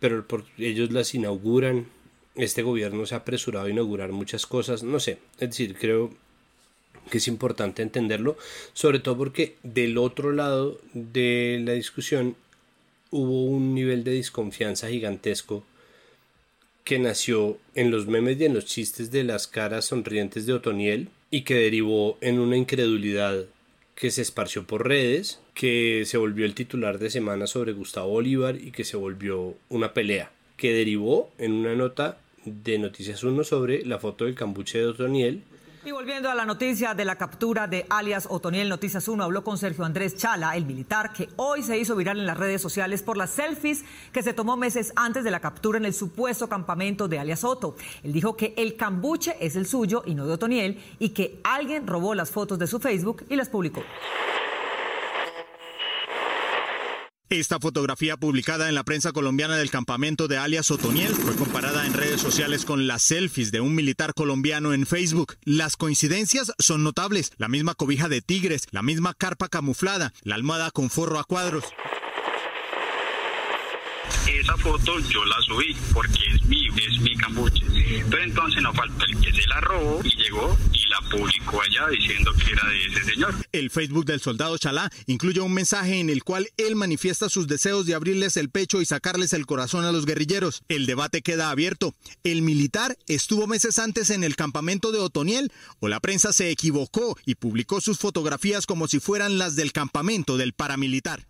pero 0.00 0.26
por, 0.26 0.44
ellos 0.58 0.90
las 0.92 1.14
inauguran. 1.14 1.86
Este 2.34 2.62
gobierno 2.62 3.06
se 3.06 3.14
ha 3.14 3.18
apresurado 3.18 3.66
a 3.66 3.70
inaugurar 3.70 4.12
muchas 4.12 4.46
cosas, 4.46 4.82
no 4.82 4.98
sé, 5.00 5.18
es 5.38 5.50
decir, 5.50 5.76
creo 5.78 6.10
que 7.10 7.18
es 7.18 7.28
importante 7.28 7.82
entenderlo, 7.82 8.36
sobre 8.72 8.98
todo 8.98 9.16
porque 9.18 9.56
del 9.62 9.98
otro 9.98 10.32
lado 10.32 10.80
de 10.92 11.60
la 11.64 11.72
discusión 11.72 12.36
hubo 13.10 13.44
un 13.44 13.74
nivel 13.74 14.04
de 14.04 14.14
desconfianza 14.14 14.88
gigantesco 14.88 15.64
que 16.84 16.98
nació 16.98 17.58
en 17.74 17.90
los 17.90 18.06
memes 18.06 18.40
y 18.40 18.44
en 18.44 18.54
los 18.54 18.64
chistes 18.64 19.10
de 19.10 19.24
las 19.24 19.46
caras 19.46 19.86
sonrientes 19.86 20.46
de 20.46 20.54
Otoniel 20.54 21.10
y 21.30 21.42
que 21.42 21.54
derivó 21.54 22.18
en 22.20 22.38
una 22.38 22.56
incredulidad 22.56 23.46
que 23.94 24.10
se 24.10 24.22
esparció 24.22 24.64
por 24.64 24.88
redes, 24.88 25.40
que 25.54 26.04
se 26.06 26.16
volvió 26.16 26.46
el 26.46 26.54
titular 26.54 26.98
de 26.98 27.10
semana 27.10 27.46
sobre 27.46 27.72
Gustavo 27.72 28.08
Bolívar 28.08 28.56
y 28.56 28.70
que 28.72 28.84
se 28.84 28.96
volvió 28.96 29.54
una 29.68 29.92
pelea, 29.92 30.32
que 30.56 30.72
derivó 30.72 31.30
en 31.38 31.52
una 31.52 31.74
nota 31.74 32.18
de 32.44 32.78
Noticias 32.78 33.22
1 33.22 33.44
sobre 33.44 33.84
la 33.84 33.98
foto 33.98 34.24
del 34.24 34.34
cambuche 34.34 34.78
de 34.78 34.86
Otoniel 34.86 35.42
y 35.84 35.92
volviendo 35.92 36.28
a 36.28 36.34
la 36.34 36.44
noticia 36.44 36.92
de 36.94 37.04
la 37.04 37.16
captura 37.16 37.66
de 37.66 37.86
alias 37.88 38.26
Otoniel 38.28 38.68
Noticias 38.68 39.08
1, 39.08 39.24
habló 39.24 39.42
con 39.42 39.56
Sergio 39.56 39.84
Andrés 39.84 40.14
Chala, 40.16 40.54
el 40.56 40.66
militar, 40.66 41.12
que 41.12 41.28
hoy 41.36 41.62
se 41.62 41.78
hizo 41.78 41.96
viral 41.96 42.18
en 42.18 42.26
las 42.26 42.36
redes 42.36 42.60
sociales 42.60 43.02
por 43.02 43.16
las 43.16 43.30
selfies 43.30 43.84
que 44.12 44.22
se 44.22 44.34
tomó 44.34 44.56
meses 44.56 44.92
antes 44.96 45.24
de 45.24 45.30
la 45.30 45.40
captura 45.40 45.78
en 45.78 45.86
el 45.86 45.94
supuesto 45.94 46.48
campamento 46.48 47.08
de 47.08 47.18
alias 47.18 47.44
Otto. 47.44 47.76
Él 48.02 48.12
dijo 48.12 48.36
que 48.36 48.52
el 48.56 48.76
cambuche 48.76 49.36
es 49.40 49.56
el 49.56 49.66
suyo 49.66 50.02
y 50.04 50.14
no 50.14 50.26
de 50.26 50.34
Otoniel 50.34 50.82
y 50.98 51.10
que 51.10 51.40
alguien 51.44 51.86
robó 51.86 52.14
las 52.14 52.30
fotos 52.30 52.58
de 52.58 52.66
su 52.66 52.78
Facebook 52.78 53.24
y 53.30 53.36
las 53.36 53.48
publicó. 53.48 53.82
Esta 57.30 57.60
fotografía 57.60 58.16
publicada 58.16 58.68
en 58.68 58.74
la 58.74 58.82
prensa 58.82 59.12
colombiana 59.12 59.56
del 59.56 59.70
campamento 59.70 60.26
de 60.26 60.36
alias 60.36 60.72
Otoniel 60.72 61.14
fue 61.14 61.36
comparada 61.36 61.86
en 61.86 61.94
redes 61.94 62.20
sociales 62.20 62.64
con 62.64 62.88
las 62.88 63.02
selfies 63.02 63.52
de 63.52 63.60
un 63.60 63.76
militar 63.76 64.14
colombiano 64.14 64.74
en 64.74 64.84
Facebook. 64.84 65.36
Las 65.44 65.76
coincidencias 65.76 66.52
son 66.58 66.82
notables. 66.82 67.30
La 67.36 67.46
misma 67.46 67.76
cobija 67.76 68.08
de 68.08 68.20
tigres, 68.20 68.66
la 68.72 68.82
misma 68.82 69.14
carpa 69.14 69.48
camuflada, 69.48 70.12
la 70.24 70.34
almohada 70.34 70.72
con 70.72 70.90
forro 70.90 71.20
a 71.20 71.24
cuadros. 71.24 71.62
Esa 74.26 74.56
foto 74.56 74.98
yo 74.98 75.24
la 75.24 75.40
subí 75.42 75.76
porque 75.94 76.24
es 76.34 76.44
mi, 76.46 76.66
es 76.66 77.00
mi 77.00 77.16
cambuche. 77.16 77.64
Pero 78.10 78.24
entonces 78.24 78.60
no 78.60 78.72
falta 78.74 79.04
el 79.04 79.20
que 79.20 79.32
se 79.32 79.46
la 79.46 79.60
robó 79.60 80.00
y 80.02 80.16
llegó 80.16 80.58
la 80.90 81.00
publicó 81.08 81.62
allá 81.62 81.88
diciendo 81.88 82.32
que 82.34 82.52
era 82.52 82.68
de 82.68 82.84
ese 82.84 83.04
señor. 83.12 83.34
El 83.52 83.70
Facebook 83.70 84.04
del 84.04 84.20
soldado 84.20 84.58
Chalá 84.58 84.90
incluye 85.06 85.40
un 85.40 85.54
mensaje 85.54 86.00
en 86.00 86.10
el 86.10 86.24
cual 86.24 86.48
él 86.56 86.74
manifiesta 86.74 87.28
sus 87.28 87.46
deseos 87.46 87.86
de 87.86 87.94
abrirles 87.94 88.36
el 88.36 88.50
pecho 88.50 88.82
y 88.82 88.86
sacarles 88.86 89.32
el 89.32 89.46
corazón 89.46 89.84
a 89.84 89.92
los 89.92 90.04
guerrilleros. 90.04 90.62
El 90.68 90.86
debate 90.86 91.22
queda 91.22 91.50
abierto. 91.50 91.94
¿El 92.24 92.42
militar 92.42 92.98
estuvo 93.06 93.46
meses 93.46 93.78
antes 93.78 94.10
en 94.10 94.24
el 94.24 94.34
campamento 94.34 94.90
de 94.90 94.98
Otoniel 94.98 95.52
o 95.78 95.86
la 95.86 96.00
prensa 96.00 96.32
se 96.32 96.50
equivocó 96.50 97.16
y 97.24 97.36
publicó 97.36 97.80
sus 97.80 97.98
fotografías 97.98 98.66
como 98.66 98.88
si 98.88 98.98
fueran 98.98 99.38
las 99.38 99.54
del 99.54 99.72
campamento 99.72 100.36
del 100.36 100.52
paramilitar? 100.52 101.26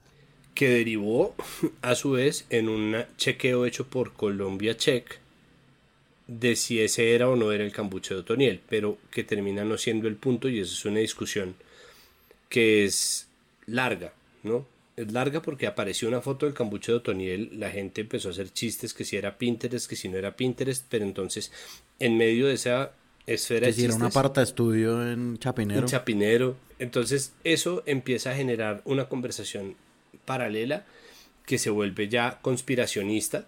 que 0.55 0.69
derivó 0.69 1.37
a 1.83 1.95
su 1.95 2.11
vez 2.13 2.45
en 2.51 2.69
un 2.69 2.97
chequeo 3.17 3.67
hecho 3.67 3.87
por 3.87 4.13
Colombia 4.15 4.77
Check 4.77 5.20
de 6.31 6.55
si 6.55 6.81
ese 6.81 7.13
era 7.13 7.29
o 7.29 7.35
no 7.35 7.51
era 7.51 7.65
el 7.65 7.73
cambuche 7.73 8.15
de 8.15 8.21
Otoniel, 8.21 8.61
pero 8.69 8.99
que 9.11 9.25
termina 9.25 9.65
no 9.65 9.77
siendo 9.77 10.07
el 10.07 10.15
punto 10.15 10.49
y 10.49 10.61
eso 10.61 10.73
es 10.73 10.85
una 10.85 11.01
discusión 11.01 11.57
que 12.49 12.85
es 12.85 13.27
larga, 13.67 14.13
¿no? 14.45 14.65
Es 14.97 15.11
larga 15.11 15.43
porque 15.43 15.67
apareció 15.67 16.07
una 16.07 16.21
foto 16.21 16.47
del 16.47 16.55
cambuche 16.55 16.93
de 16.93 16.99
Otoniel, 16.99 17.59
la 17.59 17.71
gente 17.71 18.03
empezó 18.03 18.29
a 18.29 18.31
hacer 18.31 18.53
chistes 18.53 18.95
que 18.95 19.05
si 19.05 19.17
era 19.17 19.39
Pinterest, 19.39 19.91
que 19.91 19.97
si 19.97 20.09
no 20.09 20.19
era 20.19 20.37
Pinterest, 20.37 20.87
pero 20.89 21.05
entonces 21.05 21.51
en 21.99 22.17
medio 22.17 22.47
de 22.47 22.55
esa 22.55 22.93
esfera 23.27 23.67
que 23.67 23.73
si 23.73 23.85
era 23.87 23.97
una 23.97 24.07
aparta 24.07 24.41
estudio 24.41 25.11
en 25.11 25.37
Chapinero. 25.39 25.81
En 25.81 25.87
Chapinero. 25.87 26.57
Entonces 26.79 27.33
eso 27.43 27.83
empieza 27.87 28.31
a 28.31 28.37
generar 28.37 28.83
una 28.85 29.09
conversación 29.09 29.75
paralela 30.25 30.87
que 31.45 31.59
se 31.59 31.71
vuelve 31.71 32.09
ya 32.09 32.39
conspiracionista, 32.41 33.47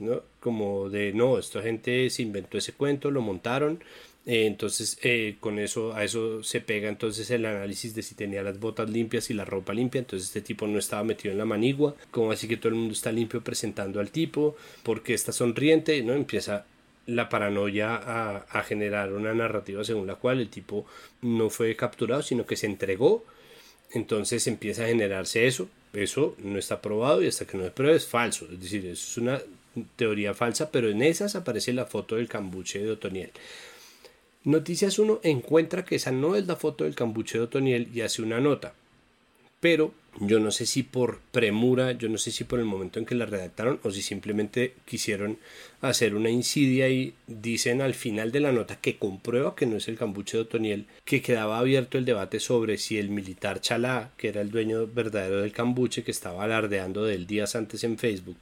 ¿no? 0.00 0.22
Como 0.40 0.88
de, 0.90 1.12
no, 1.12 1.38
esta 1.38 1.62
gente 1.62 2.08
se 2.10 2.22
inventó 2.22 2.58
ese 2.58 2.72
cuento, 2.72 3.10
lo 3.10 3.20
montaron, 3.20 3.82
eh, 4.26 4.46
entonces 4.46 4.98
eh, 5.02 5.36
con 5.40 5.58
eso, 5.58 5.94
a 5.94 6.04
eso 6.04 6.42
se 6.42 6.60
pega 6.60 6.88
entonces 6.88 7.30
el 7.30 7.46
análisis 7.46 7.94
de 7.94 8.02
si 8.02 8.14
tenía 8.14 8.42
las 8.42 8.60
botas 8.60 8.90
limpias 8.90 9.30
y 9.30 9.34
la 9.34 9.44
ropa 9.44 9.72
limpia, 9.72 10.00
entonces 10.00 10.28
este 10.28 10.42
tipo 10.42 10.66
no 10.66 10.78
estaba 10.78 11.04
metido 11.04 11.32
en 11.32 11.38
la 11.38 11.46
manigua, 11.46 11.94
como 12.10 12.32
así 12.32 12.46
que 12.48 12.56
todo 12.56 12.70
el 12.70 12.74
mundo 12.76 12.92
está 12.94 13.12
limpio 13.12 13.42
presentando 13.42 14.00
al 14.00 14.10
tipo, 14.10 14.56
porque 14.82 15.14
está 15.14 15.32
sonriente, 15.32 16.02
¿no? 16.02 16.14
Empieza 16.14 16.66
la 17.06 17.28
paranoia 17.28 17.96
a, 17.96 18.36
a 18.36 18.62
generar 18.62 19.12
una 19.12 19.34
narrativa 19.34 19.84
según 19.84 20.06
la 20.06 20.16
cual 20.16 20.40
el 20.40 20.48
tipo 20.50 20.86
no 21.22 21.50
fue 21.50 21.74
capturado, 21.76 22.22
sino 22.22 22.46
que 22.46 22.56
se 22.56 22.66
entregó, 22.66 23.24
entonces 23.92 24.46
empieza 24.46 24.84
a 24.84 24.88
generarse 24.88 25.46
eso, 25.46 25.68
eso 25.92 26.36
no 26.38 26.58
está 26.58 26.80
probado 26.80 27.22
y 27.22 27.26
hasta 27.26 27.46
que 27.46 27.56
no 27.56 27.64
se 27.64 27.70
pruebe 27.70 27.96
es 27.96 28.06
falso. 28.06 28.46
Es 28.52 28.60
decir, 28.60 28.86
es 28.86 29.16
una 29.18 29.40
teoría 29.96 30.34
falsa, 30.34 30.70
pero 30.70 30.88
en 30.88 31.02
esas 31.02 31.36
aparece 31.36 31.72
la 31.72 31.86
foto 31.86 32.16
del 32.16 32.28
cambuche 32.28 32.80
de 32.80 32.90
Otoniel. 32.90 33.30
Noticias 34.44 34.98
1 34.98 35.20
encuentra 35.22 35.84
que 35.84 35.96
esa 35.96 36.12
no 36.12 36.34
es 36.34 36.46
la 36.46 36.56
foto 36.56 36.84
del 36.84 36.94
cambuche 36.94 37.38
de 37.38 37.44
Otoniel 37.44 37.88
y 37.92 38.00
hace 38.00 38.22
una 38.22 38.40
nota. 38.40 38.72
Pero 39.60 39.92
yo 40.18 40.40
no 40.40 40.50
sé 40.50 40.66
si 40.66 40.82
por 40.82 41.20
premura, 41.30 41.92
yo 41.92 42.08
no 42.08 42.18
sé 42.18 42.32
si 42.32 42.44
por 42.44 42.58
el 42.58 42.64
momento 42.64 42.98
en 42.98 43.06
que 43.06 43.14
la 43.14 43.26
redactaron 43.26 43.78
o 43.82 43.90
si 43.90 44.02
simplemente 44.02 44.74
quisieron 44.86 45.38
hacer 45.82 46.14
una 46.14 46.30
insidia 46.30 46.88
y 46.88 47.14
dicen 47.26 47.80
al 47.80 47.94
final 47.94 48.32
de 48.32 48.40
la 48.40 48.52
nota 48.52 48.80
que 48.80 48.96
comprueba 48.96 49.54
que 49.54 49.66
no 49.66 49.76
es 49.76 49.88
el 49.88 49.98
cambuche 49.98 50.38
de 50.38 50.44
Otoniel, 50.44 50.86
que 51.04 51.22
quedaba 51.22 51.58
abierto 51.58 51.98
el 51.98 52.06
debate 52.06 52.40
sobre 52.40 52.78
si 52.78 52.98
el 52.98 53.10
militar 53.10 53.60
Chalá, 53.60 54.10
que 54.16 54.28
era 54.28 54.40
el 54.40 54.50
dueño 54.50 54.86
verdadero 54.86 55.42
del 55.42 55.52
cambuche, 55.52 56.02
que 56.02 56.10
estaba 56.10 56.44
alardeando 56.44 57.04
del 57.04 57.26
días 57.26 57.54
antes 57.54 57.84
en 57.84 57.98
Facebook, 57.98 58.38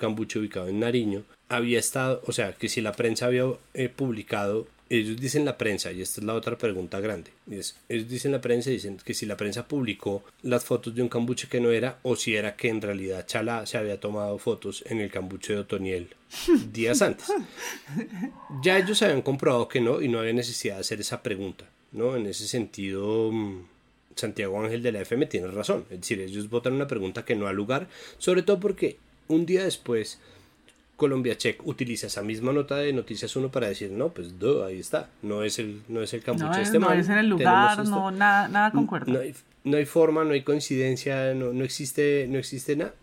cambuche 0.00 0.38
ubicado 0.38 0.68
en 0.68 0.80
Nariño, 0.80 1.22
había 1.48 1.78
estado, 1.78 2.22
o 2.26 2.32
sea, 2.32 2.52
que 2.52 2.68
si 2.68 2.80
la 2.80 2.92
prensa 2.92 3.26
había 3.26 3.44
eh, 3.74 3.88
publicado 3.88 4.66
ellos 4.90 5.20
dicen 5.20 5.44
la 5.44 5.56
prensa, 5.56 5.92
y 5.92 6.02
esta 6.02 6.20
es 6.20 6.26
la 6.26 6.34
otra 6.34 6.58
pregunta 6.58 6.98
grande, 6.98 7.30
ellos 7.48 8.08
dicen 8.08 8.32
la 8.32 8.40
prensa, 8.40 8.70
dicen 8.70 8.98
que 8.98 9.14
si 9.14 9.24
la 9.24 9.36
prensa 9.36 9.68
publicó 9.68 10.24
las 10.42 10.64
fotos 10.64 10.96
de 10.96 11.00
un 11.00 11.08
cambuche 11.08 11.46
que 11.46 11.60
no 11.60 11.70
era, 11.70 12.00
o 12.02 12.16
si 12.16 12.34
era 12.34 12.56
que 12.56 12.68
en 12.68 12.82
realidad 12.82 13.24
Chala 13.24 13.66
se 13.66 13.78
había 13.78 14.00
tomado 14.00 14.36
fotos 14.38 14.82
en 14.86 15.00
el 15.00 15.08
cambuche 15.08 15.52
de 15.52 15.60
Otoniel 15.60 16.08
días 16.72 17.02
antes. 17.02 17.28
Ya 18.64 18.78
ellos 18.78 19.00
habían 19.02 19.22
comprobado 19.22 19.68
que 19.68 19.80
no, 19.80 20.02
y 20.02 20.08
no 20.08 20.18
había 20.18 20.32
necesidad 20.32 20.74
de 20.74 20.80
hacer 20.80 21.00
esa 21.00 21.22
pregunta, 21.22 21.64
¿no? 21.92 22.16
En 22.16 22.26
ese 22.26 22.46
sentido... 22.48 23.30
Mm, 23.32 23.66
Santiago 24.16 24.60
Ángel 24.60 24.82
de 24.82 24.92
la 24.92 25.00
FM 25.00 25.26
tiene 25.26 25.46
razón, 25.46 25.86
es 25.88 26.00
decir, 26.00 26.20
ellos 26.20 26.50
votan 26.50 26.74
una 26.74 26.88
pregunta 26.88 27.24
que 27.24 27.36
no 27.36 27.46
ha 27.46 27.52
lugar, 27.52 27.88
sobre 28.18 28.42
todo 28.42 28.58
porque 28.60 28.98
un 29.30 29.46
día 29.46 29.64
después 29.64 30.18
Colombia 30.96 31.38
Check 31.38 31.66
utiliza 31.66 32.08
esa 32.08 32.22
misma 32.22 32.52
nota 32.52 32.76
de 32.76 32.92
Noticias 32.92 33.34
1 33.34 33.50
para 33.50 33.68
decir, 33.68 33.90
no, 33.90 34.10
pues 34.10 34.28
ahí 34.66 34.78
está, 34.78 35.08
no 35.22 35.42
es 35.42 35.58
el, 35.58 35.80
no 35.88 36.02
es 36.02 36.12
el 36.12 36.22
cambuche 36.22 36.50
no, 36.50 36.58
este 36.58 36.78
No 36.78 36.92
es 36.92 37.08
en 37.08 37.18
el 37.18 37.28
lugar, 37.28 37.86
no, 37.86 38.10
nada, 38.10 38.48
nada 38.48 38.70
concuerda. 38.70 39.10
No 39.10 39.20
hay, 39.20 39.34
no 39.64 39.78
hay 39.78 39.86
forma, 39.86 40.24
no 40.24 40.32
hay 40.32 40.42
coincidencia, 40.42 41.32
no, 41.32 41.54
no, 41.54 41.64
existe, 41.64 42.26
no 42.28 42.38
existe 42.38 42.76
nada. 42.76 42.94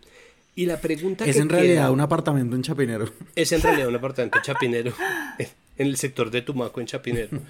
Y 0.54 0.66
la 0.66 0.80
pregunta 0.80 1.24
es 1.24 1.34
que 1.34 1.42
en 1.42 1.48
realidad 1.48 1.74
queda, 1.74 1.90
un 1.90 2.00
apartamento 2.00 2.54
en 2.54 2.62
Chapinero. 2.62 3.12
Es 3.34 3.50
en 3.50 3.62
realidad 3.62 3.88
un 3.88 3.96
apartamento 4.02 4.38
en 4.38 4.44
Chapinero, 4.44 4.92
en 5.76 5.86
el 5.86 5.96
sector 5.96 6.30
de 6.30 6.42
Tumaco 6.42 6.80
en 6.80 6.86
Chapinero. 6.86 7.40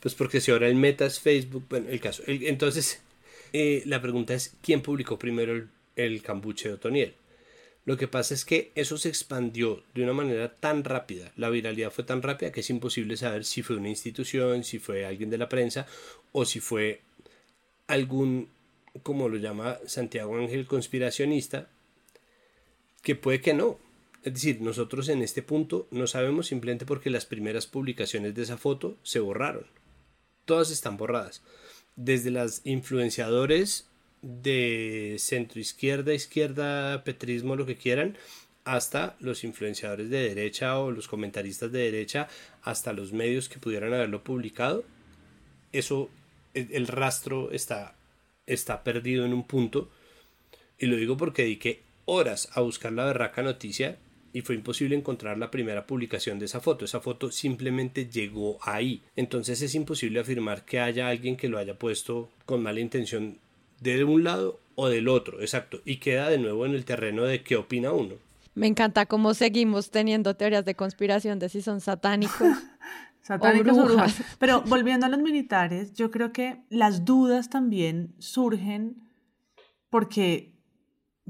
Pues 0.00 0.14
porque 0.14 0.42
si 0.42 0.50
ahora 0.50 0.68
el 0.68 0.74
meta 0.74 1.06
es 1.06 1.20
Facebook, 1.20 1.64
bueno, 1.70 1.88
el 1.88 2.00
caso. 2.00 2.22
El, 2.26 2.44
entonces, 2.44 3.00
eh, 3.54 3.82
la 3.86 4.02
pregunta 4.02 4.34
es, 4.34 4.54
¿quién 4.60 4.82
publicó 4.82 5.18
primero 5.18 5.54
el, 5.54 5.68
el 5.96 6.20
cambuche 6.20 6.68
de 6.68 6.74
Otoniel? 6.74 7.14
Lo 7.84 7.98
que 7.98 8.08
pasa 8.08 8.32
es 8.32 8.44
que 8.46 8.72
eso 8.74 8.96
se 8.96 9.10
expandió 9.10 9.82
de 9.94 10.02
una 10.04 10.14
manera 10.14 10.54
tan 10.54 10.84
rápida, 10.84 11.32
la 11.36 11.50
viralidad 11.50 11.90
fue 11.90 12.04
tan 12.04 12.22
rápida 12.22 12.50
que 12.50 12.60
es 12.60 12.70
imposible 12.70 13.16
saber 13.16 13.44
si 13.44 13.62
fue 13.62 13.76
una 13.76 13.90
institución, 13.90 14.64
si 14.64 14.78
fue 14.78 15.04
alguien 15.04 15.28
de 15.28 15.36
la 15.36 15.50
prensa 15.50 15.86
o 16.32 16.46
si 16.46 16.60
fue 16.60 17.02
algún, 17.86 18.48
como 19.02 19.28
lo 19.28 19.36
llama 19.36 19.78
Santiago 19.86 20.38
Ángel, 20.38 20.66
conspiracionista, 20.66 21.68
que 23.02 23.14
puede 23.14 23.42
que 23.42 23.52
no. 23.52 23.78
Es 24.22 24.32
decir, 24.32 24.62
nosotros 24.62 25.10
en 25.10 25.20
este 25.20 25.42
punto 25.42 25.86
no 25.90 26.06
sabemos 26.06 26.46
simplemente 26.46 26.86
porque 26.86 27.10
las 27.10 27.26
primeras 27.26 27.66
publicaciones 27.66 28.34
de 28.34 28.42
esa 28.42 28.56
foto 28.56 28.96
se 29.02 29.20
borraron. 29.20 29.66
Todas 30.46 30.70
están 30.70 30.96
borradas. 30.96 31.42
Desde 31.96 32.30
las 32.30 32.62
influenciadores 32.64 33.86
de 34.24 35.16
centro 35.18 35.60
izquierda, 35.60 36.14
izquierda, 36.14 37.04
petrismo, 37.04 37.56
lo 37.56 37.66
que 37.66 37.76
quieran, 37.76 38.16
hasta 38.64 39.16
los 39.20 39.44
influenciadores 39.44 40.08
de 40.08 40.28
derecha 40.28 40.78
o 40.78 40.90
los 40.90 41.08
comentaristas 41.08 41.70
de 41.70 41.80
derecha, 41.80 42.28
hasta 42.62 42.92
los 42.92 43.12
medios 43.12 43.48
que 43.48 43.58
pudieran 43.58 43.92
haberlo 43.92 44.24
publicado, 44.24 44.84
eso, 45.72 46.08
el, 46.54 46.68
el 46.72 46.86
rastro 46.86 47.50
está, 47.50 47.94
está 48.46 48.82
perdido 48.82 49.26
en 49.26 49.34
un 49.34 49.46
punto. 49.46 49.90
Y 50.78 50.86
lo 50.86 50.96
digo 50.96 51.16
porque 51.16 51.42
dediqué 51.42 51.82
horas 52.06 52.48
a 52.52 52.60
buscar 52.60 52.92
la 52.92 53.04
berraca 53.04 53.42
noticia 53.42 53.98
y 54.32 54.40
fue 54.40 54.56
imposible 54.56 54.96
encontrar 54.96 55.38
la 55.38 55.50
primera 55.50 55.86
publicación 55.86 56.38
de 56.38 56.46
esa 56.46 56.60
foto. 56.60 56.84
Esa 56.84 57.00
foto 57.00 57.30
simplemente 57.30 58.06
llegó 58.06 58.58
ahí. 58.62 59.02
Entonces 59.14 59.62
es 59.62 59.74
imposible 59.76 60.20
afirmar 60.20 60.64
que 60.64 60.80
haya 60.80 61.08
alguien 61.08 61.36
que 61.36 61.48
lo 61.48 61.58
haya 61.58 61.78
puesto 61.78 62.30
con 62.44 62.62
mala 62.62 62.80
intención 62.80 63.38
de 63.92 64.04
un 64.04 64.24
lado 64.24 64.60
o 64.74 64.88
del 64.88 65.08
otro. 65.08 65.40
Exacto. 65.40 65.80
Y 65.84 65.96
queda 65.96 66.28
de 66.28 66.38
nuevo 66.38 66.66
en 66.66 66.74
el 66.74 66.84
terreno 66.84 67.22
de 67.24 67.42
qué 67.42 67.56
opina 67.56 67.92
uno. 67.92 68.14
Me 68.54 68.66
encanta 68.66 69.06
cómo 69.06 69.34
seguimos 69.34 69.90
teniendo 69.90 70.34
teorías 70.36 70.64
de 70.64 70.74
conspiración 70.74 71.38
de 71.38 71.48
si 71.48 71.62
son 71.62 71.80
satánicos. 71.80 72.48
Satánicos 73.22 73.78
o 73.78 73.80
o 73.80 73.84
brujas. 73.86 74.18
brujas. 74.18 74.36
Pero 74.38 74.60
volviendo 74.62 75.06
a 75.06 75.08
los 75.08 75.20
militares, 75.20 75.94
yo 75.94 76.10
creo 76.10 76.30
que 76.30 76.62
las 76.68 77.06
dudas 77.06 77.48
también 77.48 78.14
surgen 78.18 78.96
porque 79.88 80.54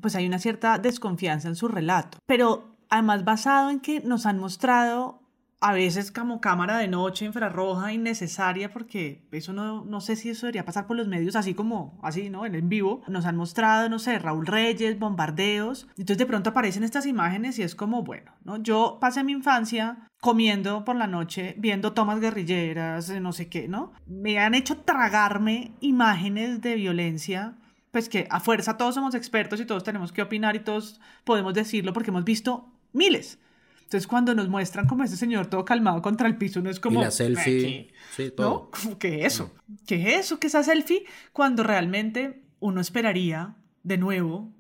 pues 0.01 0.17
hay 0.17 0.27
una 0.27 0.41
cierta 0.41 0.79
desconfianza 0.79 1.47
en 1.47 1.55
su 1.55 1.69
relato. 1.69 2.19
Pero 2.27 2.77
además 2.89 3.25
basado 3.25 3.71
en 3.71 3.79
que 3.79 4.01
nos 4.01 4.27
han 4.27 4.39
mostrado 4.41 5.23
a 5.65 5.73
veces 5.73 6.13
como 6.13 6.43
cámara 6.43 6.77
de 6.77 6.89
noche 6.89 7.25
infrarroja 7.25 7.91
innecesaria 7.91 8.71
porque 8.71 9.27
eso 9.33 9.55
no, 9.55 9.83
no 9.87 10.03
sé 10.03 10.15
si 10.15 10.29
eso 10.29 10.45
debería 10.45 10.67
pasar 10.67 10.87
por 10.87 10.95
los 10.95 11.09
medios 11.09 11.37
así 11.37 11.55
como 11.55 11.99
así, 12.03 12.29
¿no? 12.29 12.45
En, 12.45 12.55
en 12.55 12.69
vivo. 12.69 13.01
Nos 13.09 13.25
han 13.25 13.37
mostrado, 13.37 13.89
no 13.89 13.99
sé, 13.99 14.19
Raúl 14.19 14.47
Reyes, 14.47 14.99
bombardeos. 14.99 15.89
Entonces 15.97 16.19
de 16.19 16.27
pronto 16.27 16.51
aparecen 16.51 16.85
estas 16.85 17.07
imágenes 17.07 17.59
y 17.59 17.63
es 17.63 17.75
como, 17.75 18.03
bueno, 18.03 18.33
¿no? 18.45 18.59
Yo 18.59 18.99
pasé 19.01 19.25
mi 19.25 19.33
infancia 19.33 20.07
comiendo 20.21 20.85
por 20.85 20.97
la 20.97 21.07
noche, 21.07 21.55
viendo 21.57 21.95
tomas 21.95 22.21
guerrilleras, 22.21 23.09
eh, 23.09 23.21
no 23.21 23.33
sé 23.33 23.49
qué, 23.49 23.67
¿no? 23.67 23.95
Me 24.07 24.39
han 24.39 24.55
hecho 24.55 24.77
tragarme 24.77 25.73
imágenes 25.81 26.61
de 26.61 26.75
violencia 26.75 27.57
pues 27.91 28.11
que 28.11 28.27
a 28.29 28.41
fuerza 28.41 28.77
todos 28.77 28.97
somos 28.97 29.15
expertos 29.15 29.61
y 29.61 29.65
todos 29.65 29.83
tenemos 29.83 30.13
que 30.13 30.21
opinar 30.21 30.57
y 30.57 30.61
todos 30.61 31.01
podemos 31.25 31.55
decirlo 31.55 31.95
porque 31.95 32.11
hemos 32.11 32.25
visto 32.25 32.69
miles. 32.93 33.39
Entonces 33.85 34.07
cuando 34.07 34.35
nos 34.35 34.49
muestran 34.49 34.87
como 34.87 35.05
ese 35.05 35.17
señor 35.17 35.47
todo 35.47 35.65
calmado 35.65 36.03
contra 36.03 36.27
el 36.27 36.37
piso, 36.37 36.61
no 36.61 36.69
es 36.71 36.81
como... 36.81 37.01
y 37.01 37.05
la 37.05 37.11
selfie, 37.11 37.61
"¿Qué? 37.61 37.95
sí, 38.17 38.31
todo. 38.31 38.71
¿No? 38.85 38.99
¿Qué 38.99 39.21
es 39.21 39.35
eso? 39.35 39.53
¿Qué 39.87 39.95
es 40.15 40.21
eso? 40.27 40.41
¿Qué 40.41 40.47
es 40.49 40.55
esa 40.55 40.63
selfie? 40.65 41.05
Cuando 41.33 41.63
realmente 41.63 42.43
uno 42.61 42.81
esperaría, 42.81 43.55
de 43.83 43.99
nuevo, 43.99 44.53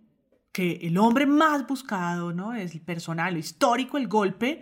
que 0.52 0.78
el 0.82 0.98
hombre 0.98 1.26
más 1.26 1.66
buscado, 1.66 2.32
¿no? 2.32 2.54
Es 2.54 2.74
el 2.74 2.80
personal, 2.80 3.32
lo 3.34 3.40
histórico, 3.40 3.96
el 3.98 4.06
golpe, 4.06 4.60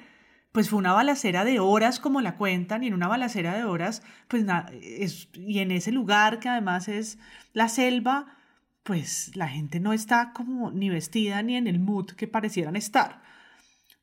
pues 0.52 0.70
fue 0.70 0.78
una 0.78 0.92
balacera 0.92 1.44
de 1.44 1.58
horas 1.60 1.98
como 1.98 2.20
la 2.20 2.36
cuentan 2.36 2.82
y 2.84 2.86
en 2.86 2.94
una 2.94 3.08
balacera 3.08 3.54
de 3.56 3.64
horas, 3.64 4.02
pues 4.28 4.44
na- 4.44 4.66
es, 4.80 5.28
y 5.34 5.58
en 5.58 5.70
ese 5.70 5.92
lugar 5.92 6.38
que 6.40 6.48
además 6.48 6.88
es 6.88 7.18
la 7.52 7.68
selva, 7.68 8.36
pues 8.84 9.32
la 9.34 9.48
gente 9.48 9.80
no 9.80 9.92
está 9.92 10.32
como 10.34 10.70
ni 10.70 10.88
vestida 10.88 11.42
ni 11.42 11.56
en 11.56 11.66
el 11.66 11.78
mood 11.80 12.12
que 12.12 12.26
parecieran 12.28 12.76
estar. 12.76 13.22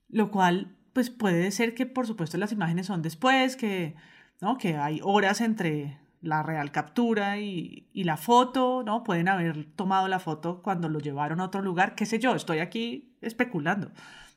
Lo 0.09 0.31
cual, 0.31 0.75
pues 0.93 1.09
puede 1.09 1.51
ser 1.51 1.73
que 1.73 1.85
por 1.85 2.07
supuesto 2.07 2.37
las 2.37 2.51
imágenes 2.51 2.87
son 2.87 3.01
después, 3.01 3.55
que, 3.55 3.95
¿no? 4.41 4.57
que 4.57 4.75
hay 4.75 4.99
horas 5.03 5.41
entre 5.41 5.99
la 6.21 6.43
real 6.43 6.71
captura 6.71 7.37
y, 7.39 7.87
y 7.93 8.03
la 8.03 8.17
foto, 8.17 8.83
¿no? 8.83 9.03
Pueden 9.03 9.29
haber 9.29 9.65
tomado 9.75 10.07
la 10.09 10.19
foto 10.19 10.61
cuando 10.61 10.89
lo 10.89 10.99
llevaron 10.99 11.39
a 11.39 11.45
otro 11.45 11.61
lugar, 11.61 11.95
qué 11.95 12.05
sé 12.05 12.19
yo, 12.19 12.35
estoy 12.35 12.59
aquí 12.59 13.15
especulando, 13.21 13.91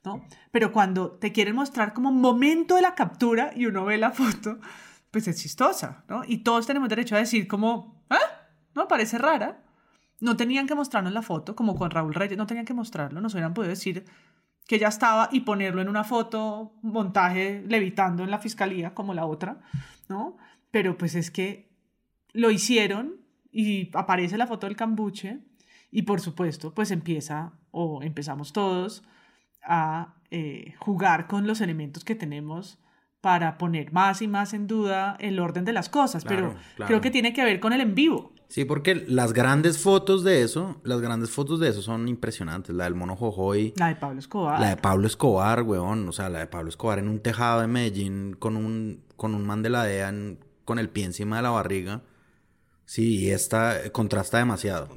¿no? 0.04 0.24
Pero 0.52 0.70
cuando 0.70 1.10
te 1.12 1.32
quieren 1.32 1.56
mostrar 1.56 1.92
como 1.92 2.12
momento 2.12 2.76
de 2.76 2.82
la 2.82 2.94
captura 2.94 3.50
y 3.56 3.66
uno 3.66 3.84
ve 3.84 3.98
la 3.98 4.12
foto, 4.12 4.60
pues 5.10 5.28
es 5.28 5.40
chistosa, 5.40 6.04
¿no? 6.08 6.22
Y 6.26 6.38
todos 6.38 6.66
tenemos 6.66 6.88
derecho 6.88 7.14
a 7.16 7.18
decir 7.18 7.46
como, 7.46 8.02
¿ah? 8.10 8.18
¿No? 8.74 8.88
Parece 8.88 9.18
rara. 9.18 9.62
No 10.20 10.36
tenían 10.36 10.66
que 10.66 10.74
mostrarnos 10.74 11.12
la 11.12 11.22
foto, 11.22 11.54
como 11.54 11.74
con 11.74 11.90
Raúl 11.90 12.14
Reyes, 12.14 12.38
no 12.38 12.46
tenían 12.46 12.64
que 12.64 12.74
mostrarlo, 12.74 13.20
nos 13.20 13.34
hubieran 13.34 13.54
podido 13.54 13.70
decir 13.70 14.04
que 14.66 14.78
ya 14.78 14.88
estaba 14.88 15.28
y 15.32 15.40
ponerlo 15.40 15.82
en 15.82 15.88
una 15.88 16.04
foto, 16.04 16.74
montaje 16.82 17.64
levitando 17.66 18.22
en 18.24 18.30
la 18.30 18.38
fiscalía, 18.38 18.94
como 18.94 19.14
la 19.14 19.26
otra, 19.26 19.60
¿no? 20.08 20.36
Pero 20.70 20.96
pues 20.96 21.14
es 21.14 21.30
que 21.30 21.70
lo 22.32 22.50
hicieron 22.50 23.16
y 23.50 23.90
aparece 23.94 24.38
la 24.38 24.46
foto 24.46 24.66
del 24.66 24.76
cambuche 24.76 25.40
y 25.90 26.02
por 26.02 26.20
supuesto 26.20 26.72
pues 26.74 26.90
empieza 26.90 27.52
o 27.70 28.02
empezamos 28.02 28.52
todos 28.52 29.04
a 29.62 30.14
eh, 30.30 30.74
jugar 30.78 31.26
con 31.26 31.46
los 31.46 31.60
elementos 31.60 32.04
que 32.04 32.14
tenemos 32.14 32.78
para 33.20 33.56
poner 33.56 33.92
más 33.92 34.20
y 34.22 34.28
más 34.28 34.52
en 34.52 34.66
duda 34.66 35.16
el 35.20 35.38
orden 35.38 35.64
de 35.64 35.72
las 35.72 35.88
cosas, 35.88 36.24
pero 36.24 36.54
claro. 36.74 36.88
creo 36.88 37.00
que 37.00 37.10
tiene 37.10 37.32
que 37.32 37.44
ver 37.44 37.60
con 37.60 37.72
el 37.72 37.80
en 37.80 37.94
vivo. 37.94 38.32
Sí, 38.52 38.66
porque 38.66 38.94
las 39.08 39.32
grandes 39.32 39.78
fotos 39.78 40.24
de 40.24 40.42
eso, 40.42 40.76
las 40.84 41.00
grandes 41.00 41.30
fotos 41.30 41.58
de 41.58 41.70
eso 41.70 41.80
son 41.80 42.06
impresionantes. 42.06 42.76
La 42.76 42.84
del 42.84 42.94
mono 42.94 43.16
Jojoy, 43.16 43.72
La 43.76 43.88
de 43.88 43.96
Pablo 43.96 44.18
Escobar. 44.18 44.60
la 44.60 44.68
de 44.68 44.76
Pablo 44.76 45.06
Escobar, 45.06 45.62
weón. 45.62 46.06
O 46.06 46.12
sea, 46.12 46.28
la 46.28 46.40
de 46.40 46.46
Pablo 46.48 46.68
Escobar 46.68 46.98
en 46.98 47.08
un 47.08 47.20
tejado 47.20 47.62
de 47.62 47.66
Medellín 47.66 48.36
con 48.38 48.58
un, 48.58 49.00
con 49.16 49.34
un 49.34 49.46
man 49.46 49.62
de 49.62 49.70
la 49.70 49.84
DEA 49.84 50.10
en- 50.10 50.38
con 50.66 50.78
el 50.78 50.90
pie 50.90 51.04
encima 51.06 51.36
de 51.38 51.42
la 51.44 51.50
barriga. 51.50 52.02
Sí, 52.84 53.20
y 53.20 53.30
esta 53.30 53.84
eh, 53.86 53.90
contrasta 53.90 54.36
demasiado. 54.36 54.88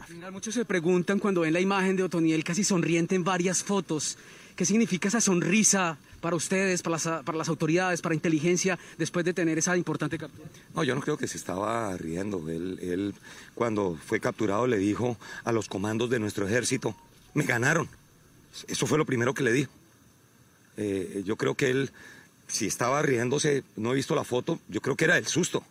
Al 0.00 0.06
final 0.06 0.32
muchos 0.32 0.54
se 0.54 0.64
preguntan 0.64 1.20
cuando 1.20 1.42
ven 1.42 1.52
la 1.52 1.60
imagen 1.60 1.94
de 1.94 2.02
Otoniel 2.02 2.42
casi 2.42 2.64
sonriente 2.64 3.14
en 3.14 3.22
varias 3.22 3.62
fotos. 3.62 4.18
¿Qué 4.56 4.64
significa 4.64 5.06
esa 5.08 5.20
sonrisa 5.20 5.98
para 6.26 6.34
ustedes, 6.34 6.82
para 6.82 6.94
las, 6.94 7.22
para 7.22 7.38
las 7.38 7.48
autoridades, 7.48 8.02
para 8.02 8.12
inteligencia, 8.12 8.76
después 8.98 9.24
de 9.24 9.32
tener 9.32 9.58
esa 9.58 9.76
importante 9.76 10.18
captura? 10.18 10.48
No, 10.74 10.82
yo 10.82 10.92
no 10.96 11.00
creo 11.00 11.16
que 11.16 11.28
se 11.28 11.36
estaba 11.36 11.96
riendo. 11.96 12.50
Él, 12.50 12.80
él, 12.82 13.14
cuando 13.54 13.96
fue 14.04 14.18
capturado, 14.18 14.66
le 14.66 14.76
dijo 14.76 15.16
a 15.44 15.52
los 15.52 15.68
comandos 15.68 16.10
de 16.10 16.18
nuestro 16.18 16.44
ejército, 16.48 16.96
me 17.34 17.44
ganaron. 17.44 17.88
Eso 18.66 18.88
fue 18.88 18.98
lo 18.98 19.06
primero 19.06 19.34
que 19.34 19.44
le 19.44 19.52
dijo. 19.52 19.70
Eh, 20.76 21.22
yo 21.24 21.36
creo 21.36 21.54
que 21.54 21.70
él, 21.70 21.92
si 22.48 22.66
estaba 22.66 23.00
riéndose, 23.02 23.62
no 23.76 23.92
he 23.92 23.94
visto 23.94 24.16
la 24.16 24.24
foto, 24.24 24.58
yo 24.66 24.80
creo 24.80 24.96
que 24.96 25.04
era 25.04 25.18
el 25.18 25.28
susto. 25.28 25.62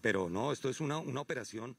Pero 0.00 0.30
no, 0.30 0.52
esto 0.52 0.70
es 0.70 0.80
una, 0.80 0.96
una 0.96 1.20
operación 1.20 1.76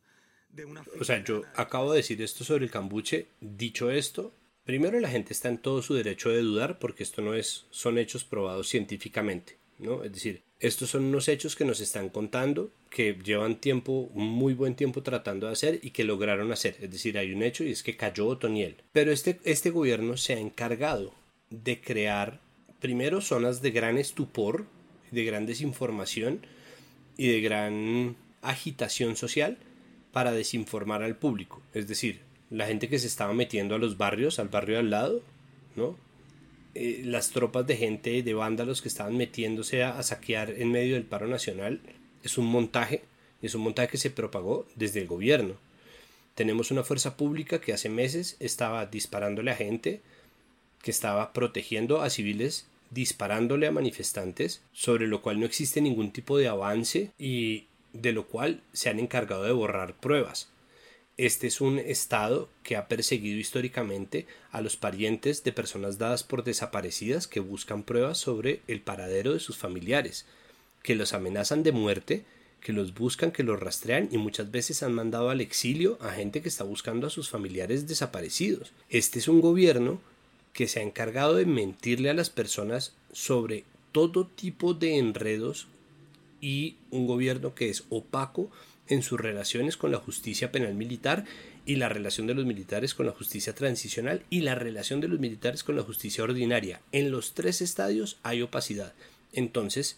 de 0.53 0.65
una... 0.65 0.83
O 0.99 1.03
sea, 1.03 1.23
yo 1.23 1.41
acabo 1.55 1.93
de 1.93 1.97
decir 1.97 2.21
esto 2.21 2.43
sobre 2.43 2.65
el 2.65 2.69
cambuche. 2.69 3.29
Dicho 3.41 3.89
esto, 3.89 4.31
primero 4.69 4.99
la 4.99 5.09
gente 5.09 5.33
está 5.33 5.49
en 5.49 5.57
todo 5.57 5.81
su 5.81 5.95
derecho 5.95 6.29
de 6.29 6.43
dudar 6.43 6.77
porque 6.77 7.01
esto 7.01 7.23
no 7.23 7.33
es, 7.33 7.65
son 7.71 7.97
hechos 7.97 8.23
probados 8.23 8.69
científicamente, 8.69 9.57
¿no? 9.79 10.03
Es 10.03 10.13
decir, 10.13 10.43
estos 10.59 10.91
son 10.91 11.05
unos 11.05 11.27
hechos 11.27 11.55
que 11.55 11.65
nos 11.65 11.79
están 11.79 12.09
contando, 12.09 12.71
que 12.91 13.17
llevan 13.23 13.59
tiempo, 13.59 14.11
muy 14.13 14.53
buen 14.53 14.75
tiempo 14.75 15.01
tratando 15.01 15.47
de 15.47 15.53
hacer 15.53 15.79
y 15.81 15.89
que 15.89 16.03
lograron 16.03 16.51
hacer. 16.51 16.77
Es 16.81 16.91
decir, 16.91 17.17
hay 17.17 17.33
un 17.33 17.41
hecho 17.41 17.63
y 17.63 17.71
es 17.71 17.81
que 17.81 17.97
cayó 17.97 18.27
Otoniel. 18.27 18.75
Pero 18.91 19.11
este, 19.11 19.39
este 19.43 19.71
gobierno 19.71 20.17
se 20.17 20.33
ha 20.33 20.39
encargado 20.39 21.15
de 21.49 21.81
crear 21.81 22.39
primero 22.79 23.21
zonas 23.21 23.63
de 23.63 23.71
gran 23.71 23.97
estupor, 23.97 24.67
de 25.09 25.23
gran 25.23 25.47
desinformación 25.47 26.45
y 27.17 27.25
de 27.25 27.41
gran 27.41 28.15
agitación 28.43 29.15
social 29.15 29.57
para 30.11 30.31
desinformar 30.31 31.01
al 31.01 31.15
público. 31.15 31.59
Es 31.73 31.87
decir, 31.87 32.28
la 32.49 32.67
gente 32.67 32.89
que 32.89 32.99
se 32.99 33.07
estaba 33.07 33.33
metiendo 33.33 33.75
a 33.75 33.79
los 33.79 33.97
barrios, 33.97 34.39
al 34.39 34.49
barrio 34.49 34.75
de 34.75 34.79
al 34.81 34.89
lado, 34.89 35.21
¿no? 35.75 35.95
Eh, 36.75 37.01
las 37.05 37.31
tropas 37.31 37.65
de 37.65 37.77
gente, 37.77 38.21
de 38.23 38.33
vándalos 38.33 38.81
que 38.81 38.87
estaban 38.87 39.17
metiéndose 39.17 39.83
a, 39.83 39.97
a 39.97 40.03
saquear 40.03 40.51
en 40.51 40.71
medio 40.71 40.95
del 40.95 41.03
paro 41.03 41.27
nacional, 41.27 41.81
es 42.23 42.37
un 42.37 42.45
montaje, 42.45 43.03
es 43.41 43.55
un 43.55 43.61
montaje 43.61 43.89
que 43.89 43.97
se 43.97 44.09
propagó 44.09 44.65
desde 44.75 45.01
el 45.01 45.07
gobierno. 45.07 45.55
Tenemos 46.35 46.71
una 46.71 46.83
fuerza 46.83 47.17
pública 47.17 47.59
que 47.59 47.73
hace 47.73 47.89
meses 47.89 48.37
estaba 48.39 48.85
disparándole 48.85 49.51
a 49.51 49.55
gente, 49.55 50.01
que 50.81 50.91
estaba 50.91 51.33
protegiendo 51.33 52.01
a 52.01 52.09
civiles 52.09 52.65
disparándole 52.91 53.67
a 53.67 53.71
manifestantes, 53.71 54.61
sobre 54.73 55.07
lo 55.07 55.21
cual 55.21 55.39
no 55.39 55.45
existe 55.45 55.81
ningún 55.81 56.11
tipo 56.11 56.37
de 56.37 56.47
avance 56.47 57.11
y 57.19 57.65
de 57.93 58.13
lo 58.13 58.27
cual 58.27 58.61
se 58.73 58.89
han 58.89 58.99
encargado 58.99 59.43
de 59.43 59.51
borrar 59.51 59.93
pruebas. 59.95 60.49
Este 61.19 61.47
es 61.47 61.59
un 61.59 61.79
Estado 61.79 62.47
que 62.63 62.77
ha 62.77 62.87
perseguido 62.87 63.37
históricamente 63.37 64.25
a 64.53 64.61
los 64.61 64.77
parientes 64.77 65.43
de 65.43 65.51
personas 65.51 65.97
dadas 65.97 66.23
por 66.23 66.45
desaparecidas 66.45 67.27
que 67.27 67.41
buscan 67.41 67.83
pruebas 67.83 68.19
sobre 68.19 68.61
el 68.69 68.79
paradero 68.79 69.33
de 69.33 69.41
sus 69.41 69.57
familiares, 69.57 70.25
que 70.81 70.95
los 70.95 71.11
amenazan 71.11 71.61
de 71.61 71.73
muerte, 71.73 72.23
que 72.61 72.71
los 72.71 72.93
buscan, 72.93 73.33
que 73.33 73.43
los 73.43 73.59
rastrean 73.59 74.07
y 74.13 74.17
muchas 74.17 74.49
veces 74.49 74.81
han 74.81 74.93
mandado 74.93 75.29
al 75.29 75.41
exilio 75.41 75.97
a 75.99 76.13
gente 76.13 76.41
que 76.41 76.47
está 76.47 76.63
buscando 76.63 77.07
a 77.07 77.09
sus 77.09 77.29
familiares 77.29 77.85
desaparecidos. 77.85 78.71
Este 78.89 79.19
es 79.19 79.27
un 79.27 79.41
gobierno 79.41 79.99
que 80.53 80.69
se 80.69 80.79
ha 80.79 80.83
encargado 80.83 81.35
de 81.35 81.45
mentirle 81.45 82.09
a 82.09 82.13
las 82.13 82.29
personas 82.29 82.93
sobre 83.11 83.65
todo 83.91 84.25
tipo 84.25 84.73
de 84.73 84.97
enredos 84.97 85.67
y 86.39 86.77
un 86.91 87.07
gobierno 87.07 87.55
que 87.55 87.69
es 87.69 87.83
opaco 87.89 88.49
en 88.89 89.03
sus 89.03 89.19
relaciones 89.19 89.77
con 89.77 89.91
la 89.91 89.99
justicia 89.99 90.51
penal 90.51 90.73
militar 90.73 91.25
y 91.65 91.75
la 91.75 91.87
relación 91.87 92.27
de 92.27 92.33
los 92.33 92.45
militares 92.45 92.93
con 92.93 93.05
la 93.05 93.11
justicia 93.13 93.53
transicional 93.53 94.23
y 94.29 94.41
la 94.41 94.55
relación 94.55 94.99
de 94.99 95.07
los 95.07 95.19
militares 95.19 95.63
con 95.63 95.75
la 95.75 95.83
justicia 95.83 96.23
ordinaria. 96.23 96.81
En 96.91 97.11
los 97.11 97.33
tres 97.33 97.61
estadios 97.61 98.17
hay 98.23 98.41
opacidad. 98.41 98.93
Entonces, 99.31 99.97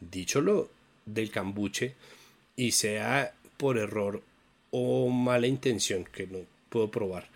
dicho 0.00 0.40
lo 0.40 0.70
del 1.06 1.30
cambuche, 1.30 1.94
y 2.56 2.72
sea 2.72 3.34
por 3.56 3.78
error 3.78 4.22
o 4.70 5.08
mala 5.08 5.46
intención, 5.46 6.04
que 6.04 6.26
no 6.26 6.38
puedo 6.68 6.90
probar, 6.90 7.28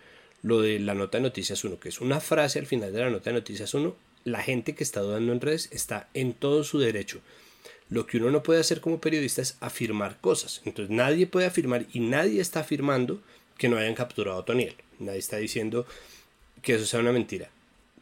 lo 0.43 0.61
de 0.61 0.79
la 0.79 0.95
nota 0.95 1.19
de 1.19 1.23
noticias 1.23 1.63
1, 1.63 1.79
que 1.79 1.91
es 1.91 2.01
una 2.01 2.21
frase 2.21 2.59
al 2.59 2.67
final 2.67 2.93
de 2.93 3.01
la 3.01 3.11
nota 3.11 3.31
de 3.31 3.35
noticias 3.35 3.73
1, 3.75 3.95
la 4.25 4.43
gente 4.43 4.75
que 4.75 4.85
está 4.85 5.01
dudando 5.01 5.33
en 5.33 5.41
redes 5.41 5.69
está 5.73 6.09
en 6.15 6.33
todo 6.33 6.65
su 6.65 6.79
derecho. 6.79 7.21
Lo 7.91 8.07
que 8.07 8.19
uno 8.19 8.31
no 8.31 8.43
puede 8.43 8.61
hacer 8.61 8.81
como 8.81 9.01
periodista 9.01 9.43
es 9.43 9.57
afirmar 9.61 10.19
cosas. 10.21 10.63
Entonces 10.65 10.95
nadie 10.95 11.27
puede 11.27 11.47
afirmar 11.47 11.87
y 11.93 12.01
nadie 12.01 12.41
está 12.41 12.61
afirmando 12.61 13.21
que 13.59 13.69
no 13.69 13.77
hayan 13.77 13.95
capturado 13.95 14.39
a 14.39 14.45
Toniel. 14.45 14.75
Nadie 14.99 15.19
está 15.19 15.37
diciendo 15.37 15.87
que 16.63 16.75
eso 16.75 16.87
sea 16.87 17.01
una 17.01 17.13
mentira 17.13 17.51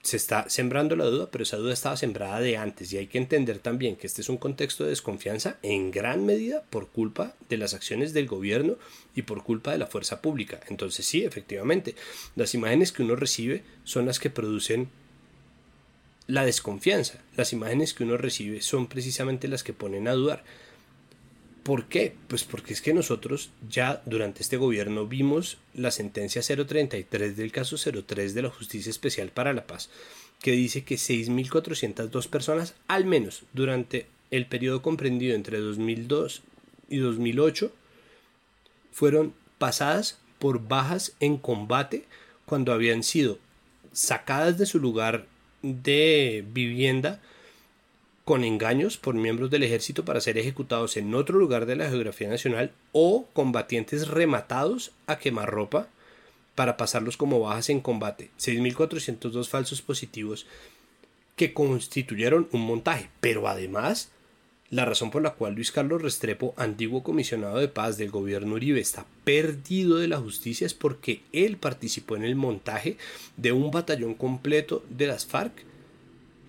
se 0.02 0.16
está 0.16 0.48
sembrando 0.48 0.96
la 0.96 1.04
duda, 1.04 1.28
pero 1.30 1.42
esa 1.42 1.56
duda 1.56 1.72
estaba 1.72 1.96
sembrada 1.96 2.40
de 2.40 2.56
antes 2.56 2.92
y 2.92 2.98
hay 2.98 3.08
que 3.08 3.18
entender 3.18 3.58
también 3.58 3.96
que 3.96 4.06
este 4.06 4.22
es 4.22 4.28
un 4.28 4.36
contexto 4.36 4.84
de 4.84 4.90
desconfianza 4.90 5.58
en 5.62 5.90
gran 5.90 6.24
medida 6.24 6.62
por 6.70 6.88
culpa 6.88 7.34
de 7.48 7.58
las 7.58 7.74
acciones 7.74 8.12
del 8.12 8.26
gobierno 8.26 8.76
y 9.14 9.22
por 9.22 9.42
culpa 9.42 9.72
de 9.72 9.78
la 9.78 9.86
fuerza 9.86 10.22
pública. 10.22 10.60
Entonces 10.68 11.04
sí, 11.04 11.24
efectivamente, 11.24 11.94
las 12.36 12.54
imágenes 12.54 12.92
que 12.92 13.02
uno 13.02 13.16
recibe 13.16 13.62
son 13.84 14.06
las 14.06 14.18
que 14.18 14.30
producen 14.30 14.88
la 16.28 16.44
desconfianza. 16.44 17.18
Las 17.36 17.52
imágenes 17.52 17.94
que 17.94 18.04
uno 18.04 18.16
recibe 18.16 18.60
son 18.60 18.86
precisamente 18.86 19.48
las 19.48 19.64
que 19.64 19.72
ponen 19.72 20.06
a 20.06 20.12
dudar. 20.12 20.44
¿Por 21.64 21.86
qué? 21.86 22.14
Pues 22.28 22.44
porque 22.44 22.72
es 22.72 22.80
que 22.80 22.94
nosotros 22.94 23.50
ya 23.68 24.02
durante 24.06 24.42
este 24.42 24.56
gobierno 24.56 25.06
vimos 25.06 25.58
la 25.74 25.90
sentencia 25.90 26.40
033 26.42 27.36
del 27.36 27.50
caso 27.50 27.76
03 27.76 28.34
de 28.34 28.42
la 28.42 28.50
Justicia 28.50 28.90
Especial 28.90 29.30
para 29.30 29.52
la 29.52 29.66
Paz, 29.66 29.90
que 30.40 30.52
dice 30.52 30.84
que 30.84 30.94
6.402 30.94 32.28
personas, 32.28 32.74
al 32.86 33.04
menos 33.04 33.42
durante 33.52 34.06
el 34.30 34.46
periodo 34.46 34.82
comprendido 34.82 35.34
entre 35.34 35.58
2002 35.58 36.42
y 36.88 36.98
2008, 36.98 37.72
fueron 38.92 39.34
pasadas 39.58 40.18
por 40.38 40.68
bajas 40.68 41.14
en 41.20 41.36
combate 41.36 42.04
cuando 42.46 42.72
habían 42.72 43.02
sido 43.02 43.38
sacadas 43.92 44.58
de 44.58 44.66
su 44.66 44.78
lugar 44.78 45.26
de 45.62 46.44
vivienda 46.52 47.20
con 48.24 48.44
engaños 48.44 48.98
por 48.98 49.14
miembros 49.14 49.50
del 49.50 49.62
ejército 49.62 50.04
para 50.04 50.20
ser 50.20 50.36
ejecutados 50.36 50.96
en 50.96 51.14
otro 51.14 51.38
lugar 51.38 51.64
de 51.64 51.76
la 51.76 51.88
geografía 51.88 52.28
nacional 52.28 52.72
o 52.92 53.26
combatientes 53.32 54.08
rematados 54.08 54.92
a 55.06 55.18
quemarropa 55.18 55.88
para 56.54 56.76
pasarlos 56.76 57.16
como 57.16 57.40
bajas 57.40 57.70
en 57.70 57.80
combate. 57.80 58.30
6.402 58.38 59.48
falsos 59.48 59.80
positivos 59.80 60.46
que 61.36 61.54
constituyeron 61.54 62.48
un 62.52 62.62
montaje, 62.62 63.08
pero 63.20 63.48
además 63.48 64.10
la 64.70 64.84
razón 64.84 65.10
por 65.10 65.22
la 65.22 65.32
cual 65.32 65.54
Luis 65.54 65.72
Carlos 65.72 66.02
Restrepo, 66.02 66.52
antiguo 66.56 67.02
comisionado 67.02 67.58
de 67.58 67.68
paz 67.68 67.96
del 67.96 68.10
gobierno 68.10 68.54
Uribe, 68.54 68.80
está 68.80 69.06
perdido 69.24 69.96
de 69.96 70.08
la 70.08 70.18
justicia 70.18 70.66
es 70.66 70.74
porque 70.74 71.22
él 71.32 71.56
participó 71.56 72.16
en 72.16 72.24
el 72.24 72.36
montaje 72.36 72.98
de 73.36 73.52
un 73.52 73.70
batallón 73.70 74.14
completo 74.14 74.84
de 74.90 75.06
las 75.06 75.24
FARC 75.26 75.52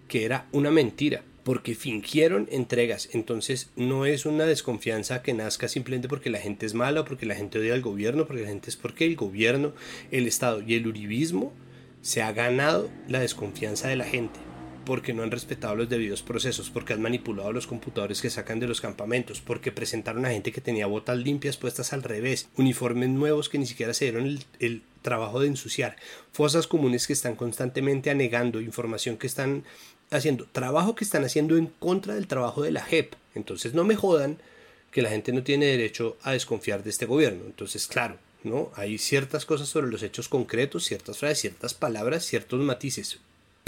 que 0.09 0.26
era 0.26 0.47
una 0.51 0.72
mentira 0.72 1.24
porque 1.43 1.76
fingieron 1.76 2.49
entregas. 2.51 3.09
Entonces 3.13 3.70
no 3.76 4.05
es 4.05 4.26
una 4.26 4.45
desconfianza 4.45 5.22
que 5.22 5.34
nazca 5.34 5.70
simplemente 5.70 6.09
porque 6.09 6.30
la 6.30 6.39
gente 6.39 6.65
es 6.65 6.74
mala 6.74 7.05
porque 7.05 7.26
la 7.26 7.36
gente 7.36 7.59
odia 7.59 7.74
al 7.74 7.82
gobierno, 7.82 8.28
porque 8.28 8.43
la 8.43 8.49
gente 8.49 8.70
es 8.70 8.76
porque 8.76 9.05
el 9.05 9.15
gobierno, 9.15 9.72
el 10.11 10.28
Estado 10.28 10.61
y 10.61 10.76
el 10.76 10.88
uribismo 10.88 11.53
se 12.01 12.22
ha 12.22 12.34
ganado 12.34 12.89
la 13.07 13.20
desconfianza 13.20 13.88
de 13.88 13.95
la 13.95 14.05
gente 14.05 14.39
porque 14.89 15.13
no 15.13 15.21
han 15.21 15.29
respetado 15.29 15.75
los 15.75 15.87
debidos 15.87 16.23
procesos, 16.23 16.71
porque 16.71 16.93
han 16.93 17.01
manipulado 17.03 17.51
los 17.51 17.67
computadores 17.67 18.23
que 18.23 18.31
sacan 18.31 18.59
de 18.59 18.65
los 18.65 18.81
campamentos, 18.81 19.39
porque 19.39 19.71
presentaron 19.71 20.25
a 20.25 20.31
gente 20.31 20.51
que 20.51 20.61
tenía 20.61 20.87
botas 20.87 21.15
limpias 21.19 21.57
puestas 21.57 21.93
al 21.93 22.01
revés, 22.01 22.49
uniformes 22.57 23.09
nuevos 23.09 23.49
que 23.49 23.59
ni 23.59 23.67
siquiera 23.67 23.93
se 23.93 24.05
dieron 24.05 24.39
el, 24.59 24.81
trabajo 25.03 25.39
de 25.41 25.47
ensuciar, 25.47 25.95
fosas 26.31 26.65
comunes 26.65 27.05
que 27.05 27.13
están 27.13 27.35
constantemente 27.35 28.09
anegando, 28.09 28.61
información 28.61 29.17
que 29.17 29.27
están 29.27 29.63
haciendo 30.09 30.47
trabajo 30.51 30.95
que 30.95 31.03
están 31.03 31.23
haciendo 31.23 31.55
en 31.55 31.67
contra 31.67 32.15
del 32.15 32.25
trabajo 32.25 32.63
de 32.63 32.71
la 32.71 32.81
JEP. 32.81 33.13
Entonces 33.35 33.75
no 33.75 33.83
me 33.83 33.95
jodan 33.95 34.39
que 34.89 35.03
la 35.03 35.09
gente 35.09 35.31
no 35.33 35.43
tiene 35.43 35.67
derecho 35.67 36.17
a 36.23 36.31
desconfiar 36.31 36.83
de 36.83 36.89
este 36.89 37.05
gobierno. 37.05 37.43
Entonces, 37.45 37.85
claro, 37.85 38.17
¿no? 38.43 38.71
Hay 38.73 38.97
ciertas 38.97 39.45
cosas 39.45 39.69
sobre 39.69 39.91
los 39.91 40.01
hechos 40.01 40.27
concretos, 40.29 40.85
ciertas 40.85 41.19
frases, 41.19 41.41
ciertas 41.41 41.75
palabras, 41.75 42.25
ciertos 42.25 42.59
matices. 42.59 43.19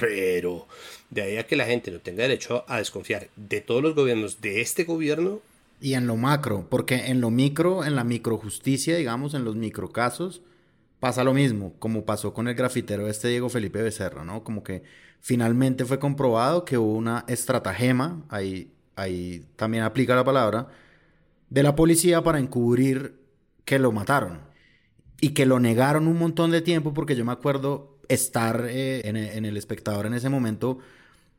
Pero 0.01 0.67
de 1.11 1.21
ahí 1.21 1.37
a 1.37 1.45
que 1.45 1.55
la 1.55 1.65
gente 1.65 1.91
no 1.91 1.99
tenga 1.99 2.23
derecho 2.23 2.65
a 2.67 2.79
desconfiar 2.79 3.29
de 3.35 3.61
todos 3.61 3.83
los 3.83 3.95
gobiernos, 3.95 4.41
de 4.41 4.59
este 4.59 4.83
gobierno. 4.83 5.39
Y 5.79 5.93
en 5.93 6.07
lo 6.07 6.17
macro, 6.17 6.67
porque 6.69 7.07
en 7.07 7.21
lo 7.21 7.29
micro, 7.29 7.85
en 7.85 7.95
la 7.95 8.03
microjusticia, 8.03 8.97
digamos, 8.97 9.33
en 9.33 9.45
los 9.45 9.55
microcasos, 9.55 10.41
pasa 10.99 11.23
lo 11.23 11.33
mismo, 11.33 11.73
como 11.79 12.05
pasó 12.05 12.33
con 12.33 12.47
el 12.47 12.55
grafitero 12.55 13.07
este 13.07 13.27
Diego 13.27 13.49
Felipe 13.49 13.81
Becerra, 13.81 14.23
¿no? 14.23 14.43
Como 14.43 14.63
que 14.63 14.83
finalmente 15.19 15.85
fue 15.85 15.99
comprobado 15.99 16.65
que 16.65 16.77
hubo 16.77 16.93
una 16.93 17.25
estratagema, 17.27 18.23
ahí, 18.29 18.71
ahí 18.95 19.45
también 19.55 19.83
aplica 19.83 20.15
la 20.15 20.23
palabra, 20.23 20.67
de 21.49 21.63
la 21.63 21.75
policía 21.75 22.23
para 22.23 22.39
encubrir 22.39 23.19
que 23.65 23.79
lo 23.79 23.91
mataron. 23.91 24.41
Y 25.19 25.29
que 25.29 25.45
lo 25.45 25.59
negaron 25.59 26.07
un 26.07 26.17
montón 26.17 26.49
de 26.49 26.61
tiempo 26.61 26.93
porque 26.93 27.15
yo 27.15 27.23
me 27.23 27.31
acuerdo 27.31 27.90
estar 28.13 28.67
eh, 28.69 29.01
en, 29.05 29.45
el 29.45 29.57
espectador 29.57 30.05
en 30.05 30.13
ese 30.13 30.29
momento 30.29 30.79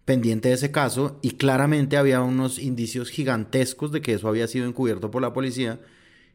pendiente 0.04 0.48
de 0.48 0.54
ese 0.54 0.70
caso 0.72 1.18
y 1.22 1.32
claramente 1.32 1.96
había 1.96 2.22
unos 2.22 2.58
indicios 2.58 3.10
gigantescos 3.10 3.92
de 3.92 4.00
que 4.00 4.14
eso 4.14 4.28
había 4.28 4.48
sido 4.48 4.66
encubierto 4.66 5.10
por 5.10 5.22
la 5.22 5.32
policía 5.32 5.80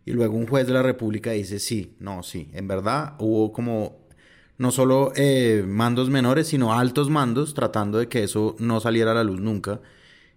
y 0.06 0.12
luego 0.12 0.38
un 0.38 0.48
juez 0.48 0.68
de 0.68 0.74
la 0.74 0.84
República 0.84 1.32
dice 1.32 1.60
sí, 1.60 1.96
no, 2.00 2.24
sí, 2.24 2.50
en 2.54 2.68
verdad 2.68 3.16
hubo 3.20 3.52
como 3.52 4.08
no 4.58 4.72
solo 4.72 5.12
eh, 5.16 5.64
mandos 5.68 6.10
menores, 6.10 6.48
sino 6.48 6.74
altos 6.74 7.10
mandos, 7.10 7.54
tratando 7.54 8.00
de 8.00 8.08
que 8.08 8.24
eso 8.24 8.56
no 8.60 8.80
saliera 8.80 9.12
a 9.12 9.16
la 9.16 9.24
luz 9.24 9.40
nunca. 9.40 9.82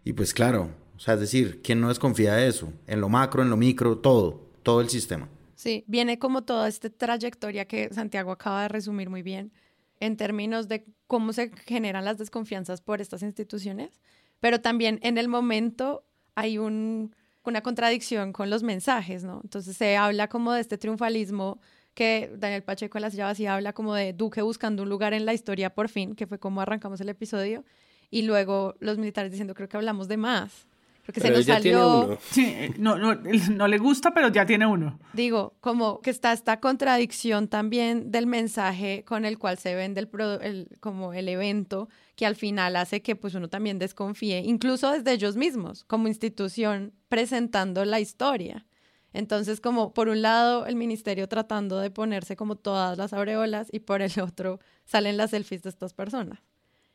Y 0.05 0.13
pues 0.13 0.35
claro, 0.35 0.71
o 0.97 1.01
sea, 1.01 1.15
es 1.15 1.21
decir, 1.21 1.63
¿quién 1.63 1.81
no 1.81 1.89
desconfía 1.89 2.35
de 2.35 2.49
eso? 2.49 2.73
En 2.87 3.01
lo 3.01 3.09
macro, 3.09 3.43
en 3.43 3.51
lo 3.51 3.57
micro, 3.57 3.99
todo, 3.99 4.43
todo 4.63 4.81
el 4.81 4.91
sistema. 4.91 5.29
Sí, 5.55 5.85
viene 5.87 6.19
como 6.19 6.43
toda 6.43 6.69
esta 6.69 6.91
trayectoria 6.91 7.65
que 7.67 7.89
Santiago 7.93 8.33
acaba 8.33 8.63
de 8.63 8.69
resumir 8.69 9.11
muy 9.11 9.23
bien 9.23 9.53
en 10.01 10.17
términos 10.17 10.69
de 10.69 10.87
cómo 11.07 11.33
se 11.33 11.51
generan 11.67 12.05
las 12.05 12.19
desconfianzas 12.19 12.81
por 12.81 13.01
estas 13.01 13.23
instituciones, 13.23 14.01
pero 14.41 14.61
también 14.61 14.99
en 15.03 15.19
el 15.19 15.29
momento 15.29 16.05
hay 16.35 16.59
un, 16.59 17.15
una 17.45 17.63
contradicción 17.63 18.33
con 18.33 18.51
los 18.51 18.63
mensajes, 18.63 19.25
¿no? 19.25 19.41
Entonces 19.45 19.77
se 19.77 19.97
habla 19.97 20.29
como 20.29 20.53
de 20.53 20.61
este 20.63 20.79
triunfalismo 20.79 21.61
que 21.95 22.33
Daniel 22.37 22.63
Pacheco 22.63 22.99
en 22.99 23.03
las 23.03 23.15
llaves 23.15 23.41
y 23.41 23.47
habla 23.47 23.73
como 23.73 23.95
de 23.95 24.13
Duque 24.13 24.43
buscando 24.43 24.83
un 24.83 24.89
lugar 24.89 25.13
en 25.13 25.27
la 25.27 25.35
historia 25.35 25.75
por 25.75 25.89
fin, 25.89 26.15
que 26.15 26.27
fue 26.27 26.39
como 26.39 26.61
arrancamos 26.61 27.01
el 27.01 27.09
episodio, 27.09 27.65
y 28.11 28.23
luego 28.23 28.75
los 28.81 28.99
militares 28.99 29.31
diciendo 29.31 29.55
creo 29.55 29.69
que 29.69 29.77
hablamos 29.77 30.09
de 30.09 30.17
más. 30.17 30.67
Porque 31.13 31.21
se 31.21 31.31
nos 31.31 31.45
salió. 31.45 32.19
Sí, 32.31 32.55
no, 32.79 32.97
no, 32.97 33.15
no 33.15 33.69
le 33.69 33.79
gusta, 33.79 34.15
pero 34.15 34.29
ya 34.29 34.47
tiene 34.47 34.67
uno. 34.67 34.99
Digo, 35.13 35.55
como 35.61 36.01
que 36.01 36.11
está 36.11 36.33
esta 36.33 36.61
contradicción 36.61 37.49
también 37.49 38.13
del 38.13 38.27
mensaje 38.27 39.05
con 39.05 39.25
el 39.25 39.39
cual 39.39 39.59
se 39.59 39.75
vende 39.75 40.01
el, 40.01 40.69
como 40.79 41.13
el 41.13 41.29
evento, 41.29 41.89
que 42.15 42.27
al 42.27 42.37
final 42.37 42.77
hace 42.77 43.03
que 43.03 43.17
pues 43.17 43.35
uno 43.35 43.49
también 43.49 43.79
desconfíe, 43.79 44.41
incluso 44.41 44.93
desde 44.93 45.13
ellos 45.13 45.37
mismos, 45.37 45.85
como 45.85 46.07
institución 46.07 46.93
presentando 47.09 47.85
la 47.85 47.99
historia. 47.99 48.67
Entonces, 49.13 49.61
como 49.61 49.93
por 49.93 50.09
un 50.09 50.23
lado 50.23 50.67
el 50.67 50.77
ministerio 50.77 51.29
tratando 51.29 51.81
de 51.81 51.91
ponerse 51.91 52.37
como 52.37 52.55
todas 52.55 52.97
las 52.97 53.13
aureolas 53.13 53.69
y 53.73 53.81
por 53.81 54.03
el 54.03 54.13
otro 54.21 54.61
salen 54.85 55.17
las 55.17 55.31
selfies 55.31 55.63
de 55.63 55.71
estas 55.71 55.95
personas. 55.95 56.39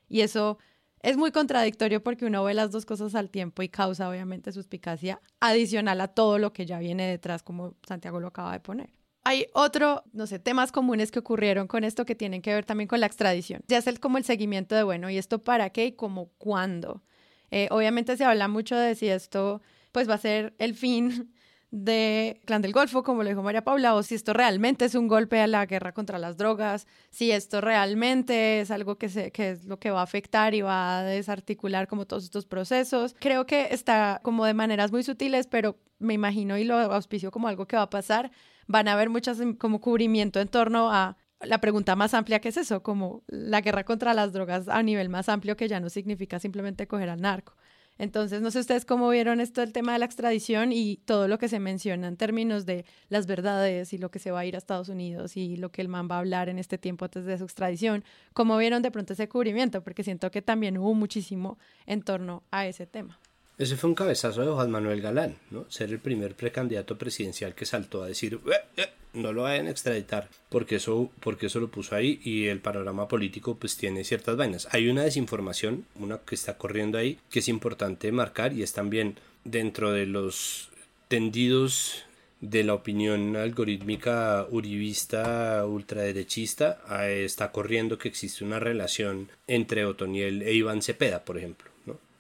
Y 0.08 0.22
eso 0.22 0.58
es 1.06 1.18
muy 1.18 1.32
contradictorio 1.32 2.02
porque 2.02 2.26
uno 2.26 2.44
ve 2.44 2.56
las 2.56 2.72
dos 2.72 2.84
cosas 2.84 3.14
al 3.14 3.30
tiempo 3.30 3.62
y 3.62 3.70
causa 3.70 4.10
obviamente 4.10 4.52
suspicacia 4.52 5.22
adicional 5.40 6.02
a 6.02 6.08
todo 6.08 6.40
lo 6.40 6.52
que 6.52 6.66
ya 6.66 6.80
viene 6.80 7.08
detrás, 7.08 7.44
como 7.44 7.76
Santiago 7.88 8.20
lo 8.20 8.30
acaba 8.30 8.54
de 8.54 8.60
poner. 8.60 8.90
Hay 9.24 9.46
otro, 9.54 10.04
no 10.14 10.26
sé, 10.26 10.40
temas 10.40 10.72
comunes 10.72 11.12
que 11.12 11.20
ocurrieron 11.20 11.68
con 11.68 11.84
esto 11.84 12.06
que 12.06 12.16
tienen 12.16 12.42
que 12.42 12.54
ver 12.54 12.66
también 12.66 12.88
con 12.88 13.00
la 13.00 13.06
extradición. 13.06 13.62
Ya 13.68 13.78
es 13.78 13.86
el, 13.86 14.00
como 14.00 14.18
el 14.18 14.24
seguimiento 14.24 14.74
de, 14.74 14.82
bueno, 14.82 15.10
¿y 15.12 15.18
esto 15.18 15.40
para 15.40 15.70
qué 15.70 15.86
y 15.86 15.92
como 15.92 16.30
cuándo? 16.40 17.04
Eh, 17.52 17.68
obviamente 17.70 18.18
se 18.18 18.26
habla 18.26 18.48
mucho 18.48 18.76
de 18.76 18.96
si 18.96 19.08
esto 19.08 19.62
pues 19.92 20.10
va 20.10 20.16
a 20.16 20.20
ser 20.20 20.56
el 20.58 20.74
fin 20.74 21.35
de 21.72 22.42
Clan 22.46 22.62
del 22.62 22.72
Golfo, 22.72 23.04
como 23.04 23.24
lo 23.24 23.30
dijo 23.30 23.44
María 23.44 23.64
Paula, 23.64 23.96
o 23.96 24.04
si 24.04 24.16
esto 24.16 24.34
realmente 24.34 24.86
es 24.86 24.96
un 24.96 25.08
golpe 25.08 25.40
a 25.40 25.48
la 25.48 25.66
guerra 25.66 25.94
contra 25.94 26.20
las 26.20 26.38
drogas, 26.38 26.88
si 27.10 27.32
esto 27.32 27.62
realmente 27.62 28.62
es 28.62 28.72
algo 28.72 28.98
que, 28.98 29.08
es 29.34 29.66
lo 29.66 29.80
que 29.80 29.92
va 29.92 30.00
a 30.00 30.04
afectar 30.04 30.54
y 30.54 30.62
va 30.62 31.00
a 31.00 31.04
desarticular 31.04 31.88
como 31.88 32.06
todos 32.06 32.24
estos 32.24 32.46
procesos. 32.46 33.16
Creo 33.20 33.46
que 33.46 33.70
está 33.72 34.20
como 34.24 34.46
de 34.46 34.54
maneras 34.54 34.92
muy 34.92 35.04
sutiles, 35.04 35.48
pero 35.48 35.78
me 36.00 36.14
imagino 36.14 36.58
y 36.58 36.64
lo 36.64 36.78
auspicio 36.78 37.32
como 37.32 37.48
algo 37.48 37.68
que 37.68 37.76
va 37.76 37.84
a 37.84 37.90
pasar. 37.90 38.32
Van 38.68 38.88
a 38.88 38.94
haber 38.94 39.10
muchas 39.10 39.40
mm, 39.40 39.54
como 39.54 39.82
cubrimiento 39.82 40.40
en 40.40 40.48
torno 40.48 40.92
a 40.92 41.18
la 41.42 41.60
pregunta 41.60 41.96
más 41.96 42.14
amplia 42.14 42.40
que 42.40 42.50
es 42.50 42.58
eso, 42.58 42.82
como 42.84 43.24
la 43.28 43.62
guerra 43.62 43.84
contra 43.84 44.14
las 44.14 44.34
drogas 44.34 44.68
a 44.68 44.82
nivel 44.84 45.10
más 45.10 45.30
amplio 45.30 45.58
que 45.58 45.68
ya 45.68 45.80
no 45.80 45.90
significa 45.90 46.40
simplemente 46.40 46.88
coger 46.88 47.10
al 47.10 47.22
narco. 47.22 47.56
Entonces, 47.98 48.42
no 48.42 48.52
sé 48.52 48.60
ustedes 48.60 48.84
cómo 48.86 49.10
vieron 49.10 49.40
esto 49.40 49.62
del 49.62 49.72
tema 49.72 49.94
de 49.94 50.00
la 50.00 50.06
extradición 50.06 50.72
y 50.74 50.98
todo 51.06 51.28
lo 51.28 51.38
que 51.38 51.48
se 51.48 51.60
menciona 51.60 52.08
en 52.08 52.18
términos 52.18 52.66
de 52.66 52.86
las 53.08 53.26
verdades 53.26 53.94
y 53.94 53.98
lo 53.98 54.12
que 54.12 54.20
se 54.20 54.32
va 54.32 54.42
a 54.42 54.46
ir 54.46 54.56
a 54.56 54.58
Estados 54.58 54.90
Unidos 54.90 55.38
y 55.38 55.56
lo 55.56 55.72
que 55.72 55.82
el 55.82 55.88
man 55.88 56.10
va 56.12 56.16
a 56.16 56.20
hablar 56.20 56.50
en 56.50 56.60
este 56.60 56.78
tiempo 56.78 57.06
antes 57.06 57.26
de 57.26 57.38
su 57.38 57.46
extradición. 57.46 58.04
¿Cómo 58.34 58.58
vieron 58.58 58.82
de 58.82 58.92
pronto 58.92 59.14
ese 59.14 59.30
cubrimiento? 59.30 59.82
Porque 59.82 60.04
siento 60.04 60.30
que 60.30 60.42
también 60.42 60.78
hubo 60.78 60.94
muchísimo 60.94 61.58
en 61.86 62.02
torno 62.02 62.44
a 62.52 62.68
ese 62.68 62.86
tema. 62.86 63.20
Ese 63.58 63.78
fue 63.78 63.90
un 63.90 63.96
cabezazo 63.96 64.42
de 64.42 64.52
Juan 64.52 64.70
Manuel 64.70 65.02
Galán, 65.02 65.38
¿no? 65.50 65.66
Ser 65.70 65.90
el 65.92 66.00
primer 66.00 66.36
precandidato 66.36 66.98
presidencial 66.98 67.56
que 67.56 67.66
saltó 67.66 68.04
a 68.04 68.08
decir, 68.08 68.40
"Eh, 68.48 68.82
eh, 68.82 68.90
no 69.14 69.32
lo 69.32 69.44
vayan 69.44 69.68
a 69.68 69.72
extraditar, 69.72 70.30
porque 70.50 70.76
eso, 70.76 71.10
porque 71.22 71.46
eso 71.46 71.62
lo 71.62 71.70
puso 71.70 71.96
ahí 71.96 72.20
y 72.24 72.48
el 72.48 72.60
panorama 72.60 73.08
político 73.08 73.56
pues 73.56 73.78
tiene 73.78 74.04
ciertas 74.04 74.36
vainas. 74.36 74.68
Hay 74.72 74.90
una 74.90 75.04
desinformación, 75.04 75.86
una 75.96 76.20
que 76.20 76.36
está 76.36 76.58
corriendo 76.58 76.98
ahí, 76.98 77.18
que 77.30 77.40
es 77.40 77.48
importante 77.48 78.12
marcar 78.12 78.52
y 78.52 78.62
es 78.62 78.74
también 78.74 79.20
dentro 79.46 79.92
de 79.94 80.06
los 80.06 80.70
tendidos 81.08 82.04
de 82.42 82.64
la 82.64 82.74
opinión 82.74 83.38
algorítmica 83.38 84.46
uribista 84.52 85.66
ultraderechista 85.66 86.82
eh, 87.02 87.24
está 87.24 87.52
corriendo 87.52 87.98
que 87.98 88.10
existe 88.10 88.44
una 88.44 88.60
relación 88.60 89.30
entre 89.48 89.86
Otoniel 89.86 90.42
e 90.42 90.54
Iván 90.54 90.82
Cepeda, 90.82 91.24
por 91.24 91.38
ejemplo. 91.38 91.75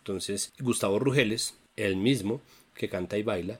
Entonces, 0.05 0.53
Gustavo 0.59 0.99
Rugeles, 0.99 1.55
el 1.75 1.95
mismo 1.95 2.39
que 2.75 2.89
canta 2.89 3.17
y 3.17 3.23
baila, 3.23 3.59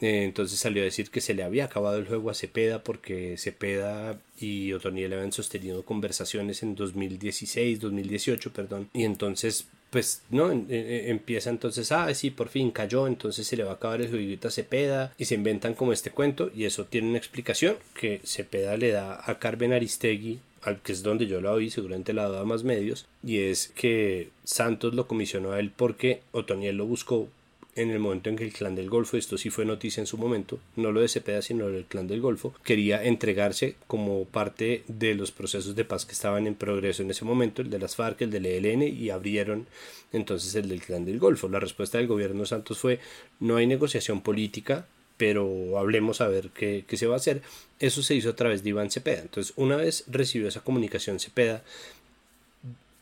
eh, 0.00 0.24
entonces 0.24 0.58
salió 0.58 0.82
a 0.82 0.84
decir 0.84 1.10
que 1.10 1.20
se 1.20 1.32
le 1.32 1.44
había 1.44 1.66
acabado 1.66 1.96
el 1.98 2.08
juego 2.08 2.28
a 2.28 2.34
Cepeda 2.34 2.82
porque 2.82 3.38
Cepeda 3.38 4.20
y 4.40 4.72
Otoniel 4.72 5.12
habían 5.12 5.30
sostenido 5.30 5.84
conversaciones 5.84 6.64
en 6.64 6.74
2016, 6.74 7.78
2018, 7.78 8.52
perdón, 8.52 8.90
y 8.94 9.04
entonces 9.04 9.68
pues 9.90 10.24
no 10.30 10.50
empieza 10.50 11.48
entonces 11.48 11.92
ah 11.92 12.12
sí 12.12 12.30
por 12.30 12.48
fin 12.48 12.72
cayó 12.72 13.06
entonces 13.06 13.46
se 13.46 13.56
le 13.56 13.62
va 13.62 13.70
a 13.70 13.74
acabar 13.74 14.00
el 14.00 14.10
jueguito 14.10 14.48
a 14.48 14.50
Cepeda 14.50 15.14
y 15.16 15.26
se 15.26 15.36
inventan 15.36 15.74
como 15.74 15.92
este 15.92 16.10
cuento 16.10 16.50
y 16.52 16.64
eso 16.64 16.86
tiene 16.86 17.08
una 17.08 17.18
explicación 17.18 17.76
que 17.94 18.20
Cepeda 18.24 18.76
le 18.76 18.90
da 18.90 19.22
a 19.24 19.38
Carmen 19.38 19.72
Aristegui 19.72 20.40
que 20.74 20.92
es 20.92 21.02
donde 21.02 21.26
yo 21.26 21.40
la 21.40 21.52
oí 21.52 21.70
seguramente 21.70 22.12
la 22.12 22.28
da 22.28 22.40
a 22.40 22.44
más 22.44 22.64
medios 22.64 23.06
y 23.24 23.38
es 23.38 23.68
que 23.68 24.30
Santos 24.44 24.94
lo 24.94 25.06
comisionó 25.06 25.52
a 25.52 25.60
él 25.60 25.70
porque 25.74 26.22
Otoniel 26.32 26.76
lo 26.76 26.86
buscó 26.86 27.28
en 27.76 27.90
el 27.90 27.98
momento 27.98 28.30
en 28.30 28.36
que 28.36 28.44
el 28.44 28.52
clan 28.52 28.74
del 28.74 28.88
Golfo, 28.88 29.18
esto 29.18 29.36
sí 29.36 29.50
fue 29.50 29.66
noticia 29.66 30.00
en 30.00 30.06
su 30.06 30.16
momento, 30.16 30.58
no 30.76 30.92
lo 30.92 31.02
de 31.02 31.08
Cepeda, 31.08 31.42
sino 31.42 31.68
del 31.68 31.84
clan 31.84 32.08
del 32.08 32.22
Golfo, 32.22 32.54
quería 32.64 33.04
entregarse 33.04 33.76
como 33.86 34.24
parte 34.24 34.82
de 34.88 35.14
los 35.14 35.30
procesos 35.30 35.76
de 35.76 35.84
paz 35.84 36.06
que 36.06 36.12
estaban 36.12 36.46
en 36.46 36.54
progreso 36.54 37.02
en 37.02 37.10
ese 37.10 37.26
momento, 37.26 37.60
el 37.60 37.68
de 37.68 37.78
las 37.78 37.94
FARC, 37.94 38.22
el 38.22 38.30
del 38.30 38.46
ELN, 38.46 38.82
y 38.82 39.10
abrieron 39.10 39.66
entonces 40.12 40.54
el 40.54 40.70
del 40.70 40.80
clan 40.80 41.04
del 41.04 41.18
Golfo. 41.18 41.50
La 41.50 41.60
respuesta 41.60 41.98
del 41.98 42.06
gobierno 42.06 42.46
Santos 42.46 42.78
fue, 42.78 42.98
no 43.40 43.56
hay 43.56 43.66
negociación 43.66 44.22
política, 44.22 44.86
pero 45.16 45.78
hablemos 45.78 46.20
a 46.20 46.28
ver 46.28 46.50
qué, 46.50 46.84
se 46.94 47.06
va 47.06 47.14
a 47.14 47.18
hacer. 47.18 47.42
Eso 47.78 48.02
se 48.02 48.14
hizo 48.14 48.30
a 48.30 48.36
través 48.36 48.62
de 48.62 48.70
Iván 48.70 48.90
Cepeda. 48.90 49.22
Entonces, 49.22 49.52
una 49.56 49.76
vez 49.76 50.04
recibió 50.08 50.48
esa 50.48 50.62
comunicación 50.62 51.20
Cepeda, 51.20 51.62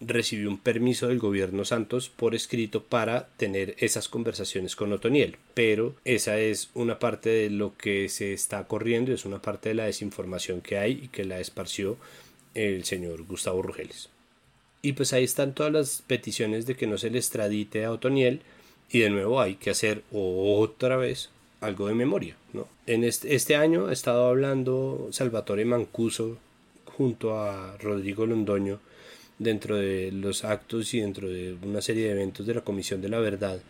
recibió 0.00 0.48
un 0.48 0.58
permiso 0.58 1.08
del 1.08 1.18
gobierno 1.18 1.64
Santos 1.64 2.08
por 2.10 2.34
escrito 2.34 2.82
para 2.82 3.28
tener 3.36 3.74
esas 3.78 4.08
conversaciones 4.08 4.76
con 4.76 4.92
Otoniel. 4.92 5.36
Pero 5.54 5.94
esa 6.04 6.38
es 6.38 6.70
una 6.74 6.98
parte 6.98 7.30
de 7.30 7.50
lo 7.50 7.76
que 7.76 8.08
se 8.08 8.32
está 8.32 8.64
corriendo, 8.64 9.12
es 9.12 9.24
una 9.24 9.42
parte 9.42 9.70
de 9.70 9.76
la 9.76 9.86
desinformación 9.86 10.60
que 10.60 10.78
hay 10.78 11.00
y 11.04 11.08
que 11.08 11.24
la 11.24 11.40
esparció 11.40 11.96
el 12.54 12.84
señor 12.84 13.24
Gustavo 13.24 13.62
Rugeles. 13.62 14.08
Y 14.82 14.92
pues 14.92 15.12
ahí 15.12 15.24
están 15.24 15.54
todas 15.54 15.72
las 15.72 16.02
peticiones 16.06 16.66
de 16.66 16.76
que 16.76 16.86
no 16.86 16.98
se 16.98 17.10
le 17.10 17.18
extradite 17.18 17.84
a 17.84 17.90
Otoniel 17.90 18.42
y 18.90 19.00
de 19.00 19.10
nuevo 19.10 19.40
hay 19.40 19.56
que 19.56 19.70
hacer 19.70 20.02
otra 20.12 20.96
vez 20.96 21.30
algo 21.64 21.88
de 21.88 21.94
memoria. 21.94 22.36
¿no? 22.52 22.68
En 22.86 23.04
este, 23.04 23.56
año 23.56 23.86
ha 23.86 23.92
estado 23.92 24.26
hablando 24.26 25.08
Salvatore 25.10 25.64
Mancuso 25.64 26.38
junto 26.96 27.38
a 27.38 27.76
Rodrigo 27.78 28.26
Londoño 28.26 28.80
dentro 29.38 29.76
de 29.76 30.12
los 30.12 30.44
actos 30.44 30.94
y 30.94 31.00
dentro 31.00 31.28
de 31.28 31.56
una 31.62 31.80
serie 31.80 32.06
de 32.06 32.12
eventos 32.12 32.46
de 32.46 32.54
la 32.54 32.60
Comisión 32.60 33.00
de 33.00 33.08
la 33.08 33.18
Verdad. 33.18 33.60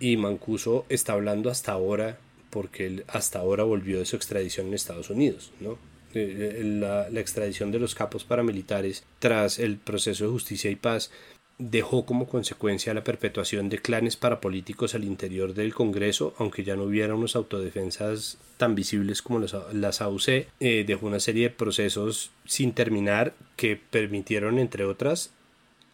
Y 0.00 0.16
Mancuso 0.16 0.84
está 0.88 1.12
hablando 1.12 1.50
hasta 1.50 1.72
ahora, 1.72 2.18
porque 2.50 2.86
él 2.86 3.04
hasta 3.08 3.40
ahora 3.40 3.64
volvió 3.64 3.98
de 3.98 4.06
su 4.06 4.16
extradición 4.16 4.68
en 4.68 4.74
Estados 4.74 5.10
Unidos, 5.10 5.52
¿no? 5.60 5.78
Eh, 6.14 6.62
La, 6.64 7.10
la 7.10 7.20
extradición 7.20 7.70
de 7.70 7.78
los 7.78 7.94
capos 7.94 8.24
paramilitares 8.24 9.04
tras 9.18 9.58
el 9.58 9.76
proceso 9.76 10.24
de 10.24 10.30
justicia 10.30 10.70
y 10.70 10.76
paz 10.76 11.10
dejó 11.58 12.06
como 12.06 12.28
consecuencia 12.28 12.94
la 12.94 13.02
perpetuación 13.04 13.68
de 13.68 13.78
clanes 13.78 14.16
parapolíticos 14.16 14.94
al 14.94 15.02
interior 15.04 15.54
del 15.54 15.74
Congreso, 15.74 16.34
aunque 16.38 16.62
ya 16.62 16.76
no 16.76 16.84
hubiera 16.84 17.14
unos 17.16 17.34
autodefensas 17.34 18.38
tan 18.58 18.74
visibles 18.74 19.22
como 19.22 19.40
los- 19.40 19.56
las 19.74 20.00
AUC, 20.00 20.46
eh, 20.60 20.84
dejó 20.86 21.06
una 21.06 21.20
serie 21.20 21.44
de 21.48 21.50
procesos 21.54 22.30
sin 22.44 22.72
terminar 22.72 23.34
que 23.56 23.76
permitieron, 23.76 24.58
entre 24.58 24.84
otras, 24.84 25.32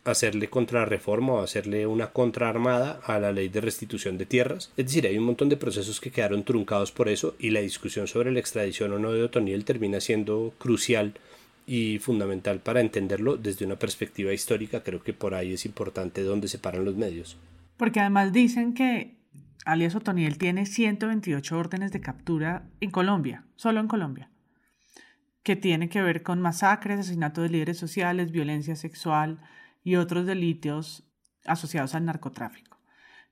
hacerle 0.05 0.51
contrarreforma 0.51 1.33
o 1.33 1.41
hacerle 1.41 1.87
una 1.87 2.09
contraarmada 2.11 3.01
a 3.05 3.19
la 3.19 3.33
ley 3.33 3.49
de 3.49 3.63
restitución 3.63 4.19
de 4.19 4.27
tierras. 4.27 4.71
Es 4.77 4.85
decir, 4.87 5.07
hay 5.07 5.17
un 5.17 5.25
montón 5.25 5.49
de 5.49 5.57
procesos 5.57 5.99
que 5.99 6.11
quedaron 6.11 6.45
truncados 6.45 6.93
por 6.93 7.09
eso 7.09 7.35
y 7.39 7.51
la 7.51 7.61
discusión 7.61 8.07
sobre 8.07 8.31
la 8.31 8.39
extradición 8.41 8.93
o 8.93 8.99
no 8.99 9.13
de 9.13 9.23
Otoniel 9.23 9.65
termina 9.65 10.01
siendo 10.03 10.53
crucial 10.59 11.15
y 11.67 11.99
fundamental 11.99 12.61
para 12.61 12.81
entenderlo 12.81 13.37
desde 13.37 13.65
una 13.65 13.77
perspectiva 13.77 14.33
histórica. 14.33 14.83
Creo 14.83 15.03
que 15.03 15.13
por 15.13 15.35
ahí 15.35 15.53
es 15.53 15.67
importante 15.67 16.23
dónde 16.23 16.49
se 16.49 16.59
paran 16.59 16.85
los 16.85 16.97
medios. 16.97 17.37
Porque 17.77 18.01
además 18.01 18.33
dicen 18.33 18.75
que 18.75 19.17
alias 19.65 19.95
Otoniel 19.95 20.39
tiene 20.39 20.67
128 20.67 21.59
órdenes 21.59 21.93
de 21.93 22.01
captura 22.01 22.69
en 22.81 22.91
Colombia, 22.91 23.45
solo 23.57 23.81
en 23.81 23.89
Colombia, 23.89 24.31
que 25.43 25.57
tiene 25.57 25.89
que 25.89 26.03
ver 26.03 26.23
con 26.23 26.41
masacres, 26.41 27.01
asesinato 27.01 27.43
de 27.43 27.49
líderes 27.49 27.79
sociales, 27.79 28.31
violencia 28.31 28.77
sexual 28.77 29.41
y 29.83 29.97
otros 29.97 30.27
delitos 30.27 31.05
asociados 31.45 31.95
al 31.95 32.05
narcotráfico. 32.05 32.74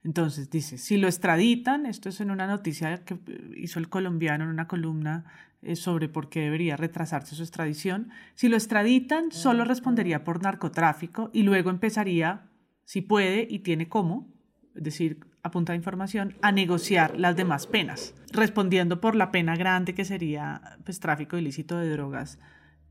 Entonces 0.05 0.51
dice, 0.51 0.79
si 0.79 0.97
lo 0.97 1.07
extraditan, 1.07 1.87
esto 1.87 2.09
es 2.09 2.21
en 2.21 2.31
una 2.31 2.47
noticia 2.47 3.05
que 3.05 3.19
hizo 3.57 3.79
el 3.79 3.89
colombiano 3.89 4.45
en 4.45 4.51
una 4.51 4.67
columna 4.67 5.25
eh, 5.63 5.77
sobre 5.77 6.09
por 6.09 6.29
qué 6.29 6.41
debería 6.41 6.77
retrasarse 6.77 7.37
su 7.37 7.43
extradición, 7.43 8.11
si 8.35 8.49
lo 8.49 8.57
extraditan, 8.57 9.31
solo 9.31 9.65
respondería 9.65 10.25
por 10.25 10.43
narcotráfico 10.43 11.31
y 11.33 11.45
luego 11.45 11.71
empezaría, 11.71 12.49
si 12.85 13.01
puede 13.01 13.47
y 13.49 13.61
tiene 13.61 13.89
cómo, 13.89 14.29
es 14.75 14.83
decir, 14.83 15.21
a 15.45 15.51
punta 15.53 15.73
de 15.73 15.77
información, 15.77 16.37
a 16.43 16.51
negociar 16.51 17.19
las 17.19 17.37
demás 17.37 17.69
penas, 17.69 18.15
respondiendo 18.33 19.01
por 19.01 19.15
la 19.15 19.31
pena 19.31 19.57
grande 19.57 19.95
que 19.95 20.05
sería 20.05 20.79
pues, 20.85 20.99
tráfico 20.99 21.37
ilícito 21.37 21.79
de 21.79 21.91
drogas 21.91 22.41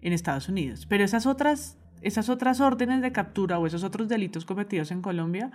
en 0.02 0.14
Estados 0.14 0.48
Unidos. 0.48 0.86
Pero 0.86 1.04
esas 1.04 1.26
otras, 1.26 1.78
esas 2.02 2.30
otras 2.30 2.62
órdenes 2.62 3.02
de 3.02 3.12
captura 3.12 3.60
o 3.60 3.68
esos 3.68 3.84
otros 3.84 4.08
delitos 4.08 4.46
cometidos 4.46 4.92
en 4.92 5.02
Colombia, 5.02 5.52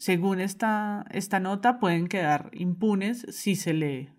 según 0.00 0.40
esta, 0.40 1.04
esta 1.10 1.40
nota, 1.40 1.78
pueden 1.78 2.08
quedar 2.08 2.48
impunes 2.54 3.26
si 3.28 3.54
se 3.54 3.74
le 3.74 4.14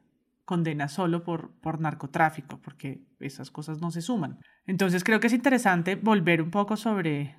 condena 0.46 0.88
solo 0.88 1.24
por, 1.24 1.54
por 1.60 1.82
narcotráfico, 1.82 2.62
porque 2.62 3.02
esas 3.20 3.50
cosas 3.50 3.82
no 3.82 3.90
se 3.90 4.04
suman. 4.04 4.38
Entonces 4.68 5.04
creo 5.04 5.20
que 5.20 5.26
es 5.26 5.34
interesante 5.34 5.96
volver 5.96 6.44
un 6.44 6.52
poco 6.52 6.78
sobre 6.78 7.36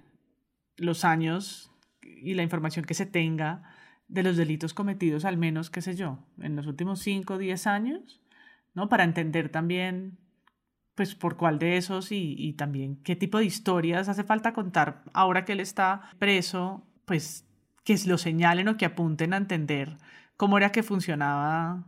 los 0.76 1.05
años 1.05 1.70
y 2.03 2.34
la 2.34 2.43
información 2.43 2.84
que 2.84 2.95
se 2.95 3.07
tenga 3.07 3.62
de 4.09 4.24
los 4.24 4.36
delitos 4.36 4.74
cometidos, 4.74 5.24
al 5.24 5.36
menos, 5.36 5.70
qué 5.70 5.80
sé 5.80 5.95
yo, 5.95 6.18
en 6.40 6.57
los 6.57 6.66
últimos 6.66 6.99
5 6.99 7.34
o 7.34 7.38
10 7.38 7.68
años, 7.68 8.20
¿no? 8.74 8.88
Para 8.88 9.05
entender 9.05 9.51
también, 9.51 10.18
pues, 10.97 11.14
por 11.14 11.36
cuál 11.36 11.61
de 11.61 11.76
esos 11.76 12.11
y, 12.11 12.34
y 12.36 12.55
también 12.55 12.97
qué 13.05 13.14
tipo 13.14 13.38
de 13.38 13.45
historias 13.45 14.09
hace 14.09 14.24
falta 14.24 14.53
contar 14.53 15.05
ahora 15.12 15.45
que 15.45 15.53
él 15.53 15.61
está 15.61 16.11
preso, 16.18 16.84
pues, 17.05 17.47
que 17.85 17.97
lo 18.07 18.18
señalen 18.18 18.68
o 18.68 18.76
que 18.76 18.87
apunten 18.87 19.35
a 19.35 19.37
entender 19.37 19.97
cómo 20.37 20.57
era 20.59 20.72
que 20.72 20.83
funcionaba 20.83 21.85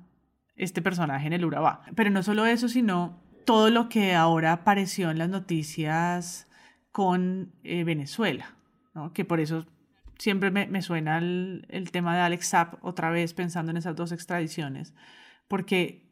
este 0.56 0.82
personaje 0.82 1.26
en 1.26 1.32
el 1.32 1.44
Urabá. 1.44 1.82
Pero 1.94 2.10
no 2.10 2.22
solo 2.22 2.46
eso, 2.46 2.68
sino 2.68 3.20
todo 3.44 3.70
lo 3.70 3.88
que 3.88 4.14
ahora 4.14 4.52
apareció 4.52 5.10
en 5.10 5.18
las 5.18 5.28
noticias 5.28 6.48
con 6.92 7.52
eh, 7.64 7.84
Venezuela, 7.84 8.54
que 9.12 9.24
por 9.24 9.40
eso 9.40 9.66
siempre 10.18 10.50
me, 10.50 10.82
suena 10.82 11.18
el, 11.18 11.88
tema 11.90 12.14
de 12.14 12.22
Alex 12.22 12.50
Zapp 12.50 12.84
otra 12.84 13.10
vez 13.10 13.34
pensando 13.34 13.70
en 13.70 13.76
esas 13.76 13.96
dos 13.96 14.12
extradiciones, 14.12 14.94
porque 15.48 16.08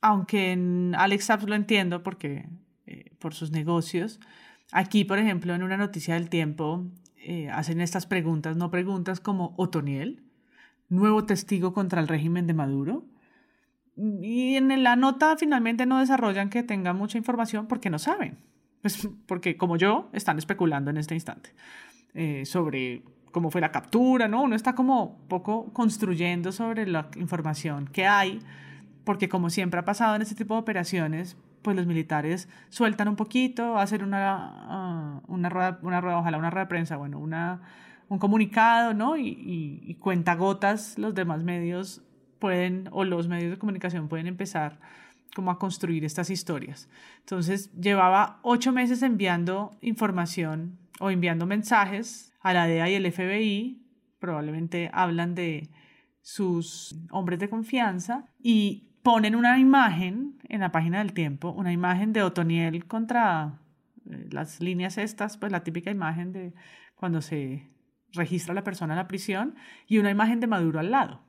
aunque 0.00 0.52
en 0.52 0.94
Alex 0.96 1.26
Zapp 1.26 1.42
lo 1.42 1.54
entiendo 1.54 2.02
porque 2.02 2.48
eh, 2.86 3.14
por 3.18 3.34
sus 3.34 3.50
negocios, 3.50 4.20
aquí 4.72 5.04
por 5.04 5.18
ejemplo 5.18 5.54
en 5.54 5.62
una 5.62 5.76
noticia 5.76 6.14
del 6.14 6.30
tiempo 6.30 6.90
eh, 7.26 7.48
hacen 7.50 7.80
estas 7.80 8.06
preguntas, 8.06 8.56
no 8.56 8.70
preguntas 8.70 9.18
como 9.18 9.54
Otoniel, 9.56 10.22
nuevo 10.90 11.24
testigo 11.24 11.72
contra 11.72 12.00
el 12.00 12.08
régimen 12.08 12.46
de 12.46 12.52
Maduro, 12.52 13.06
y 13.96 14.56
en 14.56 14.82
la 14.82 14.96
nota 14.96 15.36
finalmente 15.38 15.86
no 15.86 16.00
desarrollan 16.00 16.50
que 16.50 16.62
tenga 16.62 16.92
mucha 16.92 17.16
información 17.16 17.66
porque 17.66 17.88
no 17.88 17.98
saben, 17.98 18.38
pues 18.82 19.08
porque 19.26 19.56
como 19.56 19.76
yo 19.76 20.10
están 20.12 20.36
especulando 20.36 20.90
en 20.90 20.98
este 20.98 21.14
instante 21.14 21.54
eh, 22.12 22.44
sobre 22.44 23.04
cómo 23.30 23.50
fue 23.50 23.60
la 23.60 23.72
captura, 23.72 24.28
¿no? 24.28 24.42
Uno 24.42 24.54
está 24.54 24.74
como 24.74 25.18
poco 25.28 25.72
construyendo 25.72 26.52
sobre 26.52 26.86
la 26.86 27.08
información 27.16 27.86
que 27.86 28.06
hay, 28.06 28.40
porque 29.04 29.30
como 29.30 29.48
siempre 29.48 29.80
ha 29.80 29.84
pasado 29.84 30.14
en 30.16 30.22
este 30.22 30.34
tipo 30.34 30.54
de 30.54 30.60
operaciones, 30.60 31.38
pues 31.64 31.76
los 31.76 31.86
militares 31.86 32.48
sueltan 32.68 33.08
un 33.08 33.16
poquito, 33.16 33.78
hacen 33.78 34.04
una, 34.04 34.52
ah, 34.68 35.20
una, 35.26 35.48
rueda, 35.48 35.80
una 35.82 36.00
rueda, 36.00 36.18
ojalá 36.18 36.38
una 36.38 36.50
rueda 36.50 36.66
de 36.66 36.68
prensa, 36.68 36.96
bueno, 36.96 37.18
una, 37.18 37.62
un 38.08 38.18
comunicado, 38.18 38.94
¿no? 38.94 39.16
Y, 39.16 39.80
y 39.82 39.94
cuenta 39.94 40.34
gotas 40.36 40.98
los 40.98 41.14
demás 41.14 41.42
medios 41.42 42.02
pueden, 42.38 42.88
o 42.92 43.04
los 43.04 43.26
medios 43.26 43.50
de 43.50 43.58
comunicación 43.58 44.08
pueden 44.08 44.26
empezar 44.26 44.78
como 45.34 45.50
a 45.50 45.58
construir 45.58 46.04
estas 46.04 46.28
historias. 46.30 46.88
Entonces, 47.20 47.72
llevaba 47.72 48.38
ocho 48.42 48.70
meses 48.70 49.02
enviando 49.02 49.76
información 49.80 50.78
o 51.00 51.10
enviando 51.10 51.46
mensajes 51.46 52.32
a 52.40 52.52
la 52.52 52.66
DEA 52.66 52.90
y 52.90 52.94
el 52.94 53.10
FBI, 53.10 53.82
probablemente 54.20 54.90
hablan 54.92 55.34
de 55.34 55.70
sus 56.20 56.96
hombres 57.10 57.38
de 57.38 57.48
confianza, 57.48 58.26
y 58.38 58.90
ponen 59.04 59.36
una 59.36 59.58
imagen 59.58 60.38
en 60.48 60.60
la 60.60 60.72
página 60.72 60.98
del 60.98 61.12
tiempo, 61.12 61.50
una 61.50 61.72
imagen 61.72 62.14
de 62.14 62.22
Otoniel 62.22 62.86
contra 62.86 63.60
eh, 64.10 64.28
las 64.32 64.60
líneas 64.60 64.96
estas, 64.96 65.36
pues 65.36 65.52
la 65.52 65.62
típica 65.62 65.90
imagen 65.90 66.32
de 66.32 66.54
cuando 66.96 67.20
se 67.20 67.68
registra 68.14 68.54
la 68.54 68.64
persona 68.64 68.94
en 68.94 68.98
la 68.98 69.06
prisión, 69.06 69.56
y 69.86 69.98
una 69.98 70.10
imagen 70.10 70.40
de 70.40 70.46
Maduro 70.46 70.80
al 70.80 70.90
lado. 70.90 71.20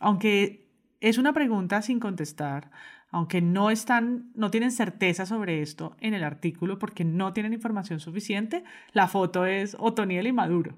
Aunque 0.00 0.68
es 1.00 1.16
una 1.16 1.32
pregunta 1.32 1.80
sin 1.80 2.00
contestar, 2.00 2.72
aunque 3.10 3.40
no 3.40 3.70
están, 3.70 4.32
no 4.34 4.50
tienen 4.50 4.72
certeza 4.72 5.24
sobre 5.24 5.62
esto 5.62 5.96
en 6.00 6.14
el 6.14 6.24
artículo 6.24 6.80
porque 6.80 7.04
no 7.04 7.32
tienen 7.32 7.52
información 7.52 8.00
suficiente, 8.00 8.64
la 8.92 9.06
foto 9.06 9.46
es 9.46 9.76
Otoniel 9.78 10.26
y 10.26 10.32
Maduro, 10.32 10.76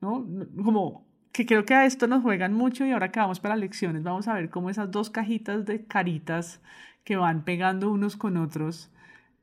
¿no? 0.00 0.26
Como 0.64 1.05
que 1.36 1.44
creo 1.44 1.66
que 1.66 1.74
a 1.74 1.84
esto 1.84 2.06
nos 2.06 2.22
juegan 2.22 2.54
mucho 2.54 2.86
y 2.86 2.92
ahora 2.92 3.12
que 3.12 3.20
vamos 3.20 3.40
para 3.40 3.56
lecciones 3.56 4.02
vamos 4.02 4.26
a 4.26 4.32
ver 4.32 4.48
cómo 4.48 4.70
esas 4.70 4.90
dos 4.90 5.10
cajitas 5.10 5.66
de 5.66 5.84
caritas 5.84 6.62
que 7.04 7.16
van 7.16 7.44
pegando 7.44 7.90
unos 7.90 8.16
con 8.16 8.38
otros 8.38 8.90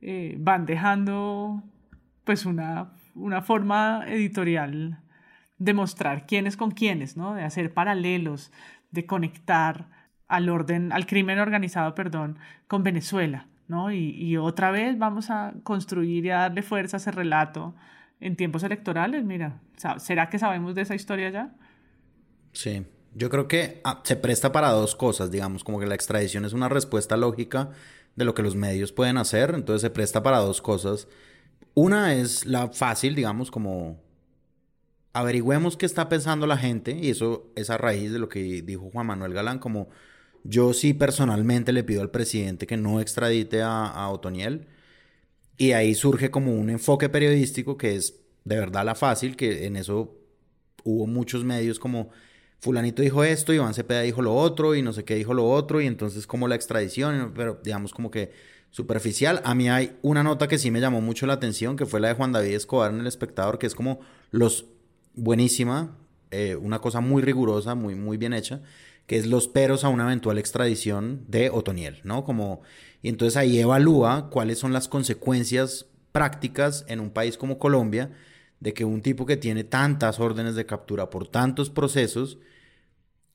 eh, 0.01 0.35
van 0.39 0.65
dejando 0.65 1.61
pues 2.23 2.47
una, 2.47 2.93
una 3.13 3.43
forma 3.43 4.05
editorial 4.07 4.99
de 5.59 5.73
mostrar 5.75 6.25
quiénes 6.25 6.57
con 6.57 6.71
quiénes, 6.71 7.15
¿no? 7.15 7.35
De 7.35 7.43
hacer 7.43 7.73
paralelos, 7.73 8.51
de 8.89 9.05
conectar 9.05 9.87
al 10.27 10.49
orden, 10.49 10.91
al 10.91 11.05
crimen 11.05 11.39
organizado, 11.39 11.93
perdón, 11.93 12.39
con 12.67 12.83
Venezuela, 12.83 13.47
¿no? 13.67 13.91
Y, 13.91 14.09
y, 14.17 14.37
otra 14.37 14.71
vez 14.71 14.97
vamos 14.97 15.29
a 15.29 15.53
construir 15.63 16.25
y 16.25 16.31
a 16.31 16.39
darle 16.39 16.63
fuerza 16.63 16.97
a 16.97 16.99
ese 16.99 17.11
relato 17.11 17.75
en 18.19 18.35
tiempos 18.35 18.63
electorales. 18.63 19.23
Mira, 19.23 19.59
¿será 19.97 20.29
que 20.29 20.39
sabemos 20.39 20.73
de 20.75 20.81
esa 20.81 20.95
historia 20.95 21.29
ya? 21.29 21.51
Sí, 22.53 22.85
yo 23.15 23.29
creo 23.29 23.47
que 23.47 23.81
ah, 23.83 24.01
se 24.03 24.15
presta 24.15 24.51
para 24.51 24.69
dos 24.71 24.95
cosas, 24.95 25.31
digamos, 25.31 25.63
como 25.63 25.79
que 25.79 25.85
la 25.85 25.95
extradición 25.95 26.45
es 26.45 26.53
una 26.53 26.69
respuesta 26.69 27.17
lógica 27.17 27.71
de 28.15 28.25
lo 28.25 28.33
que 28.33 28.43
los 28.43 28.55
medios 28.55 28.91
pueden 28.91 29.17
hacer, 29.17 29.53
entonces 29.55 29.81
se 29.81 29.89
presta 29.89 30.23
para 30.23 30.39
dos 30.39 30.61
cosas. 30.61 31.07
Una 31.73 32.15
es 32.15 32.45
la 32.45 32.69
fácil, 32.69 33.15
digamos, 33.15 33.51
como 33.51 33.99
averigüemos 35.13 35.77
qué 35.77 35.85
está 35.85 36.09
pensando 36.09 36.47
la 36.47 36.57
gente, 36.57 36.91
y 36.91 37.09
eso 37.09 37.51
es 37.55 37.69
a 37.69 37.77
raíz 37.77 38.11
de 38.11 38.19
lo 38.19 38.29
que 38.29 38.61
dijo 38.63 38.89
Juan 38.91 39.07
Manuel 39.07 39.33
Galán, 39.33 39.59
como 39.59 39.89
yo 40.43 40.73
sí 40.73 40.93
personalmente 40.93 41.71
le 41.73 41.83
pido 41.83 42.01
al 42.01 42.11
presidente 42.11 42.67
que 42.67 42.77
no 42.77 42.99
extradite 43.01 43.61
a, 43.61 43.85
a 43.87 44.09
Otoniel. 44.09 44.67
Y 45.57 45.71
ahí 45.73 45.95
surge 45.95 46.31
como 46.31 46.53
un 46.53 46.69
enfoque 46.69 47.09
periodístico 47.09 47.77
que 47.77 47.95
es 47.95 48.19
de 48.43 48.57
verdad 48.57 48.85
la 48.85 48.95
fácil, 48.95 49.35
que 49.35 49.65
en 49.65 49.77
eso 49.77 50.17
hubo 50.83 51.07
muchos 51.07 51.43
medios 51.43 51.79
como 51.79 52.09
fulanito 52.63 53.01
dijo 53.01 53.25
esto, 53.25 53.51
Iván 53.51 53.73
Cepeda 53.73 54.01
dijo 54.01 54.21
lo 54.21 54.33
otro 54.33 54.73
y 54.73 54.81
no 54.81 54.93
sé 54.93 55.03
qué 55.03 55.15
dijo 55.15 55.33
lo 55.33 55.49
otro 55.49 55.81
y 55.81 55.85
entonces 55.85 56.25
como 56.25 56.47
la 56.47 56.55
extradición, 56.55 57.33
pero 57.35 57.59
digamos 57.61 57.93
como 57.93 58.09
que 58.09 58.31
superficial. 58.71 59.41
A 59.43 59.53
mí 59.53 59.69
hay 59.69 59.97
una 60.01 60.23
nota 60.23 60.47
que 60.47 60.57
sí 60.57 60.71
me 60.71 60.79
llamó 60.79 61.01
mucho 61.01 61.27
la 61.27 61.33
atención, 61.33 61.75
que 61.75 61.85
fue 61.85 61.99
la 61.99 62.07
de 62.07 62.13
Juan 62.13 62.31
David 62.31 62.55
Escobar 62.55 62.91
en 62.91 63.01
El 63.01 63.07
Espectador, 63.07 63.59
que 63.59 63.67
es 63.67 63.75
como 63.75 63.99
los 64.31 64.65
buenísima, 65.13 65.97
eh, 66.31 66.55
una 66.55 66.79
cosa 66.79 67.01
muy 67.01 67.21
rigurosa, 67.21 67.75
muy, 67.75 67.95
muy 67.95 68.15
bien 68.15 68.31
hecha, 68.31 68.61
que 69.07 69.17
es 69.17 69.27
los 69.27 69.49
peros 69.49 69.83
a 69.83 69.89
una 69.89 70.05
eventual 70.05 70.37
extradición 70.37 71.25
de 71.27 71.49
Otoniel, 71.49 71.99
¿no? 72.05 72.23
Como, 72.23 72.61
y 73.01 73.09
entonces 73.09 73.35
ahí 73.35 73.59
evalúa 73.59 74.29
cuáles 74.29 74.57
son 74.57 74.71
las 74.71 74.87
consecuencias 74.87 75.87
prácticas 76.13 76.85
en 76.87 77.01
un 77.01 77.09
país 77.09 77.37
como 77.37 77.59
Colombia 77.59 78.11
de 78.61 78.73
que 78.73 78.85
un 78.85 79.01
tipo 79.01 79.25
que 79.25 79.35
tiene 79.35 79.65
tantas 79.65 80.21
órdenes 80.21 80.55
de 80.55 80.65
captura 80.65 81.09
por 81.09 81.27
tantos 81.27 81.69
procesos, 81.69 82.37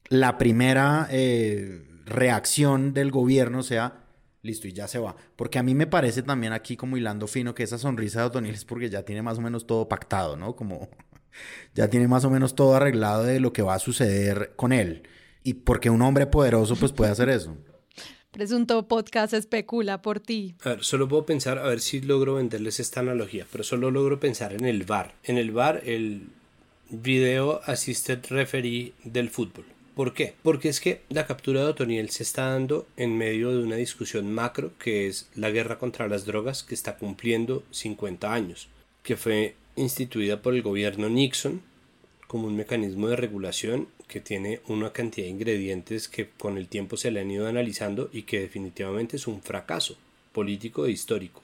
la 0.09 0.39
primera 0.39 1.09
eh, 1.11 1.87
reacción 2.07 2.95
del 2.95 3.11
gobierno 3.11 3.63
sea, 3.63 4.05
listo, 4.43 4.69
y 4.69 4.73
ya 4.73 4.89
se 4.89 4.99
va. 4.99 5.17
Porque 5.37 5.59
a 5.59 5.63
mí 5.63 5.75
me 5.75 5.87
parece 5.87 6.23
también 6.23 6.53
aquí 6.53 6.77
como 6.77 6.97
hilando 6.97 7.27
fino 7.27 7.55
que 7.55 7.63
esa 7.63 7.79
sonrisa 7.79 8.21
de 8.21 8.27
Otoniel 8.27 8.55
es 8.55 8.65
porque 8.65 8.91
ya 8.91 9.03
tiene 9.03 9.23
más 9.23 9.39
o 9.39 9.43
menos 9.43 9.67
todo 9.67 9.89
pactado, 9.89 10.37
¿no? 10.37 10.57
Como 10.57 10.89
ya 11.75 11.89
tiene 11.89 12.09
más 12.09 12.25
o 12.25 12.31
menos 12.31 12.55
todo 12.55 12.75
arreglado 12.75 13.25
de 13.25 13.41
lo 13.41 13.53
que 13.53 13.63
va 13.63 13.75
a 13.75 13.79
suceder 13.79 14.53
con 14.57 14.73
él. 14.73 15.03
Y 15.43 15.55
porque 15.55 15.91
un 15.91 16.03
hombre 16.03 16.27
poderoso 16.27 16.77
pues 16.77 16.93
puede 16.93 17.13
hacer 17.13 17.29
eso. 17.29 17.57
Presunto 18.31 18.87
podcast 18.87 19.33
especula 19.33 20.03
por 20.03 20.21
ti. 20.21 20.55
A 20.63 20.71
ver, 20.71 20.85
solo 20.85 21.09
puedo 21.09 21.25
pensar, 21.25 21.59
a 21.59 21.67
ver 21.67 21.81
si 21.81 22.01
logro 22.01 22.35
venderles 22.35 22.79
esta 22.79 23.01
analogía, 23.01 23.47
pero 23.51 23.65
solo 23.65 23.91
logro 23.91 24.21
pensar 24.21 24.53
en 24.53 24.67
el 24.67 24.85
VAR. 24.85 25.15
En 25.23 25.39
el 25.39 25.51
VAR, 25.51 25.83
el 25.87 26.29
Video 26.91 27.61
Assisted 27.65 28.21
Referee 28.29 28.93
del 29.05 29.31
fútbol. 29.31 29.65
¿Por 29.99 30.15
qué? 30.15 30.35
Porque 30.45 30.69
es 30.69 30.79
que 30.79 31.01
la 31.09 31.27
captura 31.27 31.63
de 31.63 31.71
Otoniel 31.71 32.11
se 32.11 32.23
está 32.23 32.51
dando 32.51 32.87
en 32.97 33.19
medio 33.19 33.51
de 33.51 33.65
una 33.65 33.75
discusión 33.75 34.33
macro 34.33 34.71
que 34.79 35.09
es 35.09 35.29
la 35.35 35.51
guerra 35.51 35.81
contra 35.81 36.07
las 36.07 36.25
drogas 36.25 36.63
que 36.63 36.77
está 36.77 36.97
cumpliendo 36.97 37.65
50 37.73 38.33
años, 38.33 38.69
que 39.03 39.17
fue 39.17 39.57
instituida 39.75 40.41
por 40.41 40.55
el 40.55 40.63
gobierno 40.63 41.09
Nixon 41.09 41.63
como 42.29 42.47
un 42.47 42.55
mecanismo 42.55 43.09
de 43.09 43.17
regulación 43.17 43.89
que 44.07 44.21
tiene 44.21 44.61
una 44.69 44.93
cantidad 44.93 45.27
de 45.27 45.33
ingredientes 45.33 46.07
que 46.07 46.29
con 46.29 46.59
el 46.59 46.69
tiempo 46.69 46.97
se 46.97 47.11
le 47.11 47.19
han 47.19 47.33
ido 47.33 47.49
analizando 47.49 48.09
y 48.13 48.23
que 48.23 48.39
definitivamente 48.39 49.17
es 49.17 49.27
un 49.27 49.43
fracaso 49.43 49.97
político 50.31 50.87
e 50.87 50.93
histórico, 50.93 51.43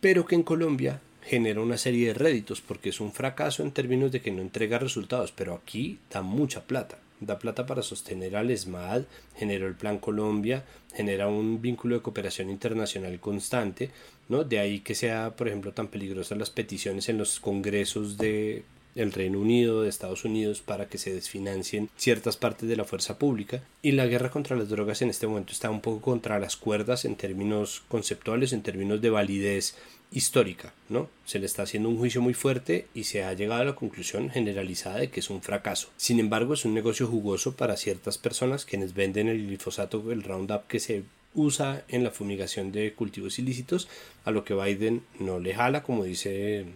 pero 0.00 0.24
que 0.24 0.34
en 0.34 0.44
Colombia 0.44 1.02
genera 1.22 1.60
una 1.60 1.76
serie 1.76 2.06
de 2.06 2.14
réditos 2.14 2.62
porque 2.62 2.88
es 2.88 3.00
un 3.00 3.12
fracaso 3.12 3.62
en 3.62 3.72
términos 3.72 4.12
de 4.12 4.22
que 4.22 4.30
no 4.30 4.40
entrega 4.40 4.78
resultados, 4.78 5.30
pero 5.30 5.52
aquí 5.52 5.98
da 6.10 6.22
mucha 6.22 6.64
plata, 6.64 6.98
da 7.20 7.38
plata 7.38 7.66
para 7.66 7.82
sostener 7.82 8.36
al 8.36 8.50
ESMAD, 8.50 9.02
generó 9.36 9.66
el 9.66 9.74
Plan 9.74 9.98
Colombia, 9.98 10.64
genera 10.94 11.28
un 11.28 11.60
vínculo 11.60 11.96
de 11.96 12.02
cooperación 12.02 12.50
internacional 12.50 13.20
constante, 13.20 13.90
¿no? 14.28 14.44
De 14.44 14.58
ahí 14.58 14.80
que 14.80 14.94
sea, 14.94 15.36
por 15.36 15.48
ejemplo, 15.48 15.72
tan 15.72 15.88
peligrosas 15.88 16.38
las 16.38 16.50
peticiones 16.50 17.08
en 17.08 17.18
los 17.18 17.40
congresos 17.40 18.16
de 18.16 18.64
el 18.96 19.12
Reino 19.12 19.38
Unido, 19.38 19.82
de 19.82 19.88
Estados 19.88 20.24
Unidos, 20.24 20.60
para 20.60 20.88
que 20.88 20.98
se 20.98 21.14
desfinancien 21.14 21.88
ciertas 21.96 22.36
partes 22.36 22.68
de 22.68 22.76
la 22.76 22.84
fuerza 22.84 23.18
pública. 23.18 23.62
Y 23.82 23.92
la 23.92 24.06
guerra 24.06 24.30
contra 24.30 24.56
las 24.56 24.68
drogas 24.68 25.00
en 25.02 25.10
este 25.10 25.26
momento 25.26 25.52
está 25.52 25.70
un 25.70 25.80
poco 25.80 26.00
contra 26.00 26.40
las 26.40 26.56
cuerdas 26.56 27.04
en 27.04 27.16
términos 27.16 27.82
conceptuales, 27.88 28.52
en 28.52 28.62
términos 28.62 29.00
de 29.00 29.10
validez 29.10 29.76
histórica, 30.12 30.72
¿no? 30.88 31.08
Se 31.24 31.38
le 31.38 31.46
está 31.46 31.62
haciendo 31.62 31.88
un 31.88 31.98
juicio 31.98 32.20
muy 32.20 32.34
fuerte 32.34 32.86
y 32.94 33.04
se 33.04 33.22
ha 33.22 33.32
llegado 33.32 33.62
a 33.62 33.64
la 33.64 33.74
conclusión 33.74 34.30
generalizada 34.30 34.98
de 34.98 35.10
que 35.10 35.20
es 35.20 35.30
un 35.30 35.42
fracaso. 35.42 35.88
Sin 35.96 36.18
embargo, 36.18 36.54
es 36.54 36.64
un 36.64 36.74
negocio 36.74 37.06
jugoso 37.06 37.54
para 37.54 37.76
ciertas 37.76 38.18
personas 38.18 38.64
quienes 38.64 38.94
venden 38.94 39.28
el 39.28 39.46
glifosato, 39.46 40.10
el 40.10 40.22
Roundup 40.22 40.66
que 40.66 40.80
se 40.80 41.04
usa 41.34 41.84
en 41.88 42.02
la 42.02 42.10
fumigación 42.10 42.72
de 42.72 42.92
cultivos 42.92 43.38
ilícitos, 43.38 43.88
a 44.24 44.32
lo 44.32 44.44
que 44.44 44.54
Biden 44.54 45.02
no 45.20 45.38
le 45.38 45.54
jala, 45.54 45.82
como 45.82 46.04
dice 46.04 46.66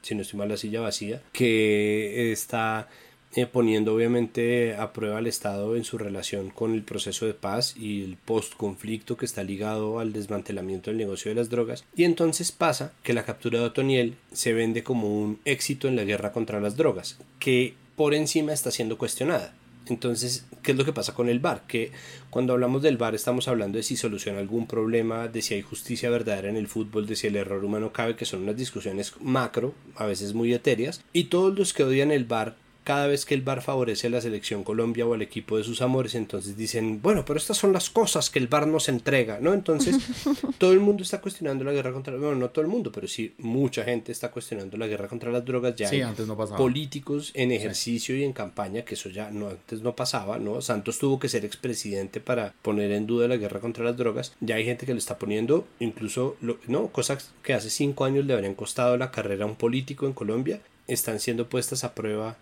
si 0.00 0.14
no 0.14 0.22
estoy 0.22 0.38
mal 0.38 0.48
la 0.48 0.56
silla 0.56 0.80
vacía, 0.80 1.22
que 1.32 2.32
está 2.32 2.88
eh, 3.34 3.46
poniendo 3.46 3.94
obviamente 3.94 4.74
a 4.76 4.92
prueba 4.92 5.18
al 5.18 5.26
Estado 5.26 5.76
en 5.76 5.84
su 5.84 5.98
relación 5.98 6.50
con 6.50 6.74
el 6.74 6.82
proceso 6.82 7.26
de 7.26 7.34
paz 7.34 7.76
y 7.76 8.02
el 8.02 8.16
post-conflicto 8.16 9.16
que 9.16 9.26
está 9.26 9.42
ligado 9.42 9.98
al 9.98 10.12
desmantelamiento 10.12 10.90
del 10.90 10.98
negocio 10.98 11.30
de 11.30 11.34
las 11.34 11.50
drogas. 11.50 11.84
Y 11.94 12.04
entonces 12.04 12.52
pasa 12.52 12.92
que 13.02 13.12
la 13.12 13.24
captura 13.24 13.58
de 13.58 13.66
Otoniel 13.66 14.16
se 14.32 14.52
vende 14.52 14.82
como 14.82 15.20
un 15.20 15.40
éxito 15.44 15.88
en 15.88 15.96
la 15.96 16.04
guerra 16.04 16.32
contra 16.32 16.60
las 16.60 16.76
drogas, 16.76 17.18
que 17.38 17.74
por 17.96 18.14
encima 18.14 18.52
está 18.52 18.70
siendo 18.70 18.96
cuestionada. 18.96 19.54
Entonces, 19.90 20.46
¿qué 20.62 20.72
es 20.72 20.78
lo 20.78 20.84
que 20.84 20.92
pasa 20.92 21.14
con 21.14 21.28
el 21.28 21.40
VAR? 21.40 21.62
Que 21.66 21.92
cuando 22.30 22.52
hablamos 22.52 22.82
del 22.82 22.96
VAR 22.96 23.14
estamos 23.14 23.48
hablando 23.48 23.78
de 23.78 23.82
si 23.82 23.96
soluciona 23.96 24.38
algún 24.38 24.66
problema, 24.66 25.28
de 25.28 25.42
si 25.42 25.54
hay 25.54 25.62
justicia 25.62 26.10
verdadera 26.10 26.48
en 26.48 26.56
el 26.56 26.68
fútbol, 26.68 27.06
de 27.06 27.16
si 27.16 27.26
el 27.26 27.36
error 27.36 27.64
humano 27.64 27.92
cabe, 27.92 28.16
que 28.16 28.24
son 28.24 28.42
unas 28.42 28.56
discusiones 28.56 29.14
macro, 29.20 29.74
a 29.96 30.06
veces 30.06 30.34
muy 30.34 30.52
etéreas, 30.52 31.02
y 31.12 31.24
todos 31.24 31.58
los 31.58 31.72
que 31.72 31.84
odian 31.84 32.10
el 32.10 32.24
VAR 32.24 32.56
cada 32.88 33.06
vez 33.06 33.26
que 33.26 33.34
el 33.34 33.42
VAR 33.42 33.60
favorece 33.60 34.06
a 34.06 34.10
la 34.10 34.22
selección 34.22 34.64
Colombia 34.64 35.04
o 35.04 35.12
al 35.12 35.20
equipo 35.20 35.58
de 35.58 35.62
sus 35.64 35.82
amores, 35.82 36.14
entonces 36.14 36.56
dicen, 36.56 37.02
bueno, 37.02 37.22
pero 37.26 37.36
estas 37.38 37.58
son 37.58 37.74
las 37.74 37.90
cosas 37.90 38.30
que 38.30 38.38
el 38.38 38.48
VAR 38.48 38.66
nos 38.66 38.88
entrega, 38.88 39.40
¿no? 39.42 39.52
Entonces, 39.52 39.96
todo 40.58 40.72
el 40.72 40.80
mundo 40.80 41.02
está 41.02 41.20
cuestionando 41.20 41.64
la 41.64 41.72
guerra 41.72 41.92
contra, 41.92 42.16
bueno, 42.16 42.34
no 42.36 42.48
todo 42.48 42.62
el 42.62 42.70
mundo, 42.70 42.90
pero 42.90 43.06
sí 43.06 43.34
mucha 43.38 43.84
gente 43.84 44.10
está 44.10 44.30
cuestionando 44.30 44.78
la 44.78 44.86
guerra 44.86 45.06
contra 45.06 45.30
las 45.30 45.44
drogas, 45.44 45.76
ya 45.76 45.86
Sí, 45.90 45.96
hay 45.96 46.00
antes 46.02 46.26
no 46.26 46.34
pasaba. 46.34 46.56
políticos 46.56 47.30
en 47.34 47.52
ejercicio 47.52 48.16
y 48.16 48.24
en 48.24 48.32
campaña, 48.32 48.82
que 48.86 48.94
eso 48.94 49.10
ya 49.10 49.30
no, 49.30 49.48
antes 49.50 49.82
no 49.82 49.94
pasaba, 49.94 50.38
¿no? 50.38 50.62
Santos 50.62 50.98
tuvo 50.98 51.18
que 51.18 51.28
ser 51.28 51.44
expresidente 51.44 52.20
para 52.20 52.54
poner 52.62 52.90
en 52.92 53.06
duda 53.06 53.28
la 53.28 53.36
guerra 53.36 53.60
contra 53.60 53.84
las 53.84 53.98
drogas, 53.98 54.32
ya 54.40 54.54
hay 54.54 54.64
gente 54.64 54.86
que 54.86 54.92
lo 54.94 54.98
está 54.98 55.18
poniendo, 55.18 55.66
incluso, 55.78 56.36
lo- 56.40 56.56
¿no? 56.68 56.88
Cosas 56.88 57.32
que 57.42 57.52
hace 57.52 57.68
cinco 57.68 58.06
años 58.06 58.24
le 58.24 58.32
habrían 58.32 58.54
costado 58.54 58.96
la 58.96 59.10
carrera 59.10 59.44
a 59.44 59.46
un 59.48 59.56
político 59.56 60.06
en 60.06 60.14
Colombia, 60.14 60.60
están 60.86 61.20
siendo 61.20 61.48
puestas 61.50 61.84
a 61.84 61.94
prueba 61.94 62.38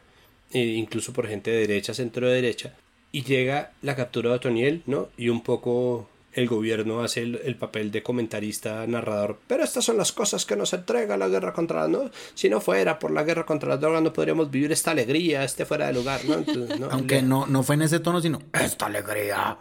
incluso 0.53 1.13
por 1.13 1.29
gente 1.29 1.51
de 1.51 1.67
derecha, 1.67 1.95
centro 1.95 2.29
de 2.29 2.35
derecha, 2.35 2.75
y 3.13 3.23
llega 3.23 3.73
la 3.83 3.97
captura 3.97 4.31
de 4.31 4.37
Otoniel, 4.37 4.83
¿no? 4.87 5.09
Y 5.17 5.29
un 5.29 5.43
poco 5.43 6.09
el 6.37 6.49
gobierno 6.49 7.03
hace 7.03 7.23
el, 7.23 7.41
el 7.45 7.57
papel 7.57 7.91
de 7.91 8.03
comentarista, 8.03 8.87
narrador, 8.87 9.39
pero 9.47 9.65
estas 9.65 9.85
son 9.85 9.97
las 9.97 10.13
cosas 10.13 10.45
que 10.45 10.55
nos 10.55 10.75
entrega 10.75 11.17
la 11.17 11.29
guerra 11.29 11.55
contra, 11.55 11.89
¿no? 11.89 12.11
Si 12.35 12.51
no 12.51 12.61
fuera 12.61 12.99
por 12.99 13.11
la 13.11 13.25
guerra 13.25 13.47
contra 13.47 13.71
las 13.71 13.81
drogas 13.81 14.03
no 14.03 14.13
podríamos 14.13 14.51
vivir 14.51 14.71
esta 14.71 14.91
alegría, 14.91 15.45
este 15.45 15.65
fuera 15.65 15.87
de 15.87 15.95
lugar, 15.95 16.21
¿no? 16.27 16.35
Entonces, 16.35 16.79
¿no? 16.79 16.89
Aunque 16.91 17.23
no, 17.23 17.47
no 17.47 17.63
fue 17.63 17.77
en 17.77 17.83
ese 17.83 18.01
tono, 18.01 18.21
sino 18.21 18.39
esta 18.53 18.87
alegría. 18.87 19.57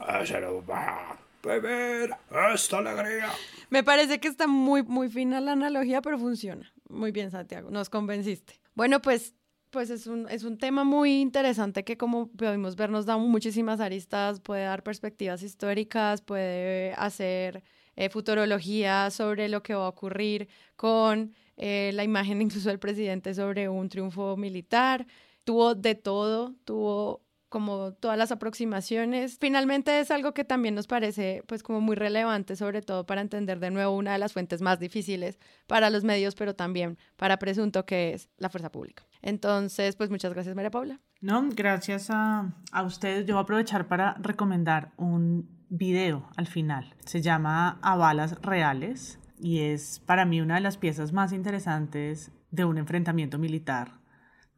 Ah, 0.00 0.24
se 0.26 0.38
nos 0.40 0.68
va 0.68 1.12
a 1.12 1.18
beber 1.42 2.10
esta 2.54 2.78
alegría. 2.78 3.30
Me 3.70 3.82
parece 3.82 4.20
que 4.20 4.28
está 4.28 4.46
muy, 4.46 4.82
muy 4.82 5.08
fina 5.08 5.40
la 5.40 5.52
analogía, 5.52 6.02
pero 6.02 6.18
funciona. 6.18 6.70
Muy 6.88 7.10
bien, 7.10 7.30
Santiago, 7.30 7.70
nos 7.70 7.88
convenciste. 7.88 8.60
Bueno, 8.74 9.00
pues, 9.00 9.34
pues 9.70 9.90
es 9.90 10.06
un, 10.06 10.28
es 10.28 10.44
un 10.44 10.58
tema 10.58 10.84
muy 10.84 11.20
interesante 11.20 11.84
que 11.84 11.96
como 11.96 12.28
pudimos 12.28 12.76
ver 12.76 12.90
nos 12.90 13.06
da 13.06 13.16
muchísimas 13.16 13.80
aristas, 13.80 14.40
puede 14.40 14.64
dar 14.64 14.82
perspectivas 14.82 15.42
históricas, 15.42 16.22
puede 16.22 16.92
hacer 16.94 17.62
eh, 17.96 18.08
futurología 18.10 19.10
sobre 19.10 19.48
lo 19.48 19.62
que 19.62 19.74
va 19.74 19.86
a 19.86 19.88
ocurrir 19.88 20.48
con 20.76 21.34
eh, 21.56 21.90
la 21.94 22.04
imagen 22.04 22.40
incluso 22.42 22.68
del 22.68 22.78
presidente 22.78 23.34
sobre 23.34 23.68
un 23.68 23.88
triunfo 23.88 24.36
militar. 24.36 25.06
Tuvo 25.44 25.74
de 25.74 25.94
todo, 25.94 26.54
tuvo 26.64 27.22
como 27.48 27.92
todas 27.92 28.18
las 28.18 28.32
aproximaciones. 28.32 29.38
Finalmente 29.40 30.00
es 30.00 30.10
algo 30.10 30.34
que 30.34 30.44
también 30.44 30.74
nos 30.74 30.86
parece 30.86 31.42
pues 31.46 31.62
como 31.62 31.80
muy 31.80 31.96
relevante, 31.96 32.56
sobre 32.56 32.82
todo 32.82 33.06
para 33.06 33.20
entender 33.20 33.58
de 33.60 33.70
nuevo 33.70 33.96
una 33.96 34.12
de 34.12 34.18
las 34.18 34.32
fuentes 34.32 34.60
más 34.60 34.78
difíciles 34.78 35.38
para 35.66 35.90
los 35.90 36.04
medios, 36.04 36.34
pero 36.34 36.54
también 36.54 36.98
para 37.16 37.38
Presunto, 37.38 37.86
que 37.86 38.12
es 38.14 38.28
la 38.36 38.50
fuerza 38.50 38.70
pública. 38.70 39.04
Entonces, 39.22 39.96
pues 39.96 40.10
muchas 40.10 40.32
gracias, 40.32 40.54
María 40.54 40.70
Paula. 40.70 41.00
No, 41.20 41.48
gracias 41.50 42.10
a, 42.10 42.52
a 42.72 42.82
ustedes. 42.82 43.26
Yo 43.26 43.34
voy 43.34 43.40
a 43.40 43.42
aprovechar 43.42 43.88
para 43.88 44.14
recomendar 44.14 44.92
un 44.96 45.48
video 45.68 46.28
al 46.36 46.46
final. 46.46 46.94
Se 47.04 47.20
llama 47.20 47.78
A 47.82 47.96
Balas 47.96 48.40
Reales 48.42 49.18
y 49.40 49.60
es 49.60 50.00
para 50.00 50.24
mí 50.24 50.40
una 50.40 50.56
de 50.56 50.60
las 50.60 50.76
piezas 50.76 51.12
más 51.12 51.32
interesantes 51.32 52.32
de 52.50 52.64
un 52.64 52.78
enfrentamiento 52.78 53.38
militar, 53.38 54.00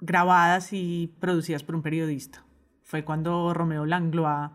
grabadas 0.00 0.72
y 0.72 1.14
producidas 1.20 1.62
por 1.62 1.74
un 1.74 1.82
periodista. 1.82 2.44
Fue 2.90 3.04
cuando 3.04 3.54
Romeo 3.54 3.86
Langlois 3.86 4.50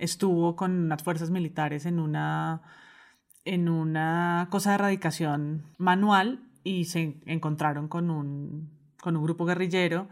estuvo 0.00 0.56
con 0.56 0.72
unas 0.72 1.04
fuerzas 1.04 1.30
militares 1.30 1.86
en 1.86 2.00
una, 2.00 2.62
en 3.44 3.68
una 3.68 4.48
cosa 4.50 4.70
de 4.70 4.74
erradicación 4.74 5.62
manual 5.78 6.40
y 6.64 6.86
se 6.86 7.20
encontraron 7.26 7.86
con 7.86 8.10
un, 8.10 8.72
con 9.00 9.16
un 9.16 9.22
grupo 9.22 9.44
guerrillero 9.44 10.08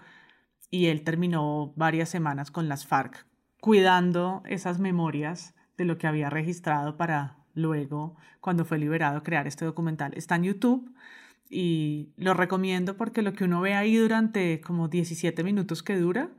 y 0.70 0.87
él 0.87 1.03
terminó 1.03 1.72
varias 1.75 2.09
semanas 2.09 2.53
con 2.53 2.68
las 2.68 2.87
FARC 2.87 3.27
cuidando 3.61 4.45
esas 4.47 4.79
memorias 4.79 5.57
de 5.77 5.85
lo 5.85 5.99
que 5.99 6.07
había 6.07 6.31
registrado 6.31 6.97
para 6.97 7.39
luego, 7.55 8.14
cuando 8.41 8.64
fue 8.64 8.79
liberado, 8.79 9.25
crear 9.25 9.49
este 9.49 9.64
documental. 9.64 10.12
Está 10.14 10.37
en 10.37 10.45
YouTube 10.45 10.95
y 11.51 12.12
lo 12.18 12.35
recomiendo 12.35 12.97
porque 12.97 13.22
lo 13.22 13.33
que 13.33 13.43
uno 13.43 13.61
ve 13.61 13.75
ahí 13.75 13.97
durante 13.97 14.61
como 14.61 14.87
17 14.87 15.43
minutos 15.43 15.83
que 15.83 15.97
dura 15.97 16.31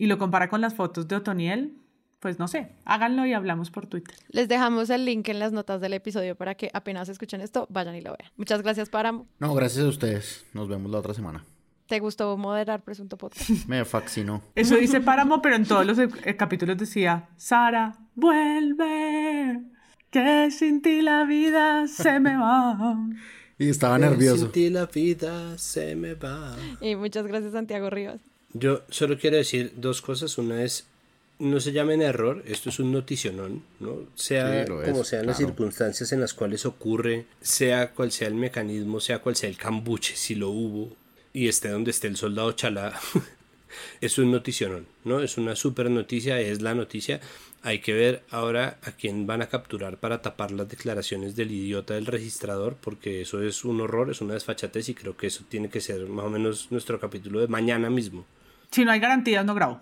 y 0.00 0.06
lo 0.06 0.16
compara 0.16 0.48
con 0.48 0.62
las 0.62 0.72
fotos 0.72 1.08
de 1.08 1.16
Otoniel, 1.16 1.74
pues 2.20 2.38
no 2.38 2.48
sé, 2.48 2.72
háganlo 2.86 3.26
y 3.26 3.34
hablamos 3.34 3.70
por 3.70 3.86
Twitter. 3.86 4.14
Les 4.30 4.48
dejamos 4.48 4.88
el 4.88 5.04
link 5.04 5.28
en 5.28 5.38
las 5.38 5.52
notas 5.52 5.82
del 5.82 5.92
episodio 5.92 6.36
para 6.36 6.54
que 6.54 6.70
apenas 6.72 7.10
escuchen 7.10 7.42
esto, 7.42 7.66
vayan 7.68 7.94
y 7.94 8.00
lo 8.00 8.16
vean. 8.16 8.32
Muchas 8.36 8.62
gracias, 8.62 8.88
Páramo. 8.88 9.26
No, 9.38 9.52
gracias 9.52 9.84
a 9.84 9.88
ustedes. 9.88 10.46
Nos 10.54 10.68
vemos 10.68 10.90
la 10.90 11.00
otra 11.00 11.12
semana. 11.12 11.44
¿Te 11.86 12.00
gustó 12.00 12.34
moderar 12.38 12.82
Presunto 12.82 13.18
Podcast? 13.18 13.50
Me 13.68 13.84
fascinó. 13.84 14.42
Eso 14.54 14.76
dice 14.76 15.02
Páramo, 15.02 15.42
pero 15.42 15.56
en 15.56 15.66
todos 15.66 15.84
los 15.84 15.98
eh, 15.98 16.34
capítulos 16.34 16.78
decía, 16.78 17.28
Sara, 17.36 17.98
vuelve, 18.14 19.60
que 20.08 20.50
sin 20.50 20.80
ti 20.80 21.02
la 21.02 21.24
vida 21.24 21.86
se 21.88 22.20
me 22.20 22.38
va. 22.38 22.96
Y 23.58 23.68
estaba 23.68 23.98
nervioso. 23.98 24.44
Sin 24.44 24.52
ti 24.52 24.70
la 24.70 24.86
vida 24.86 25.58
se 25.58 25.94
me 25.94 26.14
va. 26.14 26.56
Y 26.80 26.96
muchas 26.96 27.26
gracias, 27.26 27.52
Santiago 27.52 27.90
Rivas. 27.90 28.22
Yo 28.52 28.82
solo 28.88 29.18
quiero 29.18 29.36
decir 29.36 29.72
dos 29.76 30.02
cosas. 30.02 30.36
Una 30.38 30.64
es, 30.64 30.86
no 31.38 31.60
se 31.60 31.72
llamen 31.72 32.02
error, 32.02 32.42
esto 32.46 32.68
es 32.68 32.78
un 32.78 32.92
noticionón, 32.92 33.62
¿no? 33.80 34.06
Sea 34.14 34.64
Sí, 34.64 34.70
como 34.70 35.00
es, 35.00 35.08
sean 35.08 35.26
las 35.26 35.38
circunstancias 35.38 36.12
en 36.12 36.20
las 36.20 36.34
cuales 36.34 36.66
ocurre, 36.66 37.26
sea 37.40 37.92
cual 37.92 38.12
sea 38.12 38.28
el 38.28 38.34
mecanismo, 38.34 39.00
sea 39.00 39.20
cual 39.20 39.36
sea 39.36 39.48
el 39.48 39.56
cambuche, 39.56 40.16
si 40.16 40.34
lo 40.34 40.50
hubo, 40.50 40.94
y 41.32 41.48
esté 41.48 41.68
donde 41.68 41.92
esté 41.92 42.08
el 42.08 42.16
soldado 42.16 42.52
chalá, 42.52 42.92
es 44.00 44.18
un 44.18 44.30
noticionón, 44.30 44.86
¿no? 45.04 45.20
Es 45.20 45.38
una 45.38 45.56
super 45.56 45.90
noticia, 45.90 46.40
es 46.40 46.60
la 46.60 46.74
noticia. 46.74 47.20
Hay 47.62 47.80
que 47.80 47.92
ver 47.92 48.22
ahora 48.30 48.78
a 48.82 48.92
quién 48.92 49.26
van 49.26 49.42
a 49.42 49.48
capturar 49.48 49.98
para 49.98 50.22
tapar 50.22 50.50
las 50.50 50.68
declaraciones 50.68 51.36
del 51.36 51.50
idiota 51.50 51.94
del 51.94 52.06
registrador, 52.06 52.76
porque 52.80 53.22
eso 53.22 53.42
es 53.42 53.64
un 53.64 53.80
horror, 53.80 54.10
es 54.10 54.20
una 54.20 54.34
desfachatez 54.34 54.88
y 54.88 54.94
creo 54.94 55.16
que 55.16 55.26
eso 55.26 55.44
tiene 55.48 55.68
que 55.68 55.80
ser 55.80 56.06
más 56.06 56.24
o 56.24 56.30
menos 56.30 56.68
nuestro 56.70 56.98
capítulo 56.98 57.40
de 57.40 57.48
mañana 57.48 57.90
mismo. 57.90 58.24
Si 58.70 58.84
no 58.84 58.92
hay 58.92 59.00
garantías, 59.00 59.44
no 59.44 59.54
grabo. 59.54 59.80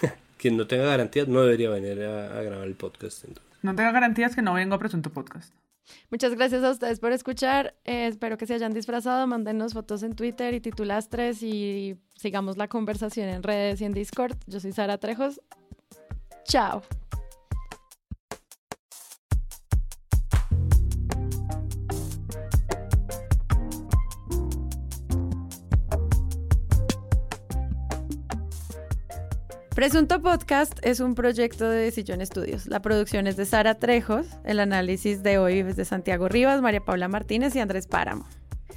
Quien 0.38 0.56
no 0.56 0.66
tenga 0.66 0.84
garantías 0.84 1.28
no 1.28 1.42
debería 1.42 1.70
venir 1.70 2.02
a, 2.02 2.38
a 2.38 2.42
grabar 2.42 2.66
el 2.66 2.74
podcast. 2.74 3.24
entonces. 3.24 3.52
No 3.62 3.74
tengo 3.74 3.92
garantías 3.92 4.34
que 4.34 4.42
no 4.42 4.54
vengo 4.54 4.74
a 4.74 4.78
Presunto 4.78 5.10
Podcast. 5.10 5.52
Muchas 6.10 6.34
gracias 6.34 6.62
a 6.64 6.70
ustedes 6.70 7.00
por 7.00 7.12
escuchar. 7.12 7.74
Eh, 7.84 8.06
espero 8.06 8.38
que 8.38 8.46
se 8.46 8.54
hayan 8.54 8.72
disfrazado. 8.72 9.26
Mándenos 9.26 9.72
fotos 9.72 10.02
en 10.02 10.14
Twitter 10.14 10.54
y 10.54 10.60
titulastres 10.60 11.42
y 11.42 11.96
sigamos 12.16 12.56
la 12.56 12.68
conversación 12.68 13.28
en 13.28 13.42
redes 13.42 13.80
y 13.80 13.84
en 13.84 13.92
Discord. 13.92 14.36
Yo 14.46 14.60
soy 14.60 14.72
Sara 14.72 14.98
Trejos. 14.98 15.40
Chao. 16.44 16.82
Presunto 29.82 30.22
Podcast 30.22 30.78
es 30.82 31.00
un 31.00 31.16
proyecto 31.16 31.68
de 31.68 31.90
Sillón 31.90 32.20
Estudios. 32.20 32.68
La 32.68 32.80
producción 32.80 33.26
es 33.26 33.36
de 33.36 33.44
Sara 33.44 33.74
Trejos, 33.74 34.28
el 34.44 34.60
análisis 34.60 35.24
de 35.24 35.38
hoy 35.38 35.58
es 35.58 35.74
de 35.74 35.84
Santiago 35.84 36.28
Rivas, 36.28 36.62
María 36.62 36.84
Paula 36.84 37.08
Martínez 37.08 37.56
y 37.56 37.58
Andrés 37.58 37.88
Páramo. 37.88 38.24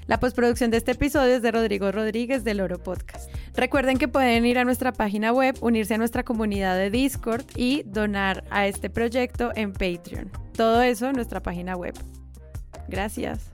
La 0.08 0.20
postproducción 0.20 0.72
de 0.72 0.78
este 0.78 0.93
episodio 0.93 1.36
es 1.36 1.43
de 1.43 1.51
Rodrigo 1.51 1.91
Rodríguez 1.91 2.43
del 2.43 2.60
Oro 2.60 2.82
Podcast. 2.82 3.30
Recuerden 3.53 3.99
que 3.99 4.08
pueden 4.08 4.47
ir 4.47 4.58
a 4.58 4.64
nuestra 4.66 4.93
página 4.93 5.32
web, 5.32 5.56
unirse 5.62 5.93
a 5.93 5.99
nuestra 5.99 6.24
comunidad 6.24 6.76
de 6.76 6.89
Discord 6.89 7.45
y 7.56 7.84
donar 7.84 8.43
a 8.49 8.66
este 8.66 8.89
proyecto 8.89 9.51
en 9.53 9.74
Patreon. 9.74 10.32
Todo 10.53 10.82
eso 10.82 11.08
en 11.08 11.18
nuestra 11.18 11.39
página 11.39 11.76
web. 11.76 11.93
Gracias. 12.88 13.51